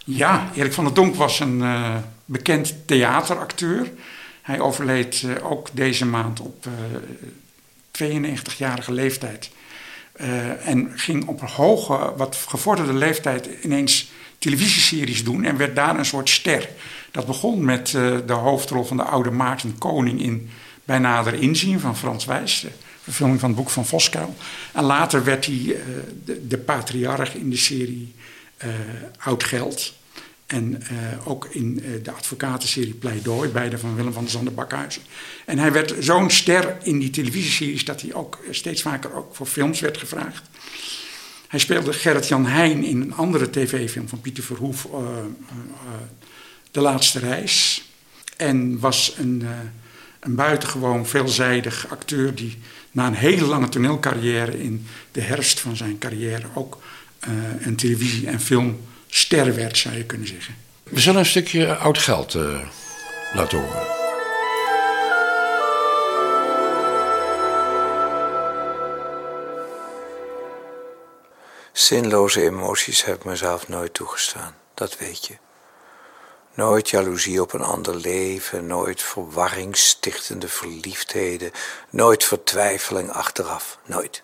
Ja, 0.06 0.50
Erik 0.56 0.74
van 0.74 0.84
der 0.84 0.94
Donk 0.94 1.16
was 1.16 1.40
een 1.40 1.60
uh, 1.60 1.96
bekend 2.26 2.88
theateracteur. 2.88 3.92
Hij 4.42 4.60
overleed 4.60 5.26
ook 5.44 5.70
deze 5.72 6.06
maand 6.06 6.40
op 6.40 6.68
92-jarige 7.92 8.92
leeftijd. 8.92 9.50
Uh, 10.16 10.68
en 10.68 10.92
ging 10.96 11.28
op 11.28 11.42
een 11.42 11.48
hoge, 11.48 12.14
wat 12.18 12.36
gevorderde 12.48 12.94
leeftijd 12.94 13.50
ineens 13.64 14.12
televisieseries 14.38 15.24
doen 15.24 15.44
en 15.44 15.58
werd 15.58 15.76
daar 15.76 15.98
een 15.98 16.06
soort 16.06 16.30
ster. 16.30 16.70
Dat 17.12 17.26
begon 17.26 17.66
met 17.66 17.88
de 18.26 18.34
hoofdrol 18.34 18.84
van 18.84 18.98
de 18.98 19.04
oude 19.04 19.32
Maarten 19.32 19.78
Koning 19.78 20.22
in 20.22 20.50
Bij 20.84 21.00
Nader 21.00 21.34
Inzien 21.34 21.80
van 21.80 21.98
Frans 21.98 22.26
Wijs, 22.26 22.60
de 22.60 22.70
verfilming 23.06 23.40
van 23.40 23.50
het 23.50 23.58
boek 23.58 23.70
van 23.70 23.86
Voskuil. 23.86 24.36
En 24.72 24.84
later 24.84 25.24
werd 25.24 25.46
hij 25.46 25.56
uh, 25.56 25.76
de, 26.42 26.58
patriarch 26.58 27.36
in 27.36 27.50
de 27.50 27.58
serie 27.58 28.14
Oud 29.18 29.44
Geld. 29.44 29.94
En 30.46 30.84
uh, 30.92 31.28
ook 31.28 31.48
in 31.52 31.80
uh, 31.84 32.04
de 32.04 32.12
advocatenserie 32.12 32.94
Pleidooi, 32.94 33.50
beide 33.50 33.78
van 33.78 33.96
Willem 33.96 34.14
van 34.14 34.24
der 34.24 34.32
Zanden 34.32 34.54
Bakhuizen. 34.54 35.02
En 35.46 35.58
hij 35.60 35.72
werd 35.72 35.96
zo'n 36.00 36.30
ster 36.30 36.78
in 36.84 37.00
die 37.00 37.10
televisieseries 37.10 37.86
dat 37.86 38.02
hij 38.02 38.14
ook 38.14 38.40
steeds 38.52 38.82
vaker 38.82 39.14
ook 39.14 39.36
voor 39.36 39.46
films 39.46 39.80
werd 39.80 39.98
gevraagd. 39.98 40.44
Hij 41.48 41.60
speelde 41.60 41.94
Gerrit-Jan 41.94 42.46
Heijn 42.46 42.84
in 42.84 43.02
een 43.02 43.14
andere 43.14 43.50
tv-film 43.50 44.08
van 44.08 44.22
Pieter 44.22 44.44
Verhoef, 44.44 44.86
uh, 44.86 45.00
De 46.72 46.80
Laatste 46.80 47.20
Reis. 47.20 47.86
En 48.38 48.80
was 48.80 49.16
een, 49.18 49.48
een 50.20 50.36
buitengewoon 50.36 51.08
veelzijdig 51.08 51.88
acteur 51.90 52.36
die 52.36 52.58
na 52.96 53.08
een 53.08 53.14
hele 53.14 53.46
lange 53.46 53.70
toneelcarrière 53.70 54.60
in 54.60 54.88
de 55.12 55.22
herfst 55.22 55.60
van 55.60 55.76
zijn 55.76 55.98
carrière 55.98 56.48
ook 56.54 56.78
een 57.60 57.76
televisie- 57.76 58.28
en 58.28 58.42
film 58.42 58.80
ster 59.08 59.56
werd, 59.56 59.78
zou 59.78 59.96
je 59.96 60.04
kunnen 60.04 60.28
zeggen. 60.28 60.56
We 60.84 61.00
zullen 61.00 61.20
een 61.20 61.26
stukje 61.26 61.76
oud 61.76 61.98
geld 61.98 62.34
uh, 62.34 62.68
laten 63.34 63.60
horen. 63.60 63.88
Zinloze 71.74 72.42
emoties 72.42 73.06
heb 73.06 73.16
ik 73.16 73.24
mezelf 73.24 73.68
nooit 73.68 73.94
toegestaan, 73.94 74.56
dat 74.74 74.98
weet 74.98 75.26
je. 75.26 75.45
Nooit 76.56 76.90
jaloezie 76.90 77.42
op 77.42 77.54
een 77.54 77.62
ander 77.62 77.96
leven, 77.96 78.68
nooit 78.68 79.02
verwarringstichtende 79.02 80.48
verliefdheden, 80.48 81.52
nooit 81.90 82.24
vertwijfeling 82.24 83.12
achteraf, 83.12 83.78
nooit. 83.86 84.24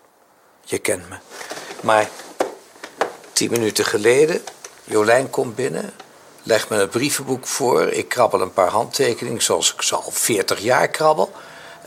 Je 0.64 0.78
kent 0.78 1.10
me. 1.10 1.16
Maar 1.82 2.10
tien 3.34 3.52
minuten 3.52 3.86
geleden 3.86 4.42
Jolijn 4.84 5.30
komt 5.30 5.56
binnen, 5.56 5.94
legt 6.44 6.70
me 6.70 6.78
het 6.78 6.90
brievenboek 6.90 7.48
voor. 7.48 7.88
Ik 7.88 8.10
krabbel 8.10 8.42
een 8.42 8.54
paar 8.54 8.70
handtekeningen 8.70 9.42
zoals 9.42 9.74
ik 9.74 9.82
ze 9.82 9.96
al 9.96 10.12
40 10.12 10.60
jaar 10.60 10.88
krabbel. 10.88 11.32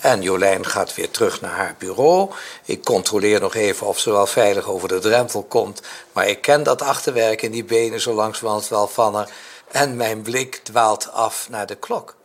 En 0.01 0.23
Jolijn 0.23 0.67
gaat 0.67 0.95
weer 0.95 1.11
terug 1.11 1.41
naar 1.41 1.57
haar 1.57 1.75
bureau. 1.79 2.31
Ik 2.65 2.85
controleer 2.85 3.41
nog 3.41 3.55
even 3.55 3.87
of 3.87 3.99
ze 3.99 4.11
wel 4.11 4.27
veilig 4.27 4.69
over 4.69 4.89
de 4.89 4.99
drempel 4.99 5.43
komt. 5.43 5.83
Maar 6.13 6.29
ik 6.29 6.41
ken 6.41 6.63
dat 6.63 6.83
achterwerk 6.83 7.43
in 7.43 7.51
die 7.51 7.65
benen 7.65 8.01
zo 8.01 8.13
langzamerhand 8.13 8.69
wel 8.69 8.89
van 8.89 9.15
haar. 9.15 9.29
En 9.75 9.97
mijn 9.97 10.23
blik 10.23 10.57
dwaalt 10.57 11.11
af 11.11 11.49
naar 11.49 11.67
de 11.67 11.75
klok. 11.75 12.17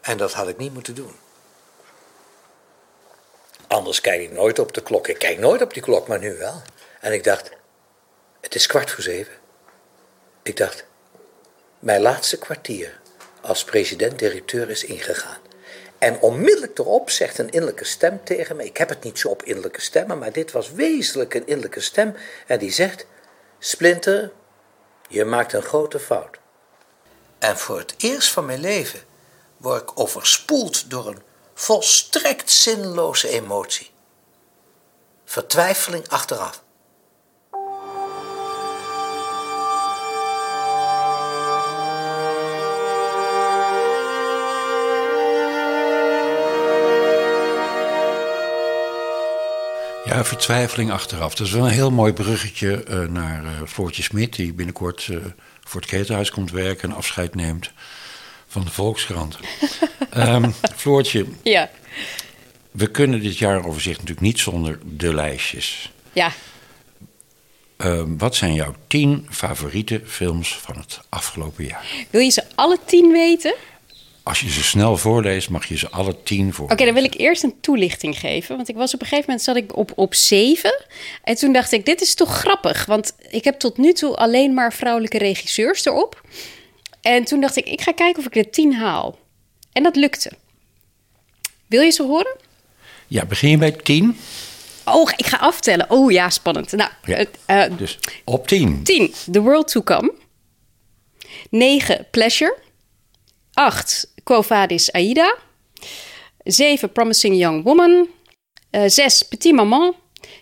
En 0.00 0.16
dat 0.16 0.32
had 0.32 0.48
ik 0.48 0.56
niet 0.56 0.74
moeten 0.74 0.94
doen. 0.94 1.16
Anders 3.66 4.00
kijk 4.00 4.20
ik 4.20 4.32
nooit 4.32 4.58
op 4.58 4.72
de 4.72 4.82
klok. 4.82 5.08
Ik 5.08 5.18
kijk 5.18 5.38
nooit 5.38 5.62
op 5.62 5.74
die 5.74 5.82
klok, 5.82 6.06
maar 6.08 6.18
nu 6.18 6.36
wel. 6.36 6.62
En 7.00 7.12
ik 7.12 7.24
dacht, 7.24 7.50
het 8.40 8.54
is 8.54 8.66
kwart 8.66 8.90
voor 8.90 9.02
zeven. 9.02 9.32
Ik 10.42 10.56
dacht, 10.56 10.84
mijn 11.78 12.00
laatste 12.00 12.38
kwartier 12.38 13.00
als 13.40 13.64
president-directeur 13.64 14.70
is 14.70 14.84
ingegaan. 14.84 15.40
En 15.98 16.20
onmiddellijk 16.20 16.78
erop 16.78 17.10
zegt 17.10 17.38
een 17.38 17.50
innerlijke 17.50 17.84
stem 17.84 18.24
tegen 18.24 18.56
me: 18.56 18.64
Ik 18.64 18.76
heb 18.76 18.88
het 18.88 19.02
niet 19.02 19.18
zo 19.18 19.28
op 19.28 19.42
innerlijke 19.42 19.80
stemmen, 19.80 20.18
maar 20.18 20.32
dit 20.32 20.52
was 20.52 20.72
wezenlijk 20.72 21.34
een 21.34 21.46
innerlijke 21.46 21.80
stem. 21.80 22.14
En 22.46 22.58
die 22.58 22.72
zegt: 22.72 23.06
Splinter, 23.58 24.32
je 25.08 25.24
maakt 25.24 25.52
een 25.52 25.62
grote 25.62 25.98
fout. 25.98 26.40
En 27.42 27.58
voor 27.58 27.78
het 27.78 27.94
eerst 27.98 28.28
van 28.28 28.46
mijn 28.46 28.60
leven 28.60 29.00
word 29.56 29.82
ik 29.82 29.98
overspoeld 29.98 30.90
door 30.90 31.06
een 31.06 31.22
volstrekt 31.54 32.50
zinloze 32.50 33.28
emotie. 33.28 33.90
Vertwijfeling 35.24 36.08
achteraf. 36.08 36.62
Ja, 50.04 50.24
vertwijfeling 50.24 50.90
achteraf. 50.90 51.34
Dat 51.34 51.46
is 51.46 51.52
wel 51.52 51.64
een 51.64 51.70
heel 51.70 51.90
mooi 51.90 52.12
bruggetje 52.12 52.84
uh, 52.88 53.08
naar 53.08 53.44
uh, 53.44 53.50
Floortje 53.66 54.02
Smit... 54.02 54.36
die 54.36 54.54
binnenkort 54.54 55.06
uh, 55.06 55.24
voor 55.64 55.80
het 55.80 55.90
ketenhuis 55.90 56.30
komt 56.30 56.50
werken... 56.50 56.90
en 56.90 56.96
afscheid 56.96 57.34
neemt 57.34 57.70
van 58.46 58.64
de 58.64 58.70
Volkskrant. 58.70 59.38
um, 60.16 60.54
Floortje, 60.76 61.26
ja. 61.42 61.70
we 62.70 62.90
kunnen 62.90 63.20
dit 63.20 63.38
jaaroverzicht 63.38 63.98
natuurlijk 63.98 64.26
niet 64.26 64.38
zonder 64.38 64.78
de 64.84 65.14
lijstjes. 65.14 65.92
Ja. 66.12 66.32
Uh, 67.84 68.02
wat 68.06 68.34
zijn 68.34 68.54
jouw 68.54 68.74
tien 68.86 69.26
favoriete 69.30 70.00
films 70.04 70.58
van 70.58 70.76
het 70.76 71.00
afgelopen 71.08 71.64
jaar? 71.64 71.84
Wil 72.10 72.20
je 72.20 72.30
ze 72.30 72.44
alle 72.54 72.78
tien 72.84 73.12
weten? 73.12 73.54
Als 74.22 74.40
je 74.40 74.50
ze 74.50 74.62
snel 74.62 74.96
voorleest, 74.96 75.50
mag 75.50 75.66
je 75.66 75.76
ze 75.76 75.90
alle 75.90 76.22
tien 76.22 76.52
voor. 76.52 76.64
Oké, 76.64 76.72
okay, 76.72 76.86
dan 76.86 76.94
wil 76.94 77.04
ik 77.04 77.14
eerst 77.14 77.42
een 77.42 77.60
toelichting 77.60 78.18
geven. 78.18 78.56
Want 78.56 78.68
ik 78.68 78.76
was 78.76 78.94
op 78.94 79.00
een 79.00 79.06
gegeven 79.06 79.30
moment 79.30 79.44
zat 79.44 79.56
ik 79.56 79.76
op, 79.76 79.92
op 79.94 80.14
zeven. 80.14 80.84
En 81.22 81.34
toen 81.34 81.52
dacht 81.52 81.72
ik, 81.72 81.86
dit 81.86 82.00
is 82.00 82.14
toch 82.14 82.38
grappig. 82.38 82.84
Want 82.86 83.14
ik 83.30 83.44
heb 83.44 83.58
tot 83.58 83.76
nu 83.76 83.92
toe 83.92 84.16
alleen 84.16 84.54
maar 84.54 84.72
vrouwelijke 84.72 85.18
regisseurs 85.18 85.84
erop. 85.84 86.22
En 87.00 87.24
toen 87.24 87.40
dacht 87.40 87.56
ik, 87.56 87.66
ik 87.66 87.80
ga 87.80 87.92
kijken 87.92 88.18
of 88.18 88.26
ik 88.26 88.36
er 88.36 88.50
tien 88.50 88.74
haal. 88.74 89.18
En 89.72 89.82
dat 89.82 89.96
lukte. 89.96 90.32
Wil 91.66 91.82
je 91.82 91.90
ze 91.90 92.02
horen? 92.02 92.36
Ja, 93.06 93.24
begin 93.24 93.50
je 93.50 93.58
bij 93.58 93.72
tien? 93.72 94.18
Oh, 94.84 95.10
ik 95.16 95.26
ga 95.26 95.36
aftellen. 95.36 95.90
Oh 95.90 96.10
ja, 96.10 96.30
spannend. 96.30 96.72
Nou, 96.72 96.90
ja, 97.04 97.26
uh, 97.46 97.76
dus 97.78 97.98
op 98.24 98.46
tien. 98.46 98.82
Tien. 98.82 99.14
The 99.32 99.40
World 99.40 99.68
to 99.68 99.82
Come. 99.82 100.12
9. 101.50 102.06
Pleasure. 102.10 102.56
8. 103.52 104.11
Quo 104.24 104.42
Vadis 104.42 104.92
Aida. 104.92 105.36
7. 106.44 106.88
Promising 106.88 107.34
Young 107.34 107.64
Woman. 107.64 108.08
6. 108.72 109.22
Petit 109.22 109.52
Maman. 109.52 109.94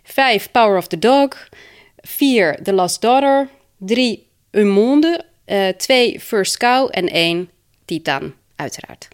5. 0.05 0.53
Power 0.53 0.76
of 0.76 0.89
the 0.89 0.99
Dog. 0.99 1.35
4. 2.05 2.57
The 2.62 2.72
Last 2.72 3.01
Daughter. 3.01 3.49
3. 3.78 4.26
Un 4.53 4.68
Monde. 4.68 5.24
2. 5.78 6.18
First 6.20 6.57
Cow. 6.57 6.89
En 6.91 7.09
1. 7.09 7.49
Titan, 7.85 8.35
uiteraard. 8.57 9.09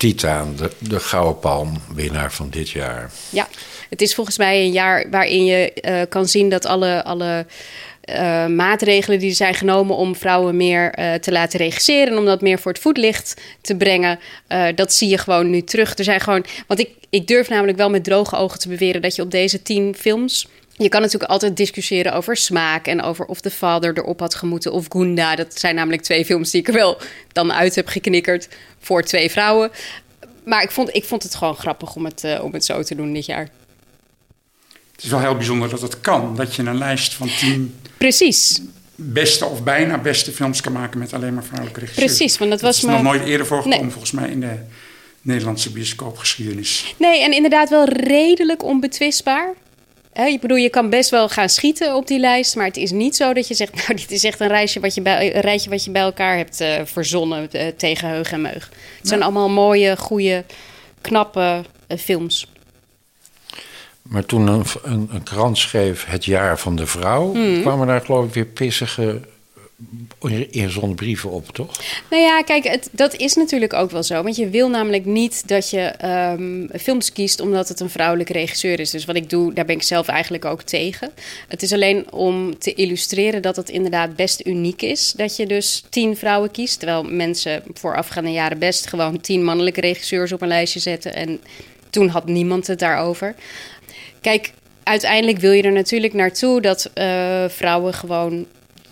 Titaan, 0.00 0.56
de, 0.56 0.70
de 0.78 1.00
Gouden 1.00 1.38
Palm-winnaar 1.38 2.32
van 2.32 2.50
dit 2.50 2.70
jaar. 2.70 3.10
Ja, 3.30 3.48
het 3.88 4.00
is 4.00 4.14
volgens 4.14 4.38
mij 4.38 4.64
een 4.64 4.72
jaar 4.72 5.10
waarin 5.10 5.44
je 5.44 5.72
uh, 5.82 6.02
kan 6.08 6.28
zien 6.28 6.48
dat 6.48 6.66
alle, 6.66 7.04
alle 7.04 7.46
uh, 8.12 8.46
maatregelen 8.46 9.18
die 9.18 9.32
zijn 9.32 9.54
genomen 9.54 9.96
om 9.96 10.16
vrouwen 10.16 10.56
meer 10.56 10.98
uh, 10.98 11.14
te 11.14 11.32
laten 11.32 11.58
regisseren 11.58 12.12
en 12.12 12.18
om 12.18 12.24
dat 12.24 12.40
meer 12.40 12.58
voor 12.58 12.72
het 12.72 12.80
voetlicht 12.80 13.40
te 13.60 13.76
brengen, 13.76 14.18
dat 14.74 14.92
zie 14.92 15.08
je 15.08 15.18
gewoon 15.18 15.50
nu 15.50 15.62
terug. 15.62 15.98
Er 15.98 16.04
zijn 16.04 16.20
gewoon, 16.20 16.44
want 16.66 16.80
ik, 16.80 16.90
ik 17.10 17.26
durf 17.26 17.48
namelijk 17.48 17.78
wel 17.78 17.90
met 17.90 18.04
droge 18.04 18.36
ogen 18.36 18.58
te 18.58 18.68
beweren 18.68 19.02
dat 19.02 19.14
je 19.14 19.22
op 19.22 19.30
deze 19.30 19.62
tien 19.62 19.94
films 19.98 20.48
je 20.82 20.88
kan 20.88 21.00
natuurlijk 21.00 21.30
altijd 21.30 21.56
discussiëren 21.56 22.12
over 22.12 22.36
smaak 22.36 22.86
en 22.86 23.02
over 23.02 23.24
of 23.26 23.40
de 23.40 23.50
vader 23.50 23.98
erop 23.98 24.20
had 24.20 24.34
gemoeten 24.34 24.72
of 24.72 24.86
Gunda. 24.88 25.36
Dat 25.36 25.58
zijn 25.58 25.74
namelijk 25.74 26.02
twee 26.02 26.24
films 26.24 26.50
die 26.50 26.60
ik 26.60 26.68
er 26.68 26.74
wel 26.74 26.98
dan 27.32 27.52
uit 27.52 27.74
heb 27.74 27.86
geknikkerd 27.86 28.48
voor 28.78 29.02
twee 29.02 29.30
vrouwen. 29.30 29.70
Maar 30.44 30.62
ik 30.62 30.70
vond, 30.70 30.94
ik 30.94 31.04
vond 31.04 31.22
het 31.22 31.34
gewoon 31.34 31.56
grappig 31.56 31.94
om 31.94 32.04
het, 32.04 32.40
om 32.42 32.52
het 32.52 32.64
zo 32.64 32.82
te 32.82 32.94
doen 32.94 33.12
dit 33.12 33.26
jaar. 33.26 33.48
Het 35.00 35.08
is 35.08 35.14
wel 35.14 35.24
heel 35.24 35.36
bijzonder 35.36 35.68
dat 35.68 35.80
het 35.80 36.00
kan. 36.00 36.36
Dat 36.36 36.54
je 36.54 36.62
een 36.62 36.78
lijst 36.78 37.14
van 37.14 37.28
tien... 37.38 37.74
Precies. 37.96 38.60
Beste 38.94 39.46
of 39.46 39.62
bijna 39.62 39.98
beste 39.98 40.32
films 40.32 40.60
kan 40.60 40.72
maken 40.72 40.98
met 40.98 41.12
alleen 41.12 41.34
maar 41.34 41.44
vrouwelijke 41.44 41.80
regisseurs. 41.80 42.16
Precies, 42.16 42.38
want 42.38 42.50
dat, 42.50 42.60
was 42.60 42.76
is 42.76 42.82
nog 42.82 43.02
nooit 43.02 43.24
eerder 43.24 43.46
voorgekomen 43.46 43.80
nee. 43.80 43.90
volgens 43.90 44.12
mij 44.12 44.30
in 44.30 44.40
de 44.40 44.58
Nederlandse 45.22 45.70
bioscoopgeschiedenis. 45.70 46.94
Nee, 46.96 47.22
en 47.22 47.32
inderdaad 47.32 47.68
wel 47.68 47.84
redelijk 47.84 48.62
onbetwistbaar. 48.62 49.54
He, 50.12 50.26
ik 50.26 50.40
bedoel, 50.40 50.56
je 50.56 50.70
kan 50.70 50.90
best 50.90 51.10
wel 51.10 51.28
gaan 51.28 51.48
schieten 51.48 51.94
op 51.94 52.06
die 52.06 52.18
lijst, 52.18 52.56
maar 52.56 52.66
het 52.66 52.76
is 52.76 52.90
niet 52.90 53.16
zo 53.16 53.32
dat 53.32 53.48
je 53.48 53.54
zegt, 53.54 53.74
nou, 53.86 53.94
dit 53.94 54.10
is 54.10 54.24
echt 54.24 54.40
een, 54.40 54.48
reisje 54.48 54.80
wat 54.80 54.94
je 54.94 55.02
bij, 55.02 55.34
een 55.34 55.40
rijtje 55.40 55.70
wat 55.70 55.84
je 55.84 55.90
bij 55.90 56.02
elkaar 56.02 56.36
hebt 56.36 56.60
uh, 56.60 56.74
verzonnen 56.84 57.48
uh, 57.52 57.66
tegen 57.66 58.08
heug 58.08 58.32
en 58.32 58.40
meug. 58.40 58.70
Het 58.98 59.08
zijn 59.08 59.22
allemaal 59.22 59.48
mooie, 59.48 59.96
goede, 59.96 60.44
knappe 61.00 61.64
uh, 61.88 61.98
films. 61.98 62.46
Maar 64.02 64.26
toen 64.26 64.46
een, 64.46 64.64
een, 64.82 65.08
een, 65.12 65.22
krant 65.22 65.58
schreef 65.58 66.04
Het 66.04 66.24
jaar 66.24 66.58
van 66.58 66.76
de 66.76 66.86
vrouw, 66.86 67.32
mm. 67.32 67.60
kwamen 67.60 67.86
daar 67.86 68.00
geloof 68.00 68.26
ik 68.26 68.34
weer 68.34 68.46
pissige 68.46 69.20
ingezonden 70.50 70.96
brieven 70.96 71.30
op, 71.30 71.48
toch? 71.48 71.80
Nou 72.10 72.22
ja, 72.22 72.42
kijk, 72.42 72.64
het, 72.64 72.88
dat 72.92 73.14
is 73.14 73.34
natuurlijk 73.34 73.72
ook 73.72 73.90
wel 73.90 74.02
zo. 74.02 74.22
Want 74.22 74.36
je 74.36 74.48
wil 74.48 74.68
namelijk 74.68 75.04
niet 75.04 75.48
dat 75.48 75.70
je 75.70 75.94
um, 76.38 76.68
films 76.80 77.12
kiest 77.12 77.40
omdat 77.40 77.68
het 77.68 77.80
een 77.80 77.90
vrouwelijke 77.90 78.32
regisseur 78.32 78.80
is. 78.80 78.90
Dus 78.90 79.04
wat 79.04 79.16
ik 79.16 79.30
doe, 79.30 79.52
daar 79.52 79.64
ben 79.64 79.76
ik 79.76 79.82
zelf 79.82 80.06
eigenlijk 80.06 80.44
ook 80.44 80.62
tegen. 80.62 81.10
Het 81.48 81.62
is 81.62 81.72
alleen 81.72 82.12
om 82.12 82.58
te 82.58 82.74
illustreren 82.74 83.42
dat 83.42 83.56
het 83.56 83.68
inderdaad 83.68 84.16
best 84.16 84.46
uniek 84.46 84.82
is. 84.82 85.12
Dat 85.16 85.36
je 85.36 85.46
dus 85.46 85.84
tien 85.88 86.16
vrouwen 86.16 86.50
kiest. 86.50 86.78
Terwijl 86.78 87.02
mensen 87.02 87.62
voorafgaande 87.74 88.32
jaren 88.32 88.58
best 88.58 88.86
gewoon 88.86 89.20
tien 89.20 89.44
mannelijke 89.44 89.80
regisseurs 89.80 90.32
op 90.32 90.42
een 90.42 90.48
lijstje 90.48 90.80
zetten. 90.80 91.14
En 91.14 91.40
toen 91.90 92.08
had 92.08 92.26
niemand 92.26 92.66
het 92.66 92.78
daarover. 92.78 93.34
Kijk, 94.20 94.52
uiteindelijk 94.82 95.38
wil 95.38 95.52
je 95.52 95.62
er 95.62 95.72
natuurlijk 95.72 96.12
naartoe 96.12 96.60
dat 96.60 96.90
uh, 96.94 97.44
vrouwen 97.48 97.94
gewoon 97.94 98.46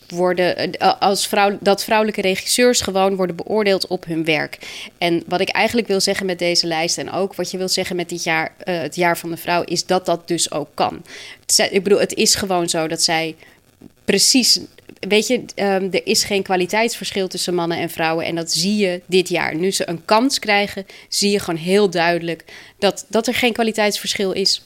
worden 0.09 0.72
eh, 0.72 1.01
als 1.01 1.26
vrouw, 1.26 1.59
dat 1.61 1.85
vrouwelijke 1.85 2.20
regisseurs 2.20 2.81
gewoon 2.81 3.16
worden 3.16 3.37
beoordeeld 3.37 3.87
op 3.87 4.05
hun 4.05 4.24
werk. 4.24 4.59
En 4.99 5.22
wat 5.26 5.41
ik 5.41 5.49
eigenlijk 5.49 5.89
wil 5.89 6.01
zeggen 6.01 6.26
met 6.26 6.39
deze 6.39 6.66
lijst 6.66 6.99
en 6.99 7.11
ook 7.11 7.35
wat 7.35 7.51
je 7.51 7.59
wil 7.59 7.68
zeggen 7.68 7.97
met 7.97 8.09
dit 8.09 8.24
jaar, 8.24 8.55
uh, 8.64 8.81
het 8.81 8.97
jaar 8.97 9.18
van 9.18 9.31
de 9.31 9.37
vrouw, 9.37 9.62
is 9.62 9.87
dat 9.87 10.07
dat 10.07 10.29
dus 10.29 10.53
ook 10.53 10.68
kan. 10.74 11.03
Ik 11.70 11.83
bedoel, 11.83 12.01
het 12.01 12.14
is 12.14 12.35
gewoon 12.35 12.68
zo 12.68 12.89
dat 12.89 13.03
zij 13.03 13.37
precies. 14.05 14.61
Weet 15.09 15.26
je, 15.26 15.35
um, 15.35 15.89
er 15.91 16.07
is 16.07 16.24
geen 16.24 16.43
kwaliteitsverschil 16.43 17.29
tussen 17.29 17.55
mannen 17.55 17.79
en 17.79 17.91
vrouwen. 17.91 18.24
En 18.24 18.35
dat 18.35 18.53
zie 18.53 18.76
je 18.76 19.01
dit 19.07 19.29
jaar. 19.29 19.55
Nu 19.55 19.70
ze 19.70 19.89
een 19.89 20.05
kans 20.05 20.39
krijgen, 20.39 20.87
zie 21.09 21.31
je 21.31 21.39
gewoon 21.39 21.61
heel 21.61 21.91
duidelijk 21.91 22.45
dat, 22.79 23.07
dat 23.09 23.26
er 23.26 23.35
geen 23.35 23.53
kwaliteitsverschil 23.53 24.33
is. 24.33 24.62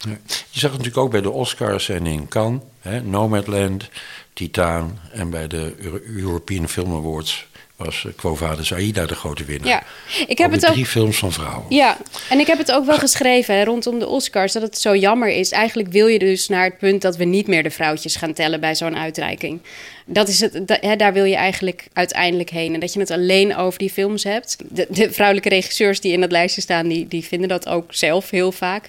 Je 0.00 0.60
zag 0.60 0.70
het 0.70 0.78
natuurlijk 0.78 0.96
ook 0.96 1.10
bij 1.10 1.20
de 1.20 1.30
Oscars 1.30 1.88
en 1.88 2.06
in 2.06 2.28
Cannes, 2.28 2.62
hè, 2.80 3.02
Nomadland. 3.02 3.88
Titaan. 4.32 5.00
En 5.12 5.30
bij 5.30 5.46
de 5.46 5.74
European 6.16 6.68
Film 6.68 6.92
Awards 6.94 7.46
was 7.76 8.06
Quo 8.16 8.34
Vadis 8.34 8.72
Aida 8.72 9.06
de 9.06 9.14
grote 9.14 9.44
winnaar. 9.44 9.68
Ja, 9.68 9.82
ik 10.26 10.38
heb 10.38 10.50
het 10.50 10.66
ook... 10.66 10.72
drie 10.72 10.86
films 10.86 11.18
van 11.18 11.32
vrouwen. 11.32 11.64
Ja, 11.68 11.96
en 12.28 12.38
ik 12.38 12.46
heb 12.46 12.58
het 12.58 12.72
ook 12.72 12.86
wel 12.86 12.98
geschreven 12.98 13.54
hè, 13.54 13.64
rondom 13.64 13.98
de 13.98 14.06
Oscars... 14.06 14.52
dat 14.52 14.62
het 14.62 14.78
zo 14.78 14.96
jammer 14.96 15.28
is. 15.28 15.50
Eigenlijk 15.50 15.88
wil 15.88 16.06
je 16.06 16.18
dus 16.18 16.48
naar 16.48 16.64
het 16.64 16.78
punt 16.78 17.02
dat 17.02 17.16
we 17.16 17.24
niet 17.24 17.46
meer 17.46 17.62
de 17.62 17.70
vrouwtjes 17.70 18.16
gaan 18.16 18.32
tellen... 18.32 18.60
bij 18.60 18.74
zo'n 18.74 18.96
uitreiking. 18.96 19.60
Dat 20.06 20.28
is 20.28 20.40
het, 20.40 20.68
dat, 20.68 20.78
hè, 20.80 20.96
daar 20.96 21.12
wil 21.12 21.24
je 21.24 21.36
eigenlijk 21.36 21.86
uiteindelijk 21.92 22.50
heen. 22.50 22.74
En 22.74 22.80
dat 22.80 22.92
je 22.92 23.00
het 23.00 23.10
alleen 23.10 23.56
over 23.56 23.78
die 23.78 23.90
films 23.90 24.24
hebt. 24.24 24.56
De, 24.68 24.86
de 24.90 25.12
vrouwelijke 25.12 25.48
regisseurs 25.48 26.00
die 26.00 26.12
in 26.12 26.20
dat 26.20 26.30
lijstje 26.30 26.60
staan... 26.60 26.88
Die, 26.88 27.08
die 27.08 27.24
vinden 27.24 27.48
dat 27.48 27.68
ook 27.68 27.94
zelf 27.94 28.30
heel 28.30 28.52
vaak. 28.52 28.88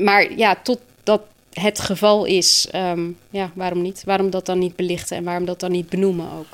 Maar 0.00 0.32
ja, 0.36 0.56
tot 0.62 0.80
dat 1.02 1.22
het 1.52 1.80
geval 1.80 2.24
is, 2.24 2.68
um, 2.74 3.16
ja, 3.30 3.50
waarom 3.54 3.82
niet? 3.82 4.02
Waarom 4.04 4.30
dat 4.30 4.46
dan 4.46 4.58
niet 4.58 4.76
belichten 4.76 5.16
en 5.16 5.24
waarom 5.24 5.44
dat 5.44 5.60
dan 5.60 5.70
niet 5.70 5.88
benoemen 5.88 6.26
ook? 6.32 6.46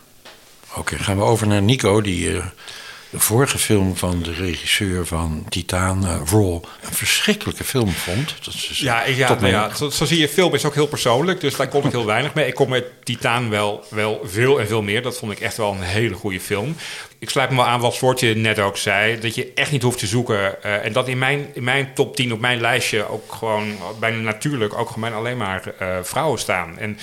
Oké, 0.70 0.78
okay, 0.78 0.98
gaan 0.98 1.16
we 1.16 1.22
over 1.22 1.46
naar 1.46 1.62
Nico, 1.62 2.00
die 2.00 2.28
uh, 2.28 2.44
de 3.16 3.22
vorige 3.22 3.58
film 3.58 3.96
van 3.96 4.22
de 4.22 4.32
regisseur 4.32 5.06
van 5.06 5.44
Titaan, 5.48 6.04
uh, 6.04 6.20
Raw, 6.30 6.52
een 6.54 6.92
verschrikkelijke 6.92 7.64
film 7.64 7.90
vond. 7.90 8.34
Dat 8.44 8.54
is 8.54 8.78
ja, 8.78 9.06
ja, 9.06 9.34
nou 9.34 9.46
ja 9.46 9.74
zo, 9.74 9.90
zo, 9.90 10.04
zie 10.04 10.18
je, 10.18 10.28
film 10.28 10.54
is 10.54 10.64
ook 10.64 10.74
heel 10.74 10.86
persoonlijk, 10.86 11.40
dus 11.40 11.56
daar 11.56 11.68
kom 11.68 11.84
ik 11.84 11.92
heel 11.92 12.06
weinig 12.06 12.34
mee. 12.34 12.46
Ik 12.46 12.54
kom 12.54 12.68
met 12.68 12.84
Titaan 13.04 13.50
wel, 13.50 13.84
wel 13.90 14.20
veel 14.24 14.60
en 14.60 14.66
veel 14.66 14.82
meer. 14.82 15.02
Dat 15.02 15.18
vond 15.18 15.32
ik 15.32 15.40
echt 15.40 15.56
wel 15.56 15.72
een 15.72 15.82
hele 15.82 16.14
goede 16.14 16.40
film. 16.40 16.76
Ik 17.18 17.30
sluit 17.30 17.50
me 17.50 17.56
wel 17.56 17.66
aan 17.66 17.80
wat 17.80 17.94
Swartje 17.94 18.34
net 18.34 18.58
ook 18.58 18.76
zei, 18.76 19.20
dat 19.20 19.34
je 19.34 19.52
echt 19.54 19.70
niet 19.70 19.82
hoeft 19.82 19.98
te 19.98 20.06
zoeken. 20.06 20.56
Uh, 20.64 20.84
en 20.84 20.92
dat 20.92 21.08
in 21.08 21.18
mijn, 21.18 21.46
in 21.54 21.64
mijn 21.64 21.94
top 21.94 22.16
10 22.16 22.32
op 22.32 22.40
mijn 22.40 22.60
lijstje 22.60 23.08
ook 23.08 23.32
gewoon 23.32 23.76
bijna 24.00 24.18
natuurlijk 24.18 24.78
ook 24.78 24.90
gewoon 24.90 25.14
alleen 25.14 25.36
maar 25.36 25.62
uh, 25.82 25.96
vrouwen 26.02 26.38
staan. 26.38 26.78
En 26.78 26.98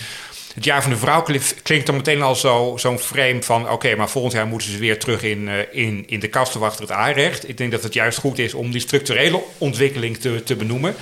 het 0.53 0.63
jaar 0.63 0.81
van 0.81 0.91
de 0.91 0.97
vrouw 0.97 1.21
klinkt 1.63 1.85
dan 1.85 1.95
meteen 1.95 2.21
al 2.21 2.35
zo, 2.35 2.73
zo'n 2.77 2.99
frame 2.99 3.43
van... 3.43 3.69
oké, 3.69 3.95
maar 3.95 4.09
volgend 4.09 4.33
jaar 4.33 4.47
moeten 4.47 4.71
ze 4.71 4.77
weer 4.77 4.99
terug 4.99 5.23
in, 5.23 5.47
uh, 5.47 5.59
in, 5.71 6.03
in 6.07 6.19
de 6.19 6.27
kasten 6.27 6.61
achter 6.61 6.81
het 6.81 6.91
aanrecht. 6.91 7.49
Ik 7.49 7.57
denk 7.57 7.71
dat 7.71 7.83
het 7.83 7.93
juist 7.93 8.17
goed 8.17 8.39
is 8.39 8.53
om 8.53 8.71
die 8.71 8.81
structurele 8.81 9.43
ontwikkeling 9.57 10.17
te, 10.17 10.43
te 10.43 10.55
benoemen. 10.55 10.95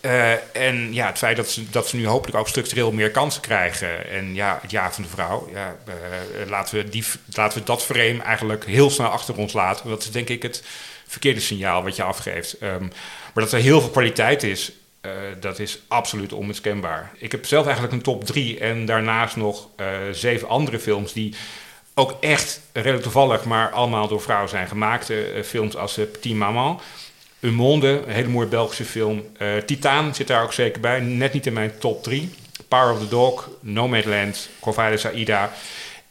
Uh, 0.00 0.56
en 0.56 0.94
ja, 0.94 1.06
het 1.06 1.18
feit 1.18 1.36
dat 1.36 1.50
ze, 1.50 1.70
dat 1.70 1.88
ze 1.88 1.96
nu 1.96 2.06
hopelijk 2.06 2.38
ook 2.38 2.48
structureel 2.48 2.92
meer 2.92 3.10
kansen 3.10 3.40
krijgen. 3.40 4.10
En 4.10 4.34
ja, 4.34 4.58
het 4.62 4.70
jaar 4.70 4.94
van 4.94 5.02
de 5.02 5.08
vrouw, 5.08 5.48
ja, 5.52 5.76
uh, 5.88 5.94
laten, 6.48 6.76
we 6.76 6.88
die, 6.88 7.04
laten 7.32 7.58
we 7.58 7.64
dat 7.64 7.84
frame 7.84 8.22
eigenlijk 8.22 8.66
heel 8.66 8.90
snel 8.90 9.08
achter 9.08 9.36
ons 9.36 9.52
laten. 9.52 9.88
Dat 9.88 10.02
is 10.02 10.10
denk 10.10 10.28
ik 10.28 10.42
het 10.42 10.62
verkeerde 11.06 11.40
signaal 11.40 11.82
wat 11.82 11.96
je 11.96 12.02
afgeeft. 12.02 12.56
Um, 12.62 12.92
maar 13.34 13.44
dat 13.44 13.52
er 13.52 13.60
heel 13.60 13.80
veel 13.80 13.90
kwaliteit 13.90 14.42
is, 14.42 14.72
uh, 15.02 15.12
dat 15.40 15.58
is 15.58 15.78
absoluut 15.88 16.32
onmiskenbaar. 16.32 17.10
Ik 17.18 17.32
heb 17.32 17.46
zelf 17.46 17.64
eigenlijk 17.64 17.94
een 17.94 18.02
top 18.02 18.24
drie 18.24 18.58
en 18.58 18.86
daarnaast 18.86 19.36
nog 19.36 19.68
uh, 19.76 19.86
zeven 20.12 20.48
andere 20.48 20.78
films 20.78 21.12
die 21.12 21.34
ook 21.94 22.16
echt 22.20 22.60
redelijk 22.72 23.02
toevallig, 23.02 23.44
maar 23.44 23.70
allemaal 23.70 24.08
door 24.08 24.20
vrouwen 24.20 24.48
zijn 24.48 24.68
gemaakt. 24.68 25.10
Uh, 25.10 25.42
films 25.42 25.76
als 25.76 25.94
Petit 25.94 26.34
Maman, 26.34 26.80
Un 27.40 27.54
Monde, 27.54 28.02
een 28.06 28.12
hele 28.12 28.28
mooie 28.28 28.46
Belgische 28.46 28.84
film. 28.84 29.24
Titaan 29.66 30.14
zit 30.14 30.26
daar 30.26 30.42
ook 30.42 30.52
zeker 30.52 30.80
bij, 30.80 31.00
net 31.00 31.32
niet 31.32 31.46
in 31.46 31.52
mijn 31.52 31.78
top 31.78 32.02
drie. 32.02 32.30
Power 32.68 32.92
of 32.92 32.98
the 32.98 33.08
Dog, 33.08 33.50
Nomadland, 33.60 34.48
Corvades 34.60 35.06
Aida. 35.06 35.52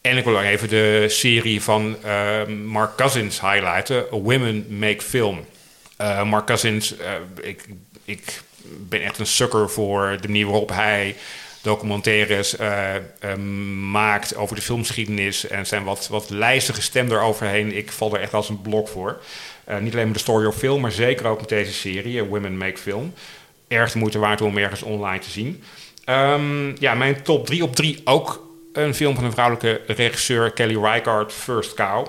En 0.01 0.17
ik 0.17 0.23
wil 0.23 0.37
ook 0.37 0.43
even 0.43 0.69
de 0.69 1.05
serie 1.07 1.61
van 1.61 1.97
Mark 2.65 2.95
Cousins 2.95 3.41
highlighten, 3.41 4.09
Women 4.09 4.65
Make 4.69 5.01
Film. 5.01 5.45
Mark 6.23 6.45
Cousins, 6.45 6.95
ik, 7.41 7.65
ik 8.05 8.41
ben 8.79 9.01
echt 9.01 9.19
een 9.19 9.27
sukker 9.27 9.69
voor 9.69 10.17
de 10.21 10.27
manier 10.27 10.45
waarop 10.45 10.69
hij 10.69 11.15
documentaires 11.61 12.59
uh, 12.59 12.93
uh, 13.25 13.35
maakt 13.91 14.35
over 14.35 14.55
de 14.55 14.61
filmgeschiedenis. 14.61 15.47
En 15.47 15.65
zijn 15.65 15.83
wat, 15.83 16.07
wat 16.07 16.29
lijstige 16.29 16.81
stem 16.81 17.11
eroverheen. 17.11 17.75
Ik 17.75 17.91
val 17.91 18.13
er 18.13 18.21
echt 18.21 18.33
als 18.33 18.49
een 18.49 18.61
blok 18.61 18.87
voor. 18.87 19.21
Uh, 19.69 19.77
niet 19.77 19.93
alleen 19.93 20.05
met 20.05 20.13
de 20.13 20.19
Story 20.19 20.45
of 20.45 20.55
Film, 20.55 20.81
maar 20.81 20.91
zeker 20.91 21.27
ook 21.27 21.39
met 21.39 21.49
deze 21.49 21.73
serie, 21.73 22.23
Women 22.23 22.57
Make 22.57 22.77
Film. 22.77 23.13
Erg 23.67 23.91
de 23.91 23.99
moeite 23.99 24.19
waard 24.19 24.41
om 24.41 24.57
ergens 24.57 24.81
online 24.81 25.19
te 25.19 25.29
zien. 25.29 25.63
Um, 26.09 26.75
ja, 26.79 26.93
mijn 26.93 27.21
top 27.21 27.45
3 27.45 27.63
op 27.63 27.75
3 27.75 28.01
ook 28.03 28.45
een 28.73 28.93
film 28.93 29.15
van 29.15 29.23
een 29.23 29.31
vrouwelijke 29.31 29.81
regisseur, 29.87 30.51
Kelly 30.51 30.77
Reichardt, 30.77 31.33
First 31.33 31.73
Cow. 31.73 32.07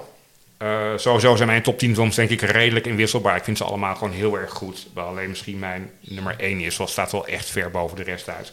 Uh, 0.62 0.92
sowieso 0.96 1.36
zijn 1.36 1.48
mijn 1.48 1.62
top 1.62 1.78
10 1.78 1.94
films 1.94 2.16
denk 2.16 2.30
ik 2.30 2.40
redelijk 2.40 2.86
inwisselbaar. 2.86 3.36
Ik 3.36 3.44
vind 3.44 3.56
ze 3.56 3.64
allemaal 3.64 3.94
gewoon 3.94 4.12
heel 4.12 4.38
erg 4.38 4.50
goed. 4.50 4.86
Alleen 4.94 5.28
misschien 5.28 5.59
mijn 5.59 5.90
nummer 6.00 6.34
1 6.38 6.61
is. 6.61 6.76
Wel 6.76 6.86
staat 6.86 7.12
wel 7.12 7.26
echt 7.26 7.50
ver 7.50 7.70
boven 7.70 7.96
de 7.96 8.02
rest 8.02 8.28
uit. 8.28 8.52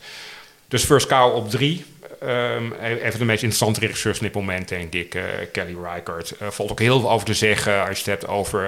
Dus 0.68 0.84
First 0.84 1.08
Cow 1.08 1.36
op 1.36 1.50
3. 1.50 1.86
ehm, 2.20 2.72
een 2.82 3.12
van 3.12 3.20
de 3.20 3.26
meest 3.26 3.44
interessante 3.44 3.80
dit 4.20 4.34
moment, 4.34 4.68
denk 4.68 4.94
ik, 4.94 5.16
uh, 5.16 5.24
Kelly 5.52 5.76
Reichardt. 5.84 6.36
Uh, 6.42 6.48
valt 6.50 6.72
ook 6.72 6.80
heel 6.80 7.00
veel 7.00 7.12
over 7.12 7.26
te 7.26 7.34
zeggen 7.34 7.88
als 7.88 8.00
je 8.00 8.12
het 8.12 8.20
hebt 8.20 8.28
over 8.28 8.68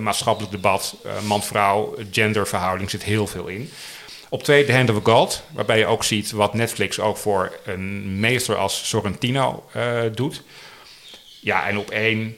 maatschappelijk 0.00 0.52
debat, 0.52 0.96
man-vrouw, 1.26 1.94
genderverhouding 2.10 2.90
zit 2.90 3.02
heel 3.02 3.26
veel 3.26 3.46
in. 3.46 3.70
Op 4.28 4.42
twee, 4.42 4.64
The 4.64 4.72
Hand 4.72 4.90
of 4.90 5.02
God, 5.02 5.42
waarbij 5.52 5.78
je 5.78 5.86
ook 5.86 6.04
ziet 6.04 6.30
wat 6.30 6.54
Netflix 6.54 7.00
ook 7.00 7.16
voor 7.16 7.58
een 7.64 8.20
meester 8.20 8.56
als 8.56 8.88
Sorrentino 8.88 9.64
doet. 10.14 10.42
Ja, 11.40 11.68
en 11.68 11.78
op 11.78 11.90
één, 11.90 12.36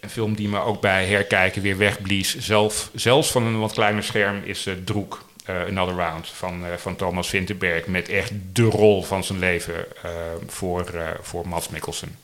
een 0.00 0.10
film 0.10 0.34
die 0.34 0.48
me 0.48 0.58
ook 0.58 0.80
bij 0.80 1.06
herkijken 1.06 1.62
weer 1.62 1.76
wegblies, 1.76 2.38
zelf, 2.38 2.90
zelfs 2.94 3.30
van 3.30 3.42
een 3.42 3.58
wat 3.58 3.72
kleiner 3.72 4.02
scherm, 4.02 4.42
is 4.44 4.68
Droek. 4.84 5.28
Uh, 5.50 5.66
Another 5.68 5.94
Round 5.94 6.28
van, 6.28 6.64
uh, 6.64 6.72
van 6.76 6.96
Thomas 6.96 7.28
Vinterberg. 7.28 7.86
Met 7.86 8.08
echt 8.08 8.32
de 8.52 8.62
rol 8.62 9.02
van 9.02 9.24
zijn 9.24 9.38
leven 9.38 9.74
uh, 9.74 10.10
voor, 10.46 10.84
voor 11.22 11.48
Mats 11.48 11.68
Mikkelsen. 11.68 12.16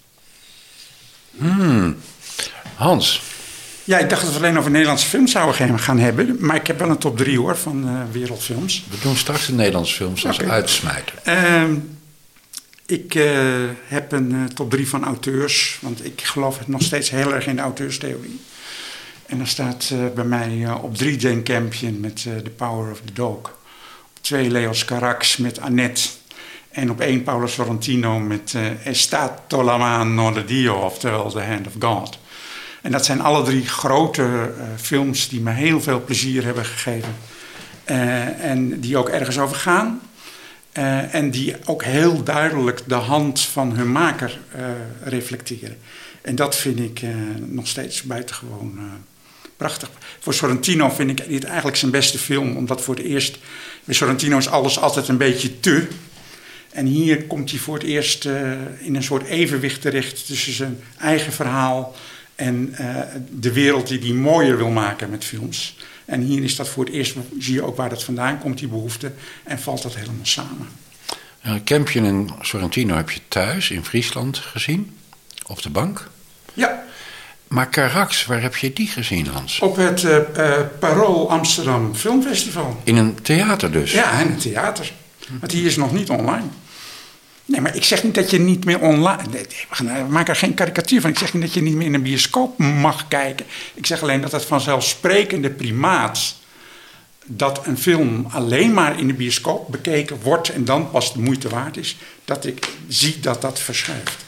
Hmm. 1.36 1.96
Hans. 2.74 3.22
Ja, 3.84 3.98
ik 3.98 4.08
dacht 4.08 4.22
dat 4.22 4.30
we 4.30 4.38
alleen 4.38 4.58
over 4.58 4.70
Nederlandse 4.70 5.06
films 5.06 5.32
zouden 5.32 5.78
gaan 5.78 5.98
hebben. 5.98 6.36
Maar 6.40 6.56
ik 6.56 6.66
heb 6.66 6.78
wel 6.78 6.88
een 6.88 6.98
top 6.98 7.16
3 7.16 7.38
hoor 7.38 7.56
van 7.56 8.10
wereldfilms. 8.12 8.84
We 8.90 8.98
doen 9.02 9.16
straks 9.16 9.46
de 9.46 9.52
Nederlandse 9.52 9.94
films 9.94 10.26
als 10.26 10.38
okay. 10.38 10.50
uitsmijter. 10.50 11.14
Ik 12.86 13.12
heb 13.86 14.12
een 14.12 14.50
top 14.54 14.70
3 14.70 14.88
van 14.88 15.04
auteurs. 15.04 15.78
Want 15.82 16.04
ik 16.04 16.20
geloof 16.20 16.66
nog 16.66 16.82
steeds 16.82 17.10
heel 17.10 17.34
erg 17.34 17.46
in 17.46 17.56
de 17.56 17.62
auteurstheorie. 17.62 18.40
En 19.26 19.36
dan 19.36 19.46
staat 19.46 19.90
uh, 19.92 19.98
bij 20.14 20.24
mij 20.24 20.70
op 20.82 20.96
drie 20.96 21.16
Jane 21.16 21.42
Campion 21.42 22.00
met 22.00 22.22
The 22.22 22.52
Power 22.56 22.90
of 22.90 23.00
the 23.04 23.12
Dog. 23.12 23.36
Op 23.36 24.18
twee 24.20 24.50
Leos 24.50 24.84
Carax 24.84 25.36
met 25.36 25.60
Annette. 25.60 26.08
En 26.70 26.90
op 26.90 27.00
één 27.00 27.22
Paolo 27.22 27.46
Sorrentino 27.46 28.18
met 28.18 28.54
Estato 28.84 29.62
la 29.62 29.76
mano 29.76 30.32
de 30.32 30.44
Dio, 30.44 30.74
oftewel 30.74 31.30
The 31.30 31.42
Hand 31.42 31.66
of 31.66 31.72
God. 31.78 32.18
En 32.82 32.92
dat 32.92 33.04
zijn 33.04 33.20
alle 33.20 33.42
drie 33.42 33.66
grote 33.66 34.52
films 34.76 35.28
die 35.28 35.40
me 35.40 35.50
heel 35.50 35.80
veel 35.80 36.04
plezier 36.04 36.44
hebben 36.44 36.64
gegeven. 36.64 37.16
en 38.40 38.80
die 38.80 38.96
ook 38.96 39.08
ergens 39.08 39.38
over 39.38 39.56
gaan. 39.56 40.00
En 41.10 41.30
die 41.30 41.54
ook 41.64 41.84
heel 41.84 42.22
duidelijk 42.22 42.82
de 42.86 42.94
hand 42.94 43.40
van 43.40 43.76
hun 43.76 43.92
maker 43.92 44.38
reflecteren. 45.02 45.76
En 46.22 46.34
dat 46.34 46.56
vind 46.56 46.78
ik 46.78 47.00
nog 47.46 47.66
steeds 47.66 48.02
buitengewoon 48.02 48.78
prachtig. 49.56 49.90
Voor 50.18 50.34
Sorrentino 50.34 50.90
vind 50.90 51.10
ik 51.10 51.28
dit 51.28 51.44
eigenlijk 51.44 51.76
zijn 51.76 51.90
beste 51.90 52.18
film, 52.18 52.56
omdat 52.56 52.82
voor 52.82 52.94
het 52.94 53.04
eerst. 53.04 53.38
Bij 53.84 53.94
Sorrentino 53.94 54.38
is 54.38 54.48
alles 54.48 54.78
altijd 54.78 55.08
een 55.08 55.16
beetje 55.16 55.60
te. 55.60 55.86
En 56.70 56.86
hier 56.86 57.24
komt 57.24 57.50
hij 57.50 57.58
voor 57.58 57.74
het 57.74 57.86
eerst 57.86 58.24
in 58.78 58.94
een 58.94 59.02
soort 59.02 59.26
evenwicht 59.26 59.80
terecht 59.80 60.26
tussen 60.26 60.52
zijn 60.52 60.80
eigen 60.98 61.32
verhaal 61.32 61.94
en 62.34 62.74
de 63.30 63.52
wereld 63.52 63.88
die 63.88 63.98
hij 63.98 64.12
mooier 64.12 64.56
wil 64.56 64.70
maken 64.70 65.10
met 65.10 65.24
films. 65.24 65.76
En 66.06 66.20
hier 66.20 66.42
is 66.42 66.56
dat 66.56 66.68
voor 66.68 66.84
het 66.84 66.92
eerst, 66.94 67.16
zie 67.38 67.54
je 67.54 67.62
ook 67.62 67.76
waar 67.76 67.88
dat 67.88 68.04
vandaan 68.04 68.38
komt, 68.38 68.58
die 68.58 68.68
behoefte, 68.68 69.12
en 69.44 69.58
valt 69.58 69.82
dat 69.82 69.94
helemaal 69.94 70.16
samen. 70.22 70.68
Campion 71.64 72.04
en 72.04 72.28
Sorrentino 72.40 72.96
heb 72.96 73.10
je 73.10 73.20
thuis 73.28 73.70
in 73.70 73.84
Friesland 73.84 74.38
gezien, 74.38 74.96
op 75.46 75.62
de 75.62 75.70
bank. 75.70 76.10
Ja. 76.54 76.84
Maar 77.48 77.70
Carax, 77.70 78.26
waar 78.26 78.42
heb 78.42 78.56
je 78.56 78.72
die 78.72 78.86
gezien, 78.86 79.26
Hans? 79.26 79.60
Op 79.60 79.76
het 79.76 80.02
uh, 80.02 80.16
uh, 80.36 80.58
Parool 80.78 81.30
Amsterdam 81.30 81.94
Filmfestival. 81.94 82.80
In 82.84 82.96
een 82.96 83.22
theater 83.22 83.72
dus? 83.72 83.92
Ja, 83.92 84.20
in 84.20 84.26
een 84.26 84.36
theater. 84.36 84.92
Want 85.40 85.52
die 85.52 85.66
is 85.66 85.76
nog 85.76 85.92
niet 85.92 86.10
online. 86.10 86.46
Nee, 87.46 87.60
maar 87.60 87.76
ik 87.76 87.84
zeg 87.84 88.02
niet 88.02 88.14
dat 88.14 88.30
je 88.30 88.38
niet 88.38 88.64
meer 88.64 88.80
online... 88.80 89.22
Nee, 89.30 89.46
we 90.02 90.08
maken 90.08 90.32
er 90.32 90.38
geen 90.38 90.54
karikatuur 90.54 91.00
van. 91.00 91.10
Ik 91.10 91.18
zeg 91.18 91.32
niet 91.32 91.42
dat 91.42 91.54
je 91.54 91.62
niet 91.62 91.74
meer 91.74 91.86
in 91.86 91.94
een 91.94 92.02
bioscoop 92.02 92.58
mag 92.58 93.08
kijken. 93.08 93.46
Ik 93.74 93.86
zeg 93.86 94.02
alleen 94.02 94.20
dat 94.20 94.32
het 94.32 94.44
vanzelfsprekende 94.44 95.50
primaat... 95.50 96.34
dat 97.24 97.66
een 97.66 97.78
film 97.78 98.26
alleen 98.30 98.72
maar 98.72 98.98
in 98.98 99.06
de 99.06 99.14
bioscoop 99.14 99.70
bekeken 99.70 100.20
wordt... 100.22 100.48
en 100.48 100.64
dan 100.64 100.90
pas 100.90 101.12
de 101.12 101.20
moeite 101.20 101.48
waard 101.48 101.76
is... 101.76 101.96
dat 102.24 102.46
ik 102.46 102.68
zie 102.88 103.20
dat 103.20 103.40
dat 103.40 103.60
verschuift. 103.60 104.24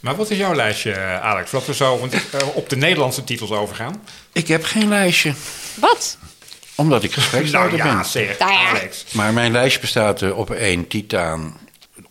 Maar 0.00 0.16
wat 0.16 0.30
is 0.30 0.38
jouw 0.38 0.54
lijstje, 0.54 0.96
Alex? 1.20 1.50
Wat 1.50 1.66
we 1.66 1.74
zo 1.74 2.08
op 2.54 2.68
de 2.68 2.76
Nederlandse 2.76 3.24
titels 3.24 3.50
overgaan? 3.50 4.02
Ik 4.32 4.48
heb 4.48 4.64
geen 4.64 4.88
lijstje. 4.88 5.34
Wat? 5.74 6.18
Omdat 6.74 7.02
ik 7.02 7.12
gespreksleider 7.12 7.78
nou, 7.78 7.90
ja, 7.90 7.96
ben. 7.96 8.04
Zeg, 8.04 8.38
Nou. 8.38 8.52
Alex. 8.52 9.04
Maar 9.12 9.32
mijn 9.32 9.52
lijstje 9.52 9.80
bestaat 9.80 10.32
op 10.32 10.50
één 10.50 10.88
Titaan, 10.88 11.58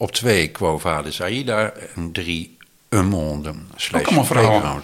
op 0.01 0.11
twee 0.11 0.47
Quo 0.47 0.77
Vadis 0.77 1.21
Aida 1.21 1.71
en 1.95 2.11
drie 2.11 2.57
Un 2.89 3.05
Monde 3.05 3.53
slash 3.75 4.03
allemaal 4.03 4.25
vrouwen. 4.25 4.83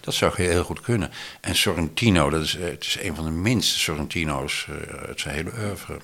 Dat 0.00 0.14
zou 0.14 0.32
heel 0.36 0.64
goed 0.64 0.80
kunnen. 0.80 1.10
En 1.40 1.56
Sorrentino, 1.56 2.30
dat 2.30 2.42
is, 2.42 2.56
eh, 2.56 2.64
het 2.64 2.84
is 2.84 2.98
een 3.00 3.14
van 3.14 3.24
de 3.24 3.30
minste 3.30 3.78
Sorrentino's 3.78 4.66
uh, 4.70 5.06
uit 5.08 5.20
zijn 5.20 5.34
hele 5.34 5.50
oeuvre. 5.58 5.96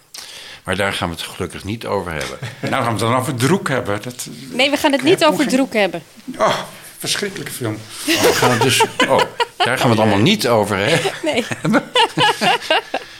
Maar 0.64 0.76
daar 0.76 0.93
gaan 0.93 1.09
we 1.09 1.14
het 1.14 1.24
gelukkig 1.24 1.64
niet 1.64 1.87
over 1.87 2.12
hebben. 2.12 2.39
Nou 2.70 2.72
gaan 2.72 2.85
we 2.85 2.91
het 2.91 2.99
dan 2.99 3.14
over 3.14 3.35
Droek 3.35 3.68
hebben. 3.68 4.03
Dat, 4.03 4.28
Nee, 4.51 4.70
we 4.70 4.76
gaan 4.76 4.93
het 4.93 5.03
niet 5.03 5.24
over 5.24 5.47
Droek 5.47 5.72
hebben. 5.72 6.03
oh, 6.39 6.59
verschrikkelijke 6.99 7.53
film. 7.53 7.74
Oh, 7.74 8.22
we 8.22 8.33
gaan 8.33 8.51
het 8.51 8.62
dus, 8.62 8.83
oh, 9.09 9.20
daar 9.57 9.78
gaan 9.78 9.91
we 9.91 9.95
het 9.95 9.99
allemaal 9.99 10.18
niet 10.18 10.49
over 10.49 10.76
hebben. 10.76 11.12
Nee. 11.22 11.45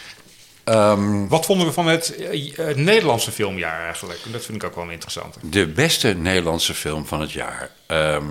Ehm, 0.65 1.27
Wat 1.29 1.47
vonden 1.47 1.67
we 1.67 1.73
van 1.73 1.87
het, 1.87 2.15
eh, 2.17 2.57
het 2.57 2.77
Nederlandse 2.77 3.33
filmjaar 3.33 3.85
eigenlijk? 3.85 4.21
Dat 4.33 4.45
vind 4.45 4.63
ik 4.63 4.69
ook 4.69 4.75
wel 4.77 4.89
interessant. 4.91 5.37
De 5.41 5.67
beste 5.67 6.15
Nederlandse 6.15 6.75
film 6.75 7.07
van 7.07 7.21
het 7.21 7.33
jaar. 7.33 7.71
Ehm, 7.87 8.25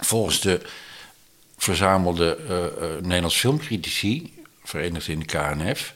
volgens 0.00 0.40
de 0.40 0.60
verzamelde 1.58 2.38
uh, 2.48 2.56
uh, 2.88 2.94
Nederlandse 3.00 3.38
filmcritici, 3.38 4.32
verenigd 4.64 5.08
in 5.08 5.18
de 5.18 5.24
KNF... 5.24 5.92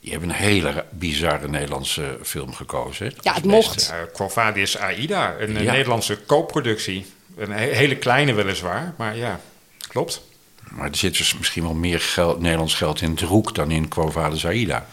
die 0.00 0.10
hebben 0.10 0.28
een 0.28 0.34
hele 0.34 0.84
bizarre 0.90 1.48
Nederlandse 1.48 2.18
film 2.22 2.54
gekozen. 2.54 3.06
hè. 3.06 3.12
Ja, 3.20 3.34
het 3.34 3.44
mocht. 3.44 3.90
Uh, 3.92 4.12
Quo 4.12 4.28
Vadis 4.28 4.78
Aida, 4.78 5.36
een 5.38 5.62
Ja. 5.62 5.72
Nederlandse 5.72 6.16
koopproductie. 6.16 7.06
Een 7.36 7.50
he- 7.52 7.72
hele 7.74 7.96
kleine 7.96 8.32
weliswaar, 8.32 8.94
maar 8.98 9.16
ja, 9.16 9.40
klopt. 9.88 10.22
Maar 10.70 10.88
er 10.88 10.96
zit 10.96 11.16
dus 11.16 11.36
misschien 11.36 11.62
wel 11.62 11.74
meer 11.74 12.00
geld, 12.00 12.40
Nederlands 12.40 12.74
geld 12.74 13.00
in 13.00 13.14
Droek 13.14 13.54
dan 13.54 13.70
in 13.70 13.88
Quo 13.88 14.10
Vadis 14.10 14.46
Aida. 14.46 14.86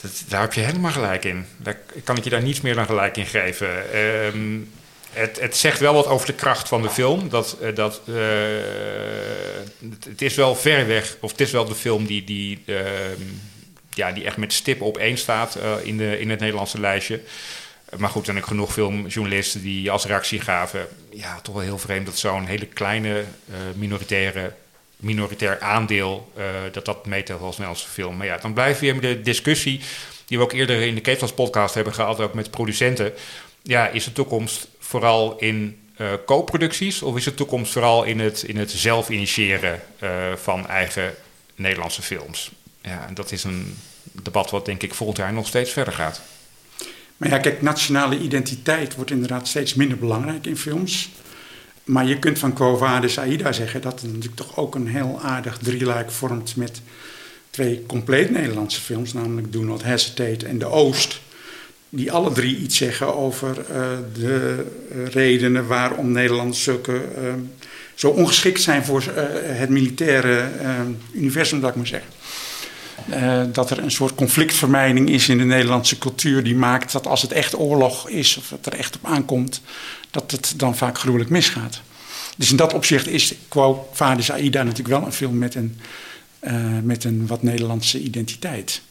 Dat, 0.00 0.22
daar 0.28 0.40
heb 0.40 0.52
je 0.52 0.60
helemaal 0.60 0.92
gelijk 0.92 1.24
in. 1.24 1.46
Daar 1.56 1.78
kan 2.04 2.16
ik 2.16 2.24
je 2.24 2.30
daar 2.30 2.42
niets 2.42 2.60
meer 2.60 2.74
dan 2.74 2.86
gelijk 2.86 3.16
in 3.16 3.26
geven. 3.26 3.92
Ehm, 3.92 4.58
het, 5.12 5.40
het 5.40 5.56
zegt 5.56 5.80
wel 5.80 5.94
wat 5.94 6.06
over 6.06 6.26
de 6.26 6.32
kracht 6.32 6.68
van 6.68 6.82
de 6.82 6.90
film. 6.90 7.28
Dat, 7.28 7.56
eh, 7.60 7.74
dat, 7.74 8.00
eh, 8.06 8.14
het, 9.90 10.04
het 10.04 10.22
is 10.22 10.34
wel 10.34 10.54
ver 10.54 10.86
weg, 10.86 11.16
of 11.20 11.30
het 11.30 11.40
is 11.40 11.50
wel 11.50 11.64
de 11.64 11.74
film 11.74 12.06
die, 12.06 12.24
die, 12.24 12.62
ehm, 12.66 13.22
ja, 13.90 14.12
die 14.12 14.24
echt 14.24 14.36
met 14.36 14.52
stippen 14.52 14.86
op 14.86 14.98
één 14.98 15.18
staat 15.18 15.54
eh, 15.54 15.72
in, 15.82 15.96
de, 15.96 16.20
in 16.20 16.30
het 16.30 16.40
Nederlandse 16.40 16.80
lijstje. 16.80 17.20
Maar 17.98 18.10
goed, 18.10 18.24
zijn 18.24 18.36
ook 18.38 18.46
genoeg 18.46 18.72
filmjournalisten 18.72 19.62
die 19.62 19.90
als 19.90 20.06
reactie 20.06 20.40
gaven... 20.40 20.88
ja, 21.10 21.40
toch 21.40 21.54
wel 21.54 21.64
heel 21.64 21.78
vreemd 21.78 22.06
dat 22.06 22.18
zo'n 22.18 22.46
hele 22.46 22.66
kleine 22.66 23.18
eh, 23.18 23.56
minoritaire, 23.74 24.54
minoritair 24.96 25.60
aandeel... 25.60 26.32
eh, 26.36 26.44
dat 26.72 26.84
dat 26.84 27.06
meetelt 27.06 27.40
als 27.40 27.56
Nederlandse 27.56 27.88
film. 27.88 28.16
Maar 28.16 28.26
ja, 28.26 28.36
dan 28.36 28.52
blijven 28.52 28.86
we 28.86 29.00
weer 29.00 29.14
de 29.14 29.22
discussie... 29.22 29.80
die 30.26 30.38
we 30.38 30.44
ook 30.44 30.52
eerder 30.52 30.80
in 30.80 30.94
de 30.94 31.00
Ketels 31.00 31.32
podcast 31.32 31.74
hebben 31.74 31.94
gehad... 31.94 32.20
ook 32.20 32.34
met 32.34 32.50
producenten. 32.50 33.12
Ja, 33.62 33.88
is 33.88 34.04
de 34.04 34.12
toekomst 34.12 34.68
vooral 34.78 35.38
in 35.38 35.80
eh 35.96 36.12
co-producties... 36.26 37.02
of 37.02 37.16
is 37.16 37.24
de 37.24 37.34
toekomst 37.34 37.72
vooral 37.72 38.04
in 38.04 38.20
het, 38.20 38.42
in 38.42 38.56
het 38.56 38.70
zelf 38.70 39.08
initiëren 39.08 39.80
van 40.36 40.68
eigen 40.68 41.14
Nederlandse 41.54 42.02
films? 42.02 42.50
Ja, 42.82 43.06
en 43.08 43.14
dat 43.14 43.32
is 43.32 43.44
een 43.44 43.78
debat 44.12 44.50
wat 44.50 44.64
denk 44.64 44.82
ik 44.82 44.94
volgend 44.94 45.18
jaar 45.18 45.32
nog 45.32 45.46
steeds 45.46 45.70
verder 45.70 45.92
gaat. 45.92 46.22
Maar 47.22 47.30
ja, 47.30 47.38
kijk, 47.38 47.62
nationale 47.62 48.18
identiteit 48.18 48.94
wordt 48.94 49.10
inderdaad 49.10 49.48
steeds 49.48 49.74
minder 49.74 49.98
belangrijk 49.98 50.46
in 50.46 50.56
films. 50.56 51.10
Maar 51.84 52.06
je 52.06 52.18
kunt 52.18 52.38
van 52.38 52.52
Quo 52.52 52.76
Vadis 52.76 53.18
Aida 53.18 53.52
zeggen 53.52 53.80
dat 53.80 53.92
het 53.92 54.08
natuurlijk 54.10 54.36
toch 54.36 54.56
ook 54.56 54.74
een 54.74 54.86
heel 54.86 55.20
aardig 55.22 55.58
drieluik 55.58 56.10
vormt 56.10 56.56
met 56.56 56.80
twee 57.50 57.86
compleet 57.86 58.30
Nederlandse 58.30 58.80
films, 58.80 59.12
namelijk 59.12 59.52
Do 59.52 59.62
Not 59.62 59.82
Hesitate 59.82 60.46
en 60.46 60.58
De 60.58 60.66
Oost. 60.66 61.20
Die 61.88 62.12
alle 62.12 62.32
drie 62.32 62.56
iets 62.56 62.76
zeggen 62.76 63.16
over 63.16 63.60
eh, 63.60 63.82
de 64.14 64.66
redenen 65.10 65.66
waarom 65.66 66.12
Nederlanders 66.12 66.62
zulke, 66.62 66.96
eh, 66.96 67.22
zo 67.94 68.08
ongeschikt 68.08 68.60
zijn 68.60 68.84
voor 68.84 69.02
eh, 69.02 69.24
het 69.58 69.68
militaire 69.68 70.48
universum, 71.12 71.60
dat 71.60 71.70
ik 71.70 71.76
maar 71.76 71.86
zeggen. 71.86 72.10
Eh, 73.10 73.42
dat 73.52 73.70
er 73.70 73.78
een 73.78 73.90
soort 73.90 74.14
conflictvermijding 74.14 75.08
is 75.08 75.28
in 75.28 75.38
de 75.38 75.44
Nederlandse 75.44 75.98
cultuur 75.98 76.44
die 76.44 76.54
maakt 76.54 76.92
dat 76.92 77.06
als 77.06 77.22
het 77.22 77.32
echt 77.32 77.58
oorlog 77.58 78.08
is 78.08 78.36
of 78.36 78.50
het 78.50 78.66
er 78.66 78.74
echt 78.74 78.96
op 78.96 79.06
aankomt, 79.06 79.60
dat 80.10 80.30
het 80.30 80.54
dan 80.56 80.76
vaak 80.76 80.98
gruwelijk 80.98 81.30
misgaat. 81.30 81.80
Dus 82.36 82.50
in 82.50 82.56
dat 82.56 82.74
opzicht 82.74 83.06
is 83.06 83.34
Quo 83.48 83.88
Vadis 83.92 84.30
Aida 84.30 84.62
natuurlijk 84.62 84.98
wel 84.98 85.06
een 85.06 85.12
film 85.12 85.38
met 85.38 85.54
een, 85.54 85.78
eh, 86.40 86.54
met 86.82 87.04
een 87.04 87.26
wat 87.26 87.42
Nederlandse 87.42 88.00
identiteit. 88.00 88.82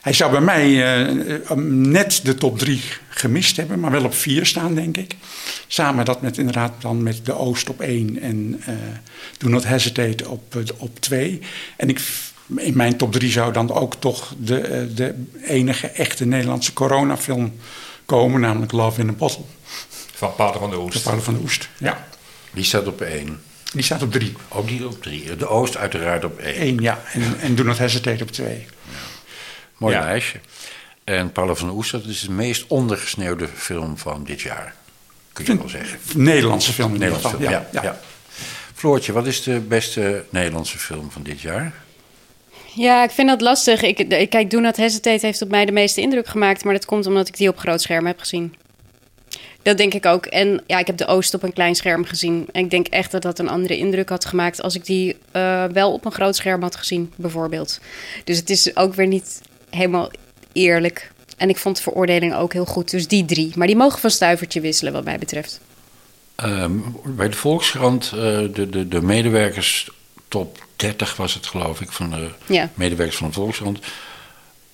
Hij 0.00 0.12
zou 0.12 0.30
bij 0.30 0.40
mij 0.40 0.98
uh, 1.08 1.56
net 1.56 2.20
de 2.22 2.34
top 2.34 2.58
drie 2.58 2.80
gemist 3.08 3.56
hebben, 3.56 3.80
maar 3.80 3.90
wel 3.90 4.04
op 4.04 4.14
vier 4.14 4.46
staan, 4.46 4.74
denk 4.74 4.96
ik. 4.96 5.16
Samen 5.66 6.04
dat 6.04 6.22
met 6.22 6.38
inderdaad 6.38 6.72
dan 6.80 7.02
met 7.02 7.20
de 7.24 7.32
Oost 7.32 7.68
op 7.68 7.80
één 7.80 8.20
en 8.20 8.60
Do 9.38 9.48
Not 9.48 9.66
Hesitate 9.66 10.28
op, 10.28 10.62
op 10.76 11.00
twee. 11.00 11.40
En 11.76 11.88
ik, 11.88 12.00
in 12.46 12.76
mijn 12.76 12.96
top 12.96 13.12
drie 13.12 13.30
zou 13.30 13.52
dan 13.52 13.72
ook 13.72 13.94
toch 13.94 14.34
de, 14.38 14.90
de 14.94 15.24
enige 15.44 15.86
echte 15.86 16.24
Nederlandse 16.24 16.72
coronafilm 16.72 17.58
komen, 18.04 18.40
namelijk 18.40 18.72
Love 18.72 19.00
in 19.00 19.08
a 19.08 19.12
Bottle. 19.12 19.44
Van 20.14 20.34
Paul 20.34 20.52
van 20.52 20.70
der 20.70 20.78
Oest. 20.78 21.02
Van 21.02 21.12
Paul 21.12 21.22
van 21.22 21.34
der 21.34 21.42
Oest, 21.42 21.68
ja. 21.78 22.06
Die 22.52 22.64
staat 22.64 22.86
op 22.86 23.00
één. 23.00 23.40
Die 23.72 23.82
staat 23.82 24.02
op 24.02 24.12
drie. 24.12 24.32
Ook 24.48 24.68
die 24.68 24.86
op 24.86 25.02
drie. 25.02 25.36
De 25.36 25.48
Oost 25.48 25.76
uiteraard 25.76 26.24
op 26.24 26.38
één. 26.38 26.60
Eén, 26.60 26.78
ja. 26.78 27.02
En, 27.12 27.40
en 27.40 27.54
Do 27.54 27.62
Not 27.62 27.78
Hesitate 27.78 28.22
op 28.22 28.30
twee. 28.30 28.66
Ja. 28.84 28.92
Mooi 29.76 29.94
ja. 29.94 30.00
lijstje. 30.00 30.40
En 31.04 31.32
Paul 31.32 31.56
van 31.56 31.70
Oest, 31.70 31.90
dat 31.90 32.04
is 32.04 32.20
de 32.20 32.30
meest 32.30 32.64
ondergesneeuwde 32.66 33.48
film 33.54 33.98
van 33.98 34.24
dit 34.24 34.40
jaar. 34.40 34.74
Kun 35.32 35.44
je 35.44 35.56
wel 35.56 35.68
zeggen. 35.68 35.98
Nederlandse 36.14 36.72
film 36.72 36.92
in 36.92 36.98
Nederlandse 36.98 37.28
film, 37.28 37.42
ja, 37.42 37.68
ja. 37.72 37.82
ja. 37.82 38.00
Floortje, 38.74 39.12
wat 39.12 39.26
is 39.26 39.42
de 39.42 39.60
beste 39.60 40.24
Nederlandse 40.30 40.78
film 40.78 41.10
van 41.10 41.22
dit 41.22 41.40
jaar? 41.40 41.72
Ja, 42.76 43.04
ik 43.04 43.10
vind 43.10 43.28
dat 43.28 43.40
lastig. 43.40 43.82
Ik, 43.82 44.28
kijk, 44.30 44.50
Do 44.50 44.60
Not 44.60 44.76
Hesitate 44.76 45.26
heeft 45.26 45.42
op 45.42 45.48
mij 45.48 45.64
de 45.64 45.72
meeste 45.72 46.00
indruk 46.00 46.26
gemaakt... 46.26 46.64
maar 46.64 46.72
dat 46.72 46.84
komt 46.84 47.06
omdat 47.06 47.28
ik 47.28 47.36
die 47.36 47.48
op 47.48 47.58
groot 47.58 47.82
scherm 47.82 48.06
heb 48.06 48.18
gezien. 48.18 48.54
Dat 49.62 49.76
denk 49.76 49.94
ik 49.94 50.06
ook. 50.06 50.26
En 50.26 50.62
ja, 50.66 50.78
ik 50.78 50.86
heb 50.86 50.96
de 50.96 51.06
Oost 51.06 51.34
op 51.34 51.42
een 51.42 51.52
klein 51.52 51.74
scherm 51.74 52.04
gezien. 52.04 52.46
En 52.52 52.64
ik 52.64 52.70
denk 52.70 52.86
echt 52.86 53.10
dat 53.10 53.22
dat 53.22 53.38
een 53.38 53.48
andere 53.48 53.76
indruk 53.78 54.08
had 54.08 54.24
gemaakt... 54.24 54.62
als 54.62 54.74
ik 54.74 54.84
die 54.84 55.16
uh, 55.32 55.64
wel 55.64 55.92
op 55.92 56.04
een 56.04 56.12
groot 56.12 56.36
scherm 56.36 56.62
had 56.62 56.76
gezien, 56.76 57.12
bijvoorbeeld. 57.16 57.80
Dus 58.24 58.36
het 58.36 58.50
is 58.50 58.76
ook 58.76 58.94
weer 58.94 59.06
niet 59.06 59.40
helemaal 59.70 60.10
eerlijk. 60.52 61.10
En 61.36 61.48
ik 61.48 61.56
vond 61.56 61.76
de 61.76 61.82
veroordeling 61.82 62.34
ook 62.34 62.52
heel 62.52 62.64
goed. 62.64 62.90
Dus 62.90 63.08
die 63.08 63.24
drie. 63.24 63.52
Maar 63.54 63.66
die 63.66 63.76
mogen 63.76 64.00
van 64.00 64.10
stuivertje 64.10 64.60
wisselen, 64.60 64.92
wat 64.92 65.04
mij 65.04 65.18
betreft. 65.18 65.60
Um, 66.44 66.96
bij 67.04 67.28
de 67.28 67.36
Volkskrant, 67.36 68.12
uh, 68.14 68.20
de, 68.20 68.68
de, 68.70 68.88
de 68.88 69.02
medewerkers 69.02 69.90
top 70.36 70.66
30 70.76 71.16
was 71.16 71.34
het 71.34 71.46
geloof 71.46 71.80
ik, 71.80 71.92
van 71.92 72.10
de 72.10 72.30
ja. 72.46 72.70
medewerkers 72.74 73.16
van 73.16 73.26
de 73.26 73.32
Volkskrant. 73.32 73.78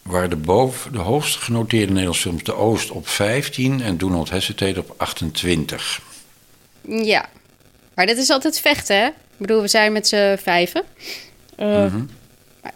Waren 0.02 0.30
de, 0.30 0.36
boven, 0.36 0.92
de 0.92 0.98
hoogst 0.98 1.36
genoteerde 1.36 1.92
Nederlandse 1.92 2.22
films 2.22 2.42
De 2.42 2.54
Oost 2.54 2.90
op 2.90 3.08
15 3.08 3.82
en 3.82 3.98
Do 3.98 4.08
Not 4.08 4.30
Hesitate 4.30 4.80
op 4.80 4.94
28. 4.96 6.00
Ja, 6.82 7.28
maar 7.94 8.06
dat 8.06 8.16
is 8.16 8.30
altijd 8.30 8.60
vechten, 8.60 8.96
hè? 8.96 9.06
Ik 9.06 9.38
bedoel, 9.38 9.60
we 9.60 9.68
zijn 9.68 9.92
met 9.92 10.08
z'n 10.08 10.36
vijven. 10.36 10.82
Uh, 11.58 11.66
mm 11.66 11.88
-hmm. 11.88 12.10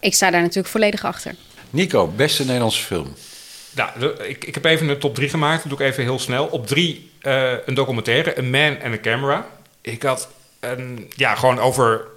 Ik 0.01 0.15
sta 0.15 0.31
daar 0.31 0.41
natuurlijk 0.41 0.69
volledig 0.69 1.05
achter. 1.05 1.35
Nico, 1.71 2.07
beste 2.07 2.45
Nederlandse 2.45 2.83
film. 2.83 3.15
Nou, 3.75 4.07
ik, 4.23 4.45
ik 4.45 4.55
heb 4.55 4.65
even 4.65 4.89
een 4.89 4.99
top 4.99 5.15
3 5.15 5.29
gemaakt. 5.29 5.63
Dat 5.63 5.79
doe 5.79 5.87
ik 5.87 5.93
even 5.93 6.03
heel 6.03 6.19
snel. 6.19 6.47
Op 6.47 6.67
3 6.67 7.11
uh, 7.23 7.53
een 7.67 7.75
documentaire, 7.75 8.39
A 8.39 8.43
Man 8.43 8.83
and 8.83 8.95
a 8.95 9.01
Camera. 9.01 9.47
Ik 9.81 10.03
had 10.03 10.29
een, 10.61 11.11
ja, 11.17 11.35
gewoon 11.35 11.59
over 11.59 12.15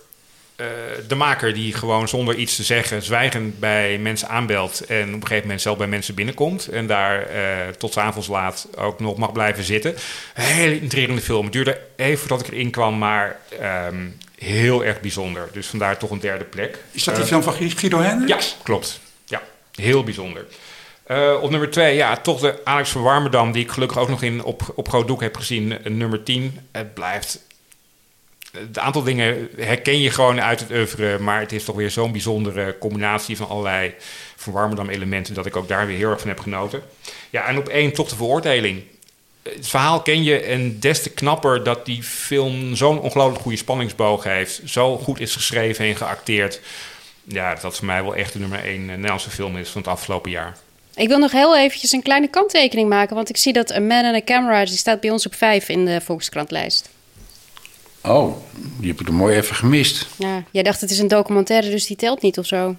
uh, 0.62 0.68
de 1.08 1.16
maker 1.16 1.54
die 1.54 1.74
gewoon 1.74 2.08
zonder 2.08 2.36
iets 2.36 2.56
te 2.56 2.64
zeggen, 2.64 3.02
zwijgend 3.02 3.60
bij 3.60 3.98
mensen 3.98 4.30
aanbelt. 4.30 4.86
En 4.86 5.08
op 5.08 5.14
een 5.14 5.22
gegeven 5.22 5.42
moment 5.42 5.62
zelf 5.62 5.78
bij 5.78 5.88
mensen 5.88 6.16
binnenkomt. 6.16 6.68
En 6.68 6.88
daar 6.88 7.36
uh, 7.36 7.68
tot 7.78 7.98
avonds 7.98 8.28
laat 8.28 8.68
ook 8.78 9.00
nog 9.00 9.18
mag 9.18 9.32
blijven 9.32 9.64
zitten. 9.64 9.96
Een 10.36 10.44
hele 10.44 10.82
intrigerende 10.82 11.22
film. 11.22 11.44
Het 11.44 11.54
duurde 11.54 11.82
even 11.96 12.20
voordat 12.20 12.40
ik 12.40 12.54
erin 12.54 12.72
kwam, 12.72 12.98
maar 12.98 13.40
um, 13.88 14.18
heel 14.36 14.86
erg 14.86 15.02
bijzonder. 15.02 15.50
Dus 15.52 15.68
vandaar 15.68 15.98
toch 15.98 16.12
een 16.12 16.20
derde 16.20 16.46
plek. 16.46 16.78
Is 16.92 17.04
dat 17.04 17.16
die 17.16 17.26
film 17.26 17.44
van 17.44 17.54
Guido 17.54 18.00
Hendricks? 18.00 18.50
Ja, 18.50 18.64
klopt. 18.64 19.00
Ja, 19.26 19.42
heel 19.76 20.04
bijzonder. 20.04 20.46
Uh, 21.08 21.42
op 21.42 21.50
nummer 21.50 21.70
twee, 21.70 21.96
ja, 21.96 22.18
toch 22.18 22.40
de 22.40 22.60
Alex 22.64 22.90
van 22.90 23.02
Warmerdam, 23.02 23.52
die 23.52 23.64
ik 23.64 23.72
gelukkig 23.72 23.98
ook 23.98 24.10
nog 24.10 24.22
in, 24.22 24.44
op, 24.44 24.74
op 24.76 24.90
groot 24.90 25.08
doek 25.08 25.22
heb 25.22 25.36
gezien, 25.36 25.78
nummer 25.84 26.24
10. 26.24 26.60
Het 26.72 26.94
blijft. 26.94 27.48
Het 28.52 28.80
aantal 28.80 29.04
dingen 29.04 29.50
herken 29.58 30.02
je 30.02 30.12
gewoon 30.12 30.42
uit 30.42 30.60
het 30.60 30.72
oeuvre, 30.72 31.20
maar 31.20 31.40
het 31.40 31.52
is 31.52 31.64
toch 31.64 31.76
weer 31.76 31.92
zo'n 31.92 32.12
bijzondere 32.12 32.78
combinatie 32.78 33.38
van 33.38 33.48
allerlei 33.48 33.94
Warmerdam-elementen 34.46 35.34
dat 35.34 35.46
ik 35.46 35.56
ook 35.56 35.68
daar 35.68 35.88
weer 35.88 35.98
heel 35.98 36.10
erg 36.10 36.20
van 36.20 36.30
heb 36.30 36.40
genoten. 36.40 36.82
Ja, 37.30 37.46
en 37.46 37.58
op 37.58 37.68
één 37.68 37.94
toch 37.94 38.10
de 38.10 38.16
veroordeling. 38.16 38.84
Het 39.44 39.68
verhaal 39.68 40.02
ken 40.02 40.24
je 40.24 40.40
en 40.40 40.80
des 40.80 41.02
te 41.02 41.10
knapper 41.10 41.64
dat 41.64 41.86
die 41.86 42.04
film 42.04 42.76
zo'n 42.76 43.00
ongelooflijk 43.00 43.42
goede 43.42 43.58
spanningsboog 43.58 44.24
heeft, 44.24 44.62
zo 44.66 44.98
goed 44.98 45.20
is 45.20 45.34
geschreven 45.34 45.86
en 45.86 45.96
geacteerd. 45.96 46.62
Ja, 47.24 47.56
dat 47.56 47.76
voor 47.78 47.86
mij 47.86 48.04
wel 48.04 48.16
echt 48.16 48.34
de 48.34 48.40
nummer 48.40 48.64
één 48.64 48.86
Nederlandse 48.86 49.30
film 49.30 49.58
is 49.58 49.70
van 49.70 49.82
het 49.82 49.90
afgelopen 49.90 50.32
jaar. 50.32 50.58
Ik 50.96 51.08
wil 51.08 51.20
nog 51.20 51.32
heel 51.32 51.58
eventjes 51.58 51.92
een 51.92 52.02
kleine 52.02 52.28
kanttekening 52.28 52.90
maken, 52.90 53.16
want 53.16 53.30
ik 53.30 53.38
zie 53.38 53.54
dat 53.54 53.72
A 53.72 53.80
Man 53.80 54.06
and 54.06 54.16
a 54.16 54.22
Camera, 54.22 54.66
die 54.66 54.78
staat 54.78 55.00
bij 55.00 55.10
ons 55.10 55.26
op 55.26 55.36
vijf 55.36 55.70
in 55.70 55.86
de 55.86 56.02
Volkskrantlijst. 56.02 56.90
Oh, 58.02 58.36
die 58.78 58.92
heb 58.92 59.02
ik 59.02 59.08
er 59.08 59.14
mooi 59.14 59.36
even 59.36 59.56
gemist. 59.56 60.08
Ja, 60.16 60.44
jij 60.52 60.64
dacht 60.64 60.82
het 60.82 60.92
is 60.92 61.00
een 61.00 61.08
documentaire, 61.08 61.70
dus 61.70 61.86
die 61.86 61.98
telt 61.98 62.22
niet 62.22 62.38
of 62.38 62.46
zo. 62.46 62.76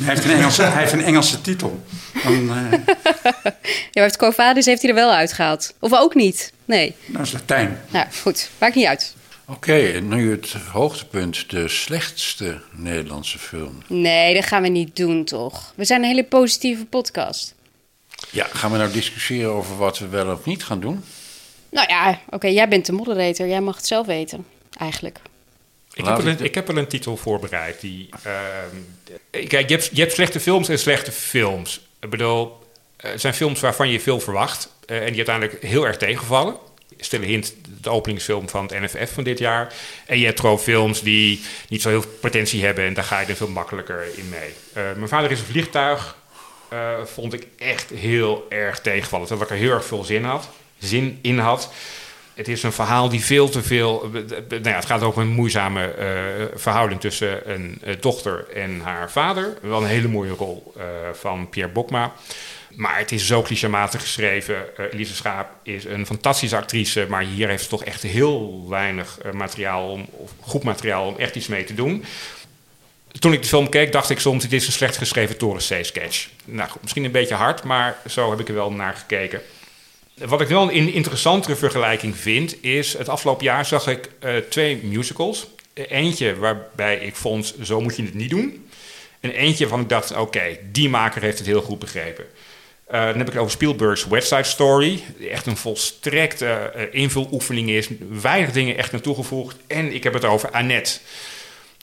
Hij 0.00 0.14
heeft 0.14 0.24
een 0.24 0.30
Engelse, 0.30 0.62
hij 0.62 0.80
heeft 0.80 0.92
een 0.92 1.02
Engelse 1.02 1.40
titel. 1.40 1.82
Dan, 2.24 2.32
uh... 2.32 2.72
ja, 3.92 4.02
heeft 4.02 4.16
Covadis 4.16 4.66
heeft 4.66 4.82
hij 4.82 4.90
er 4.90 4.96
wel 4.96 5.12
uitgehaald. 5.12 5.74
Of 5.78 5.92
ook 5.94 6.14
niet. 6.14 6.52
Nee. 6.64 6.94
Dat 7.06 7.22
is 7.22 7.32
Latijn. 7.32 7.80
Nou, 7.88 8.06
goed. 8.22 8.50
Maakt 8.58 8.74
niet 8.74 8.86
uit. 8.86 9.16
Oké, 9.46 9.56
okay, 9.56 9.98
nu 9.98 10.30
het 10.30 10.52
hoogtepunt, 10.72 11.50
de 11.50 11.68
slechtste 11.68 12.60
Nederlandse 12.72 13.38
film. 13.38 13.82
Nee, 13.86 14.34
dat 14.34 14.44
gaan 14.44 14.62
we 14.62 14.68
niet 14.68 14.96
doen, 14.96 15.24
toch? 15.24 15.72
We 15.76 15.84
zijn 15.84 16.02
een 16.02 16.08
hele 16.08 16.24
positieve 16.24 16.84
podcast. 16.84 17.54
Ja, 18.30 18.46
gaan 18.52 18.72
we 18.72 18.78
nou 18.78 18.92
discussiëren 18.92 19.52
over 19.52 19.76
wat 19.76 19.98
we 19.98 20.08
wel 20.08 20.32
of 20.32 20.44
niet 20.44 20.64
gaan 20.64 20.80
doen? 20.80 21.04
Nou 21.70 21.88
ja, 21.88 22.10
oké, 22.10 22.34
okay, 22.34 22.52
jij 22.52 22.68
bent 22.68 22.86
de 22.86 22.92
moderator. 22.92 23.46
Jij 23.46 23.60
mag 23.60 23.76
het 23.76 23.86
zelf 23.86 24.06
weten, 24.06 24.46
eigenlijk. 24.78 25.18
Ik 25.94 26.04
heb, 26.04 26.18
een, 26.18 26.44
ik 26.44 26.54
heb 26.54 26.66
wel 26.66 26.76
een 26.76 26.86
titel 26.86 27.16
voorbereid. 27.16 27.80
Die, 27.80 28.08
uh, 28.26 28.32
kijk, 29.30 29.68
je 29.68 29.74
hebt, 29.74 29.90
je 29.92 30.00
hebt 30.00 30.12
slechte 30.12 30.40
films 30.40 30.68
en 30.68 30.78
slechte 30.78 31.12
films. 31.12 31.80
Ik 32.00 32.10
bedoel, 32.10 32.58
het 32.96 33.20
zijn 33.20 33.34
films 33.34 33.60
waarvan 33.60 33.88
je 33.88 34.00
veel 34.00 34.20
verwacht... 34.20 34.76
Uh, 34.86 34.96
en 34.96 35.06
die 35.06 35.16
uiteindelijk 35.16 35.62
heel 35.62 35.86
erg 35.86 35.96
tegenvallen 35.96 36.56
stille 36.98 37.26
hint, 37.26 37.54
de 37.80 37.90
openingsfilm 37.90 38.48
van 38.48 38.62
het 38.62 38.80
NFF 38.80 39.12
van 39.12 39.24
dit 39.24 39.38
jaar. 39.38 39.74
En 40.06 40.18
je 40.18 40.26
hebt 40.26 40.40
gewoon 40.40 40.60
films 40.60 41.02
die 41.02 41.40
niet 41.68 41.82
zo 41.82 41.88
heel 41.88 42.02
veel 42.02 42.10
potentie 42.20 42.64
hebben 42.64 42.84
en 42.84 42.94
daar 42.94 43.04
ga 43.04 43.20
je 43.20 43.26
er 43.26 43.36
veel 43.36 43.48
makkelijker 43.48 44.04
in 44.16 44.28
mee. 44.28 44.48
Uh, 44.48 44.82
mijn 44.96 45.08
vader 45.08 45.30
is 45.30 45.40
een 45.40 45.46
vliegtuig. 45.46 46.16
Uh, 46.72 47.04
vond 47.04 47.32
ik 47.32 47.46
echt 47.58 47.90
heel 47.90 48.46
erg 48.48 48.80
tegenvallen. 48.80 49.26
Terwijl 49.26 49.50
ik 49.50 49.56
er 49.56 49.62
heel 49.62 49.74
erg 49.74 49.84
veel 49.84 50.04
zin, 50.04 50.24
had, 50.24 50.48
zin 50.78 51.18
in 51.22 51.38
had. 51.38 51.72
Het 52.38 52.48
is 52.48 52.62
een 52.62 52.72
verhaal 52.72 53.08
die 53.08 53.24
veel 53.24 53.48
te 53.48 53.62
veel. 53.62 54.10
Nou 54.48 54.60
ja, 54.62 54.74
het 54.74 54.84
gaat 54.84 55.02
over 55.02 55.22
een 55.22 55.28
moeizame 55.28 55.94
uh, 55.98 56.58
verhouding 56.58 57.00
tussen 57.00 57.50
een 57.50 57.80
dochter 58.00 58.48
en 58.54 58.80
haar 58.80 59.10
vader. 59.10 59.58
Wel 59.62 59.82
een 59.82 59.88
hele 59.88 60.08
mooie 60.08 60.30
rol 60.30 60.72
van 61.12 61.48
Pierre 61.48 61.72
Bokma. 61.72 62.12
Maar 62.74 62.98
het 62.98 63.12
is 63.12 63.26
zo 63.26 63.42
clichématig 63.42 64.00
geschreven. 64.00 64.56
Elise 64.92 65.14
Schaap 65.14 65.48
is 65.62 65.84
een 65.84 66.06
fantastische 66.06 66.56
actrice, 66.56 67.06
maar 67.08 67.22
hier 67.22 67.48
heeft 67.48 67.62
ze 67.62 67.68
toch 67.68 67.84
echt 67.84 68.02
heel 68.02 68.66
weinig 68.68 69.18
materiaal 69.32 69.90
om, 69.90 70.06
of 70.10 70.30
goed 70.40 70.62
materiaal 70.62 71.06
om 71.06 71.16
echt 71.16 71.36
iets 71.36 71.46
mee 71.46 71.64
te 71.64 71.74
doen. 71.74 72.04
Toen 73.18 73.32
ik 73.32 73.42
de 73.42 73.48
film 73.48 73.68
keek, 73.68 73.92
dacht 73.92 74.10
ik 74.10 74.20
soms: 74.20 74.42
dit 74.42 74.52
is 74.52 74.66
een 74.66 74.72
slecht 74.72 74.96
geschreven 74.96 75.38
Torres 75.38 75.68
C-sketch. 75.68 76.28
Nou, 76.44 76.70
misschien 76.80 77.04
een 77.04 77.10
beetje 77.10 77.34
hard, 77.34 77.62
maar 77.62 77.96
zo 78.08 78.30
heb 78.30 78.40
ik 78.40 78.48
er 78.48 78.54
wel 78.54 78.72
naar 78.72 78.94
gekeken. 78.94 79.40
Wat 80.26 80.40
ik 80.40 80.48
wel 80.48 80.72
een 80.72 80.92
interessantere 80.92 81.56
vergelijking 81.56 82.16
vind, 82.16 82.64
is 82.64 82.98
het 82.98 83.08
afgelopen 83.08 83.44
jaar 83.44 83.66
zag 83.66 83.86
ik 83.86 84.10
uh, 84.24 84.36
twee 84.36 84.80
musicals. 84.82 85.46
Eentje 85.74 86.36
waarbij 86.36 86.96
ik 86.96 87.16
vond, 87.16 87.54
zo 87.62 87.80
moet 87.80 87.96
je 87.96 88.02
het 88.02 88.14
niet 88.14 88.30
doen. 88.30 88.68
En 89.20 89.30
eentje 89.30 89.64
waarvan 89.64 89.80
ik 89.80 89.88
dacht, 89.88 90.16
oké, 90.16 90.58
die 90.72 90.88
maker 90.88 91.22
heeft 91.22 91.38
het 91.38 91.46
heel 91.46 91.60
goed 91.60 91.78
begrepen. 91.78 92.24
Uh, 92.24 93.00
dan 93.00 93.18
heb 93.18 93.26
ik 93.26 93.32
het 93.32 93.36
over 93.36 93.50
Spielberg's 93.50 94.06
West 94.06 94.28
Side 94.28 94.42
Story. 94.42 95.02
Die 95.18 95.28
echt 95.28 95.46
een 95.46 95.56
volstrekte 95.56 96.72
uh, 96.76 96.82
invuloefening 96.90 97.70
is. 97.70 97.88
Weinig 98.20 98.52
dingen 98.52 98.76
echt 98.76 98.92
aan 98.92 99.00
toegevoegd. 99.00 99.56
En 99.66 99.94
ik 99.94 100.04
heb 100.04 100.12
het 100.12 100.24
over 100.24 100.50
Annette. 100.50 100.98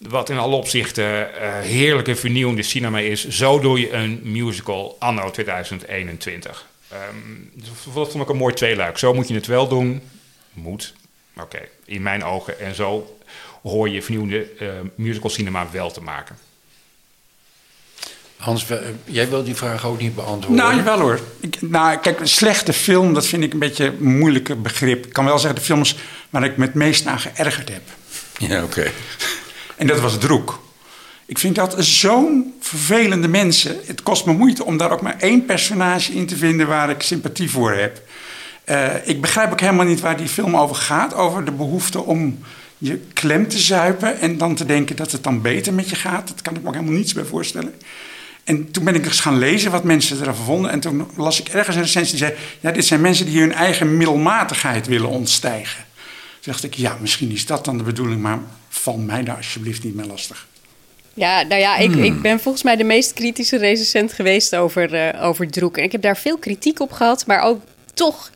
Wat 0.10 0.30
in 0.30 0.38
alle 0.38 0.56
opzichten 0.56 1.06
uh, 1.06 1.60
heerlijke 1.60 2.16
vernieuwende 2.16 2.64
cinema 2.64 3.00
is. 3.00 3.28
Zo 3.28 3.60
doe 3.60 3.80
je 3.80 3.92
een 3.92 4.20
musical 4.24 4.96
anno 5.00 5.32
2021. 5.32 6.66
Um, 7.10 7.52
dat 7.94 8.10
vond 8.10 8.24
ik 8.24 8.30
een 8.30 8.38
mooi 8.38 8.54
tweeluik. 8.54 8.98
Zo 8.98 9.14
moet 9.14 9.28
je 9.28 9.34
het 9.34 9.46
wel 9.46 9.68
doen. 9.68 10.02
Moet. 10.54 10.94
Oké, 11.34 11.44
okay. 11.44 11.70
in 11.86 12.02
mijn 12.02 12.24
ogen. 12.24 12.60
En 12.60 12.76
zo 12.76 13.18
hoor 13.62 13.90
je 13.90 14.02
vernieuwende 14.02 14.48
musical 14.96 15.30
cinema 15.30 15.68
wel 15.72 15.92
te 15.92 16.02
maken. 16.02 16.38
Hans, 18.38 18.66
jij 19.04 19.30
wil 19.30 19.44
die 19.44 19.56
vraag 19.56 19.86
ook 19.86 20.00
niet 20.00 20.16
beantwoorden? 20.16 20.66
Nou, 20.66 20.76
jawel 20.76 21.00
hoor. 21.00 21.20
Ik, 21.40 21.62
nou, 21.62 21.98
kijk, 21.98 22.20
een 22.20 22.28
slechte 22.28 22.74
film, 22.74 23.14
dat 23.14 23.28
vind 23.28 23.44
ik 23.44 23.54
een 23.54 23.60
beetje 23.60 23.86
een 23.86 24.18
moeilijke 24.18 24.56
begrip. 24.56 25.06
Ik 25.06 25.14
kan 25.14 25.26
wel 25.26 25.40
zeggen, 25.40 25.60
de 25.60 25.66
films 25.66 25.96
waar 26.30 26.44
ik 26.44 26.58
me 26.58 26.66
het 26.66 26.74
meest 26.74 27.06
aan 27.06 27.20
geërgerd 27.20 27.70
heb. 27.70 27.82
Ja, 28.38 28.64
oké. 28.64 28.80
Okay. 28.80 28.92
En 29.76 29.88
dat 29.88 30.00
was 30.00 30.20
Droek. 30.20 30.65
Ik 31.26 31.38
vind 31.38 31.56
dat 31.56 31.76
zo'n 31.78 32.54
vervelende 32.60 33.28
mensen. 33.28 33.78
Het 33.86 34.04
kost 34.04 34.26
me 34.26 34.34
moeite 34.34 34.66
om 34.66 34.78
daar 34.78 34.92
ook 34.92 35.02
maar 35.02 35.16
één 35.20 35.46
personage 35.46 36.14
in 36.14 36.26
te 36.26 36.36
vinden 36.36 36.68
waar 36.68 36.90
ik 36.90 37.02
sympathie 37.02 37.50
voor 37.50 37.74
heb. 37.74 38.02
Uh, 38.66 39.08
ik 39.08 39.22
begrijp 39.22 39.52
ook 39.52 39.60
helemaal 39.60 39.86
niet 39.86 40.00
waar 40.00 40.18
die 40.18 40.28
film 40.28 40.58
over 40.58 40.76
gaat. 40.76 41.14
Over 41.14 41.46
de 41.46 41.52
behoefte 41.52 42.04
om 42.04 42.40
je 42.78 43.00
klem 43.14 43.48
te 43.48 43.60
zuipen 43.60 44.20
en 44.20 44.38
dan 44.38 44.56
te 44.56 44.66
denken 44.66 44.96
dat 44.96 45.12
het 45.12 45.24
dan 45.24 45.42
beter 45.42 45.74
met 45.74 45.90
je 45.90 45.96
gaat. 45.96 46.28
Dat 46.28 46.42
kan 46.42 46.56
ik 46.56 46.62
me 46.62 46.68
ook 46.68 46.74
helemaal 46.74 46.98
niets 46.98 47.14
bij 47.14 47.24
voorstellen. 47.24 47.74
En 48.44 48.72
toen 48.72 48.84
ben 48.84 48.96
ik 48.96 49.06
eens 49.06 49.20
gaan 49.20 49.38
lezen 49.38 49.72
wat 49.72 49.84
mensen 49.84 50.20
ervan 50.20 50.46
vonden. 50.46 50.72
En 50.72 50.80
toen 50.80 51.08
las 51.16 51.40
ik 51.40 51.48
ergens 51.48 51.76
een 51.76 51.82
recensie 51.82 52.18
die 52.18 52.28
zei... 52.28 52.40
ja, 52.60 52.72
dit 52.72 52.86
zijn 52.86 53.02
mensen 53.02 53.26
die 53.26 53.40
hun 53.40 53.54
eigen 53.54 53.98
middelmatigheid 53.98 54.88
willen 54.88 55.10
ontstijgen. 55.10 55.86
Toen 56.40 56.52
dacht 56.52 56.64
ik, 56.64 56.74
ja, 56.74 56.98
misschien 57.02 57.32
is 57.32 57.46
dat 57.46 57.66
dan 57.66 57.78
de 57.78 57.84
bedoeling... 57.84 58.22
maar 58.22 58.40
val 58.70 58.98
mij 58.98 59.24
daar 59.24 59.36
alsjeblieft 59.36 59.84
niet 59.84 59.96
meer 59.96 60.06
lastig. 60.06 60.48
Ja, 61.18 61.42
nou 61.42 61.62
ja, 61.62 61.78
ik, 61.78 61.92
Hmm. 61.92 62.04
ik 62.04 62.22
ben 62.22 62.40
volgens 62.40 62.64
mij 62.64 62.76
de 62.76 62.84
meest 62.84 63.14
kritische 63.14 63.58
recensent 63.58 64.14
geweest 64.14 64.56
over, 64.56 64.94
eh 64.94 65.24
over 65.28 65.48
Droek. 65.52 65.78
En 65.78 65.84
ik 65.84 65.92
heb 65.92 66.02
daar 66.02 66.18
veel 66.18 66.38
kritiek 66.38 66.80
op 66.80 66.92
gehad, 66.92 67.26
maar 67.26 67.42
ook 67.42 67.62
toch 67.94 68.32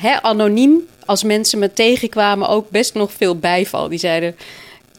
hè, 0.00 0.22
anoniem, 0.22 0.86
als 1.04 1.22
mensen 1.22 1.58
me 1.58 1.72
tegenkwamen, 1.72 2.48
ook 2.48 2.70
best 2.70 2.94
nog 2.94 3.12
veel 3.12 3.38
bijval. 3.38 3.88
Die 3.88 3.98
zeiden, 3.98 4.36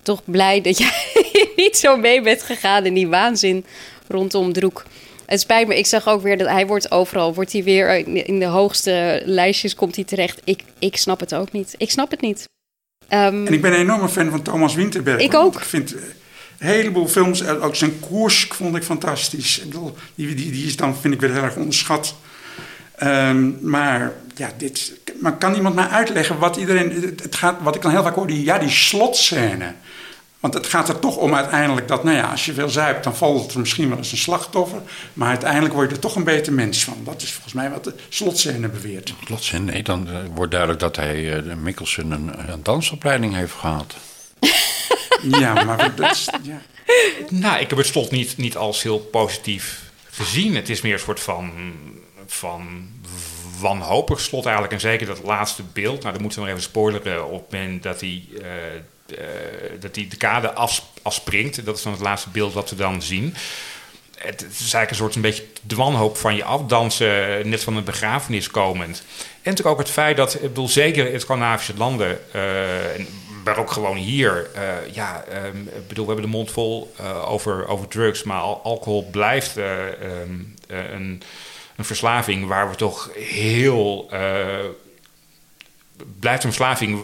toch 0.01 0.21
blij 0.25 0.61
dat 0.61 0.77
jij 0.77 0.91
niet 1.55 1.77
zo 1.77 1.97
mee 1.97 2.21
bent 2.21 2.41
gegaan 2.41 2.85
in 2.85 2.93
die 2.93 3.07
waanzin 3.07 3.65
rondom 4.07 4.53
Droek. 4.53 4.85
Het 5.25 5.39
spijt 5.39 5.67
me, 5.67 5.77
ik 5.77 5.85
zag 5.85 6.07
ook 6.07 6.21
weer 6.21 6.37
dat 6.37 6.47
hij 6.47 6.67
wordt 6.67 6.91
overal, 6.91 7.33
wordt 7.33 7.51
hij 7.53 7.63
weer 7.63 7.97
in- 7.97 8.25
in 8.25 8.39
de 8.39 8.45
hoogste 8.45 9.21
lijstjes, 9.25 9.75
komt 9.75 9.95
hij 9.95 10.03
terecht. 10.05 10.41
Ik, 10.43 10.63
ik 10.79 10.97
snap 10.97 11.19
het 11.19 11.35
ook 11.35 11.51
niet. 11.51 11.75
Ik 11.77 11.91
snap 11.91 12.11
het 12.11 12.21
niet. 12.21 12.47
Ehm, 13.07 13.45
En 13.47 13.53
ik 13.53 13.61
ben 13.61 13.73
een 13.73 13.79
enorme 13.79 14.09
fan 14.09 14.29
van 14.29 14.41
Thomas 14.41 14.75
Winterberg. 14.75 15.21
Ik 15.21 15.33
ook. 15.33 15.53
Ik 15.55 15.59
vind 15.63 15.95
eh, 15.95 16.01
heleboel 16.67 17.07
films, 17.07 17.41
eh, 17.41 17.63
ook 17.63 17.75
zijn 17.75 17.99
koers 17.99 18.47
vond 18.51 18.75
ik 18.75 18.83
fantastisch. 18.83 19.61
Die, 20.15 20.35
die, 20.35 20.51
die 20.51 20.65
is 20.65 20.75
dan, 20.75 20.97
vind 20.97 21.13
ik, 21.13 21.21
weer 21.21 21.33
heel 21.33 21.43
erg 21.43 21.55
onderschat. 21.55 22.15
Ehm, 22.95 23.69
maar 23.69 24.13
ja, 24.35 24.51
dit, 24.57 24.93
maar 25.19 25.37
kan 25.37 25.55
iemand 25.55 25.75
mij 25.75 25.87
uitleggen 25.87 26.37
wat 26.37 26.55
iedereen. 26.55 26.91
Het, 26.91 27.23
het 27.23 27.35
gaat, 27.35 27.55
wat 27.61 27.75
ik 27.75 27.81
dan 27.81 27.91
heel 27.91 28.03
vaak 28.03 28.15
hoor, 28.15 28.27
die, 28.27 28.43
ja, 28.43 28.57
die 28.57 28.69
slotscène. 28.69 29.73
Want 30.39 30.53
het 30.53 30.67
gaat 30.67 30.89
er 30.89 30.99
toch 30.99 31.15
om 31.15 31.35
uiteindelijk 31.35 31.87
dat, 31.87 32.03
nou 32.03 32.17
ja, 32.17 32.29
als 32.29 32.45
je 32.45 32.53
veel 32.53 32.69
zuipt, 32.69 33.03
dan 33.03 33.15
valt 33.15 33.53
er 33.53 33.59
misschien 33.59 33.89
wel 33.89 33.97
eens 33.97 34.11
een 34.11 34.17
slachtoffer. 34.17 34.81
Maar 35.13 35.29
uiteindelijk 35.29 35.73
word 35.73 35.89
je 35.89 35.95
er 35.95 36.01
toch 36.01 36.15
een 36.15 36.23
beter 36.23 36.53
mens 36.53 36.83
van. 36.83 36.97
Dat 37.03 37.21
is 37.21 37.31
volgens 37.31 37.53
mij 37.53 37.69
wat 37.69 37.83
de 37.83 37.93
slotscène 38.09 38.67
beweert. 38.67 39.13
Plots, 39.25 39.51
nee, 39.51 39.83
dan 39.83 40.07
eh, 40.07 40.15
wordt 40.33 40.51
duidelijk 40.51 40.79
dat 40.79 40.95
hij 40.95 41.43
de 41.43 41.55
Mikkelsen 41.55 42.11
een, 42.11 42.51
een 42.51 42.63
dansopleiding 42.63 43.35
heeft 43.35 43.53
gehad. 43.53 43.95
Ja, 45.21 45.63
maar 45.63 45.95
dat 45.95 46.11
is, 46.11 46.29
ja. 46.43 46.61
Nou, 47.29 47.59
ik 47.59 47.69
heb 47.69 47.77
het 47.77 47.87
slot 47.87 48.11
niet, 48.11 48.37
niet 48.37 48.57
als 48.57 48.83
heel 48.83 48.99
positief 48.99 49.81
gezien. 50.09 50.55
Het 50.55 50.69
is 50.69 50.81
meer 50.81 50.93
een 50.93 50.99
soort 50.99 51.19
van, 51.19 51.51
van 52.27 52.89
wanhopig 53.59 54.19
slot 54.19 54.43
eigenlijk. 54.43 54.73
En 54.73 54.79
zeker 54.79 55.07
dat 55.07 55.23
laatste 55.23 55.63
beeld. 55.73 56.01
Nou, 56.01 56.13
dan 56.13 56.21
moeten 56.21 56.39
we 56.39 56.45
nog 56.45 56.55
even 56.55 56.69
spoileren 56.69 57.29
op 57.29 57.51
moment 57.51 57.83
dat 57.83 57.99
hij, 57.99 58.23
eh, 58.41 58.75
eh, 58.75 59.71
dat 59.79 59.95
hij 59.95 60.07
de 60.09 60.17
kade 60.17 60.53
af, 60.53 60.83
afspringt. 61.01 61.65
Dat 61.65 61.77
is 61.77 61.83
dan 61.83 61.91
het 61.91 62.01
laatste 62.01 62.29
beeld 62.29 62.53
wat 62.53 62.69
we 62.69 62.75
dan 62.75 63.01
zien. 63.01 63.35
Het, 64.17 64.41
is 64.41 64.59
eigenlijk 64.59 64.89
een 64.89 64.95
soort 64.95 65.15
een 65.15 65.21
beetje 65.21 65.45
de 65.61 65.75
wanhoop 65.75 66.17
van 66.17 66.35
je 66.35 66.43
afdansen, 66.43 67.49
net 67.49 67.63
van 67.63 67.75
een 67.75 67.83
begrafenis 67.83 68.47
komend. 68.47 69.03
En 69.17 69.25
natuurlijk 69.43 69.67
ook 69.67 69.85
het 69.85 69.89
feit 69.89 70.17
dat, 70.17 70.33
ik 70.33 70.41
bedoel, 70.41 70.67
zeker 70.67 71.13
in 71.13 71.19
Scandinavische 71.19 71.73
landen, 71.77 72.33
eh, 72.33 72.41
maar 73.43 73.57
ook 73.57 73.71
gewoon 73.71 73.97
hier, 73.97 74.49
eh, 74.53 74.93
ja, 74.93 75.23
ik 75.75 75.87
bedoel, 75.87 76.05
we 76.05 76.11
hebben 76.11 76.31
de 76.31 76.37
mond 76.37 76.51
vol 76.51 76.93
eh, 76.97 77.31
over, 77.31 77.67
over 77.67 77.87
drugs, 77.87 78.23
maar 78.23 78.39
al- 78.41 78.61
alcohol 78.63 79.07
blijft 79.11 79.57
eh, 79.57 79.87
ehm, 79.87 80.33
eh, 80.67 80.91
een, 80.91 81.21
een 81.75 81.85
verslaving 81.85 82.47
waar 82.47 82.69
we 82.69 82.75
toch 82.75 83.09
heel 83.15 84.09
blijft 86.19 86.43
een 86.43 86.53
verslaving 86.53 87.03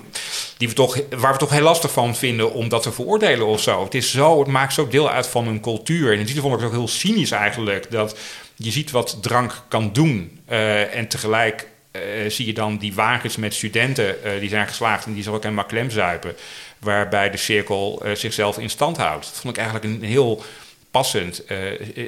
die 0.58 0.68
we 0.68 0.74
toch, 0.74 1.00
waar 1.18 1.32
we 1.34 1.40
toch 1.40 1.50
heel 1.50 1.62
lastig 1.62 1.92
van 1.92 2.16
vinden 2.16 2.54
om 2.54 2.70
dat 2.70 2.84
te 2.84 2.92
veroordelen 2.92 3.46
of 3.46 3.62
zo. 3.62 3.84
Het, 3.84 3.94
is 3.96 4.12
zo, 4.12 4.40
het 4.40 4.48
maakt 4.48 4.74
zo 4.74 4.88
deel 4.88 5.10
uit 5.10 5.28
van 5.28 5.48
een 5.48 5.62
cultuur. 5.62 6.14
En 6.14 6.20
in 6.20 6.26
die 6.26 6.42
vond 6.42 6.54
ik 6.54 6.60
het 6.60 6.68
ook 6.68 6.76
heel 6.76 6.88
cynisch 6.88 7.32
eigenlijk. 7.32 7.92
Dat 7.92 8.18
je 8.56 8.72
ziet 8.72 8.92
wat 8.92 9.18
drank 9.22 9.64
kan 9.68 9.94
doen. 9.94 10.40
en 10.46 11.08
tegelijk 11.08 11.68
eh, 11.96 12.30
zie 12.30 12.46
je 12.46 12.54
dan 12.54 12.78
die 12.78 12.94
wagens 12.94 13.36
met 13.38 13.54
studenten 13.54 14.24
eh, 14.24 14.40
die 14.40 14.50
zijn 14.50 14.68
geslaagd 14.68 15.06
en 15.06 15.14
die 15.14 15.24
zich 15.24 15.34
ook 15.34 15.44
helemaal 15.44 15.66
klem 15.66 15.90
zuipen. 15.90 16.36
Waarbij 16.80 17.30
de 17.30 17.38
cirkel 17.38 18.02
eh, 18.04 18.16
zichzelf 18.16 18.58
in 18.58 18.70
stand 18.70 18.98
houdt. 18.98 19.26
Dat 19.26 19.40
vond 19.40 19.58
ik 19.58 19.64
eigenlijk 19.64 19.94
een 19.94 20.04
heel 20.08 20.44
passend, 20.92 21.44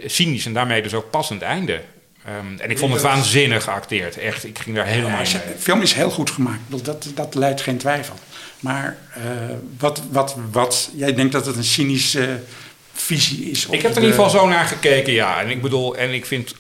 cynisch 0.06 0.46
en 0.46 0.54
daarmee 0.54 0.82
dus 0.82 0.94
ook 0.94 1.10
passend 1.10 1.42
einde. 1.42 1.82
Ehm, 2.26 2.60
en 2.60 2.70
ik 2.70 2.78
vond 2.78 2.94
het 2.94 3.02
waanzinnig 3.02 3.64
geacteerd. 3.64 4.18
Echt, 4.18 4.46
ik 4.46 4.60
ging 4.60 4.76
daar 4.76 4.86
helemaal 4.86 5.20
in 5.20 5.32
de 5.32 5.40
film 5.60 5.82
is 5.82 5.94
heel 5.94 6.10
goed 6.10 6.30
gemaakt. 6.30 6.60
Dat, 6.68 7.08
dat 7.16 7.36
leidt 7.36 7.62
geen 7.62 7.78
twijfel. 7.78 8.16
Maar 8.60 8.98
wat, 9.78 10.02
wat, 10.12 10.36
wat, 10.52 10.90
jij 10.96 11.14
denkt 11.14 11.32
dat 11.32 11.46
het 11.46 11.56
een 11.56 11.64
cynische 11.64 12.40
visie 12.94 13.50
is? 13.50 13.66
Ik 13.70 13.82
heb 13.82 13.82
er 13.82 13.88
in 13.88 13.94
de- 13.94 14.00
ieder 14.08 14.24
geval 14.24 14.40
zo 14.40 14.48
naar 14.48 14.66
gekeken, 14.66 15.14
ja. 15.14 15.42
En 15.42 15.50
ik 15.50 15.62
bedoel, 15.62 15.96
en 15.98 16.14
ik 16.14 16.26
vind 16.26 16.56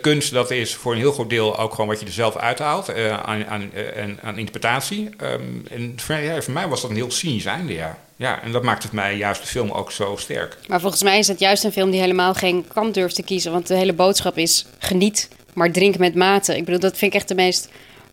kunst, 0.00 0.32
dat 0.32 0.50
is 0.50 0.74
voor 0.74 0.92
een 0.92 0.98
heel 0.98 1.12
groot 1.12 1.30
deel 1.30 1.58
ook 1.58 1.70
gewoon 1.70 1.86
wat 1.86 2.00
je 2.00 2.06
er 2.06 2.12
zelf 2.12 2.36
uithaalt 2.36 2.88
eh, 2.88 3.22
aan, 3.22 3.46
aan, 3.46 3.70
eh, 3.74 4.36
interpretatie. 4.36 5.08
Ehm, 5.18 5.42
en 5.70 5.92
voor, 5.96 6.14
ja, 6.14 6.42
voor 6.42 6.52
mij 6.52 6.68
was 6.68 6.80
dat 6.80 6.90
een 6.90 6.96
heel 6.96 7.10
cynisch 7.10 7.44
einde, 7.44 7.72
ja. 7.72 7.98
Ja, 8.16 8.42
en 8.42 8.52
dat 8.52 8.62
maakt 8.62 8.82
het 8.82 8.92
mij 8.92 9.16
juist 9.16 9.40
de 9.40 9.46
film 9.46 9.70
ook 9.70 9.92
zo 9.92 10.16
sterk. 10.18 10.56
Maar 10.66 10.80
volgens 10.80 11.02
mij 11.02 11.18
is 11.18 11.28
het 11.28 11.38
juist 11.38 11.64
een 11.64 11.72
film 11.72 11.90
die 11.90 12.00
helemaal 12.00 12.34
geen 12.34 12.64
kant 12.72 12.94
durft 12.94 13.14
te 13.14 13.22
kiezen. 13.22 13.52
Want 13.52 13.66
de 13.66 13.76
hele 13.76 13.92
boodschap 13.92 14.38
is 14.38 14.66
geniet, 14.78 15.28
maar 15.52 15.70
drink 15.72 15.98
met 15.98 16.14
mate. 16.14 16.56
Ik 16.56 16.64
bedoel, 16.64 16.80
dat 16.80 16.98
vind 16.98 17.12
ik 17.12 17.18
echt 17.18 17.28
de 17.28 17.34
meest 17.34 17.68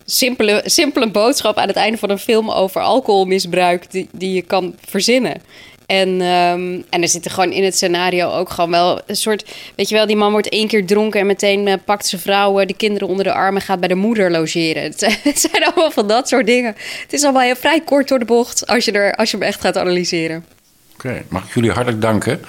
simpele, 0.05 0.61
simpele 0.65 1.11
boodschap 1.11 1.57
aan 1.57 1.67
het 1.67 1.75
einde 1.75 1.97
van 1.97 2.09
een 2.09 2.19
film 2.19 2.51
over 2.51 2.81
alcoholmisbruik 2.81 3.91
die, 3.91 4.09
die 4.11 4.33
je 4.33 4.41
kan 4.41 4.75
verzinnen. 4.85 5.41
En, 5.85 6.21
ehm, 6.21 6.81
en 6.89 7.01
er 7.01 7.07
zit 7.07 7.25
er 7.25 7.31
gewoon 7.31 7.51
in 7.51 7.63
het 7.63 7.75
scenario 7.75 8.31
ook 8.31 8.49
gewoon 8.49 8.69
wel 8.69 9.01
een 9.05 9.15
soort... 9.15 9.53
Weet 9.75 9.89
je 9.89 9.95
wel, 9.95 10.05
die 10.05 10.15
man 10.15 10.31
wordt 10.31 10.49
één 10.49 10.67
keer 10.67 10.85
dronken 10.85 11.19
en 11.19 11.25
meteen 11.25 11.67
eh, 11.67 11.77
pakt 11.85 12.05
zijn 12.05 12.21
vrouw 12.21 12.59
eh, 12.59 12.67
de 12.67 12.75
kinderen 12.75 13.07
onder 13.07 13.23
de 13.23 13.33
armen 13.33 13.61
en 13.61 13.67
gaat 13.67 13.79
bij 13.79 13.87
de 13.87 13.95
moeder 13.95 14.31
logeren. 14.31 14.83
Het 14.91 14.99
zijn, 14.99 15.17
het 15.23 15.39
zijn 15.39 15.63
allemaal 15.63 15.91
van 15.91 16.07
dat 16.07 16.27
soort 16.27 16.45
dingen. 16.45 16.75
Het 17.01 17.13
is 17.13 17.23
allemaal 17.23 17.41
heel 17.41 17.55
vrij 17.55 17.81
kort 17.81 18.07
door 18.07 18.19
de 18.19 18.25
bocht 18.25 18.67
als 18.67 18.85
je, 18.85 18.91
er, 18.91 19.15
als 19.15 19.31
je 19.31 19.37
hem 19.37 19.45
echt 19.45 19.61
gaat 19.61 19.77
analyseren. 19.77 20.45
Oké, 20.93 21.23
mag 21.27 21.45
ik 21.45 21.53
jullie 21.53 21.71
hartelijk 21.71 22.01
danken? 22.01 22.41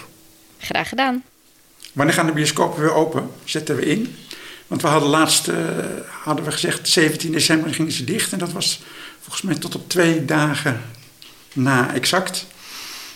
Graag 0.58 0.88
gedaan. 0.88 1.22
Wanneer 1.92 2.14
gaan 2.14 2.26
de 2.26 2.32
bioscopen 2.32 2.80
weer 2.80 2.94
open? 2.94 3.30
Zetten 3.44 3.76
we 3.76 3.86
in? 3.86 4.16
Want 4.66 4.82
we 4.82 4.88
hadden 4.88 5.08
laatst 5.08 5.48
eh, 5.48 5.56
hadden 6.22 6.44
we 6.44 6.52
gezegd 6.52 6.88
17 6.88 7.32
december 7.32 7.74
gingen 7.74 7.92
ze 7.92 8.04
dicht. 8.04 8.32
En 8.32 8.38
dat 8.38 8.52
was 8.52 8.82
volgens 9.20 9.42
mij 9.42 9.54
tot 9.54 9.74
op 9.74 9.88
twee 9.88 10.24
dagen 10.24 10.82
na 11.52 11.94
exact. 11.94 12.46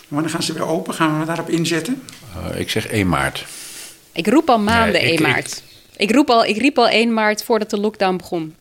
Wanneer 0.09 0.31
gaan 0.31 0.43
ze 0.43 0.53
weer 0.53 0.65
open? 0.67 0.93
Gaan 0.93 1.19
we 1.19 1.25
daarop 1.25 1.49
inzetten? 1.49 2.03
Eh, 2.51 2.59
ik 2.59 2.69
zeg 2.69 2.87
1 2.87 3.07
maart. 3.09 3.45
Ik 4.11 4.27
roep 4.27 4.49
al 4.49 4.59
maanden 4.59 4.91
Nee, 5.01 5.01
ik- 5.01 5.19
1 5.19 5.27
ik- 5.27 5.33
maart. 5.33 5.61
Ik, 5.97 6.11
roep 6.11 6.29
al, 6.29 6.45
ik 6.45 6.57
riep 6.57 6.77
al 6.77 6.89
1 6.89 7.13
maart 7.13 7.43
voordat 7.43 7.69
de 7.69 7.77
lockdown 7.79 8.15
begon. 8.17 8.55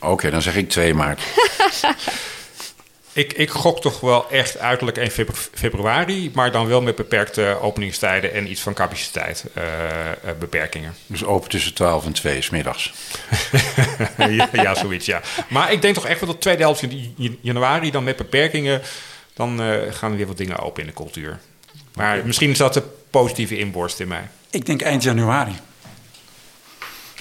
Oké, 0.00 0.30
dan 0.30 0.42
zeg 0.42 0.56
ik 0.56 0.68
2 0.68 0.94
maart. 0.94 1.20
Ik, 3.12 3.32
ik 3.32 3.50
gok 3.50 3.80
toch 3.80 4.00
wel 4.00 4.30
echt 4.30 4.58
uiterlijk 4.58 4.96
1 4.96 5.10
febru- 5.10 5.48
februari, 5.54 6.30
maar 6.34 6.52
dan 6.52 6.66
wel 6.66 6.82
met 6.82 6.94
beperkte 6.96 7.58
openingstijden 7.60 8.32
en 8.32 8.50
iets 8.50 8.60
van 8.60 8.74
capaciteit 8.74 9.44
eh, 9.54 9.64
eh, 10.10 10.14
beperkingen. 10.38 10.94
Dus 11.06 11.24
open 11.24 11.50
tussen 11.50 11.74
12 11.74 12.04
en 12.06 12.12
2 12.12 12.42
's 12.42 12.50
middags. 12.50 12.92
ja, 14.18 14.48
ja, 14.62 14.74
zoiets, 14.74 15.06
ja. 15.06 15.20
Maar 15.48 15.72
ik 15.72 15.82
denk 15.82 15.94
toch 15.94 16.06
echt 16.06 16.20
wel 16.20 16.28
dat 16.28 16.40
tweede 16.40 16.62
helft 16.62 16.80
jan- 17.16 17.38
januari, 17.40 17.90
dan 17.90 18.04
met 18.04 18.16
beperkingen, 18.16 18.82
dan 19.34 19.62
eh, 19.62 19.92
gaan 19.92 20.10
er 20.10 20.16
weer 20.16 20.26
wat 20.26 20.36
dingen 20.36 20.58
open 20.58 20.82
in 20.82 20.88
de 20.88 20.94
cultuur. 20.94 21.40
Maar 21.94 22.26
misschien 22.26 22.50
is 22.50 22.58
dat 22.58 22.74
de 22.74 22.82
positieve 23.10 23.58
inborst 23.58 24.00
in 24.00 24.08
mij. 24.08 24.28
Ik 24.50 24.66
denk 24.66 24.82
eind 24.82 25.02
januari. 25.02 25.54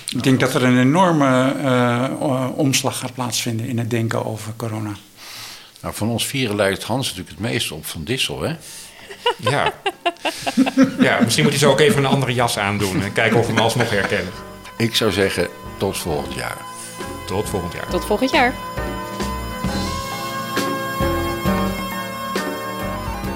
Ik 0.09 0.23
denk 0.23 0.39
dat 0.39 0.53
er 0.53 0.63
een 0.63 0.79
enorme 0.79 1.53
eh, 1.63 2.47
omslag 2.55 2.97
gaat 2.97 3.13
plaatsvinden 3.13 3.67
in 3.67 3.77
het 3.77 3.89
denken 3.89 4.25
over 4.25 4.53
corona. 4.55 4.91
Nou, 5.81 5.95
van 5.95 6.09
ons 6.09 6.25
vieren 6.25 6.55
lijkt 6.55 6.83
Hans 6.83 7.07
natuurlijk 7.07 7.37
het 7.37 7.51
meest 7.51 7.71
op 7.71 7.85
Van 7.85 8.03
Dissel, 8.03 8.41
hè? 8.41 8.55
Ja. 9.37 9.73
ja, 10.99 11.19
misschien 11.19 11.43
moet 11.43 11.53
hij 11.53 11.61
zo 11.61 11.71
ook 11.71 11.79
even 11.79 11.97
een 11.97 12.09
andere 12.09 12.33
jas 12.33 12.57
aandoen 12.57 13.01
en 13.01 13.13
kijken 13.13 13.37
of 13.37 13.45
we 13.45 13.53
hem 13.53 13.61
alsnog 13.61 13.89
herkennen. 13.89 14.33
Ik 14.77 14.95
zou 14.95 15.11
zeggen, 15.11 15.47
tot 15.77 15.97
volgend 15.97 16.33
jaar. 16.33 16.57
Tot 17.27 17.49
volgend 17.49 17.73
jaar. 17.73 17.87
Tot 17.87 18.05
volgend 18.05 18.31
jaar. 18.31 18.53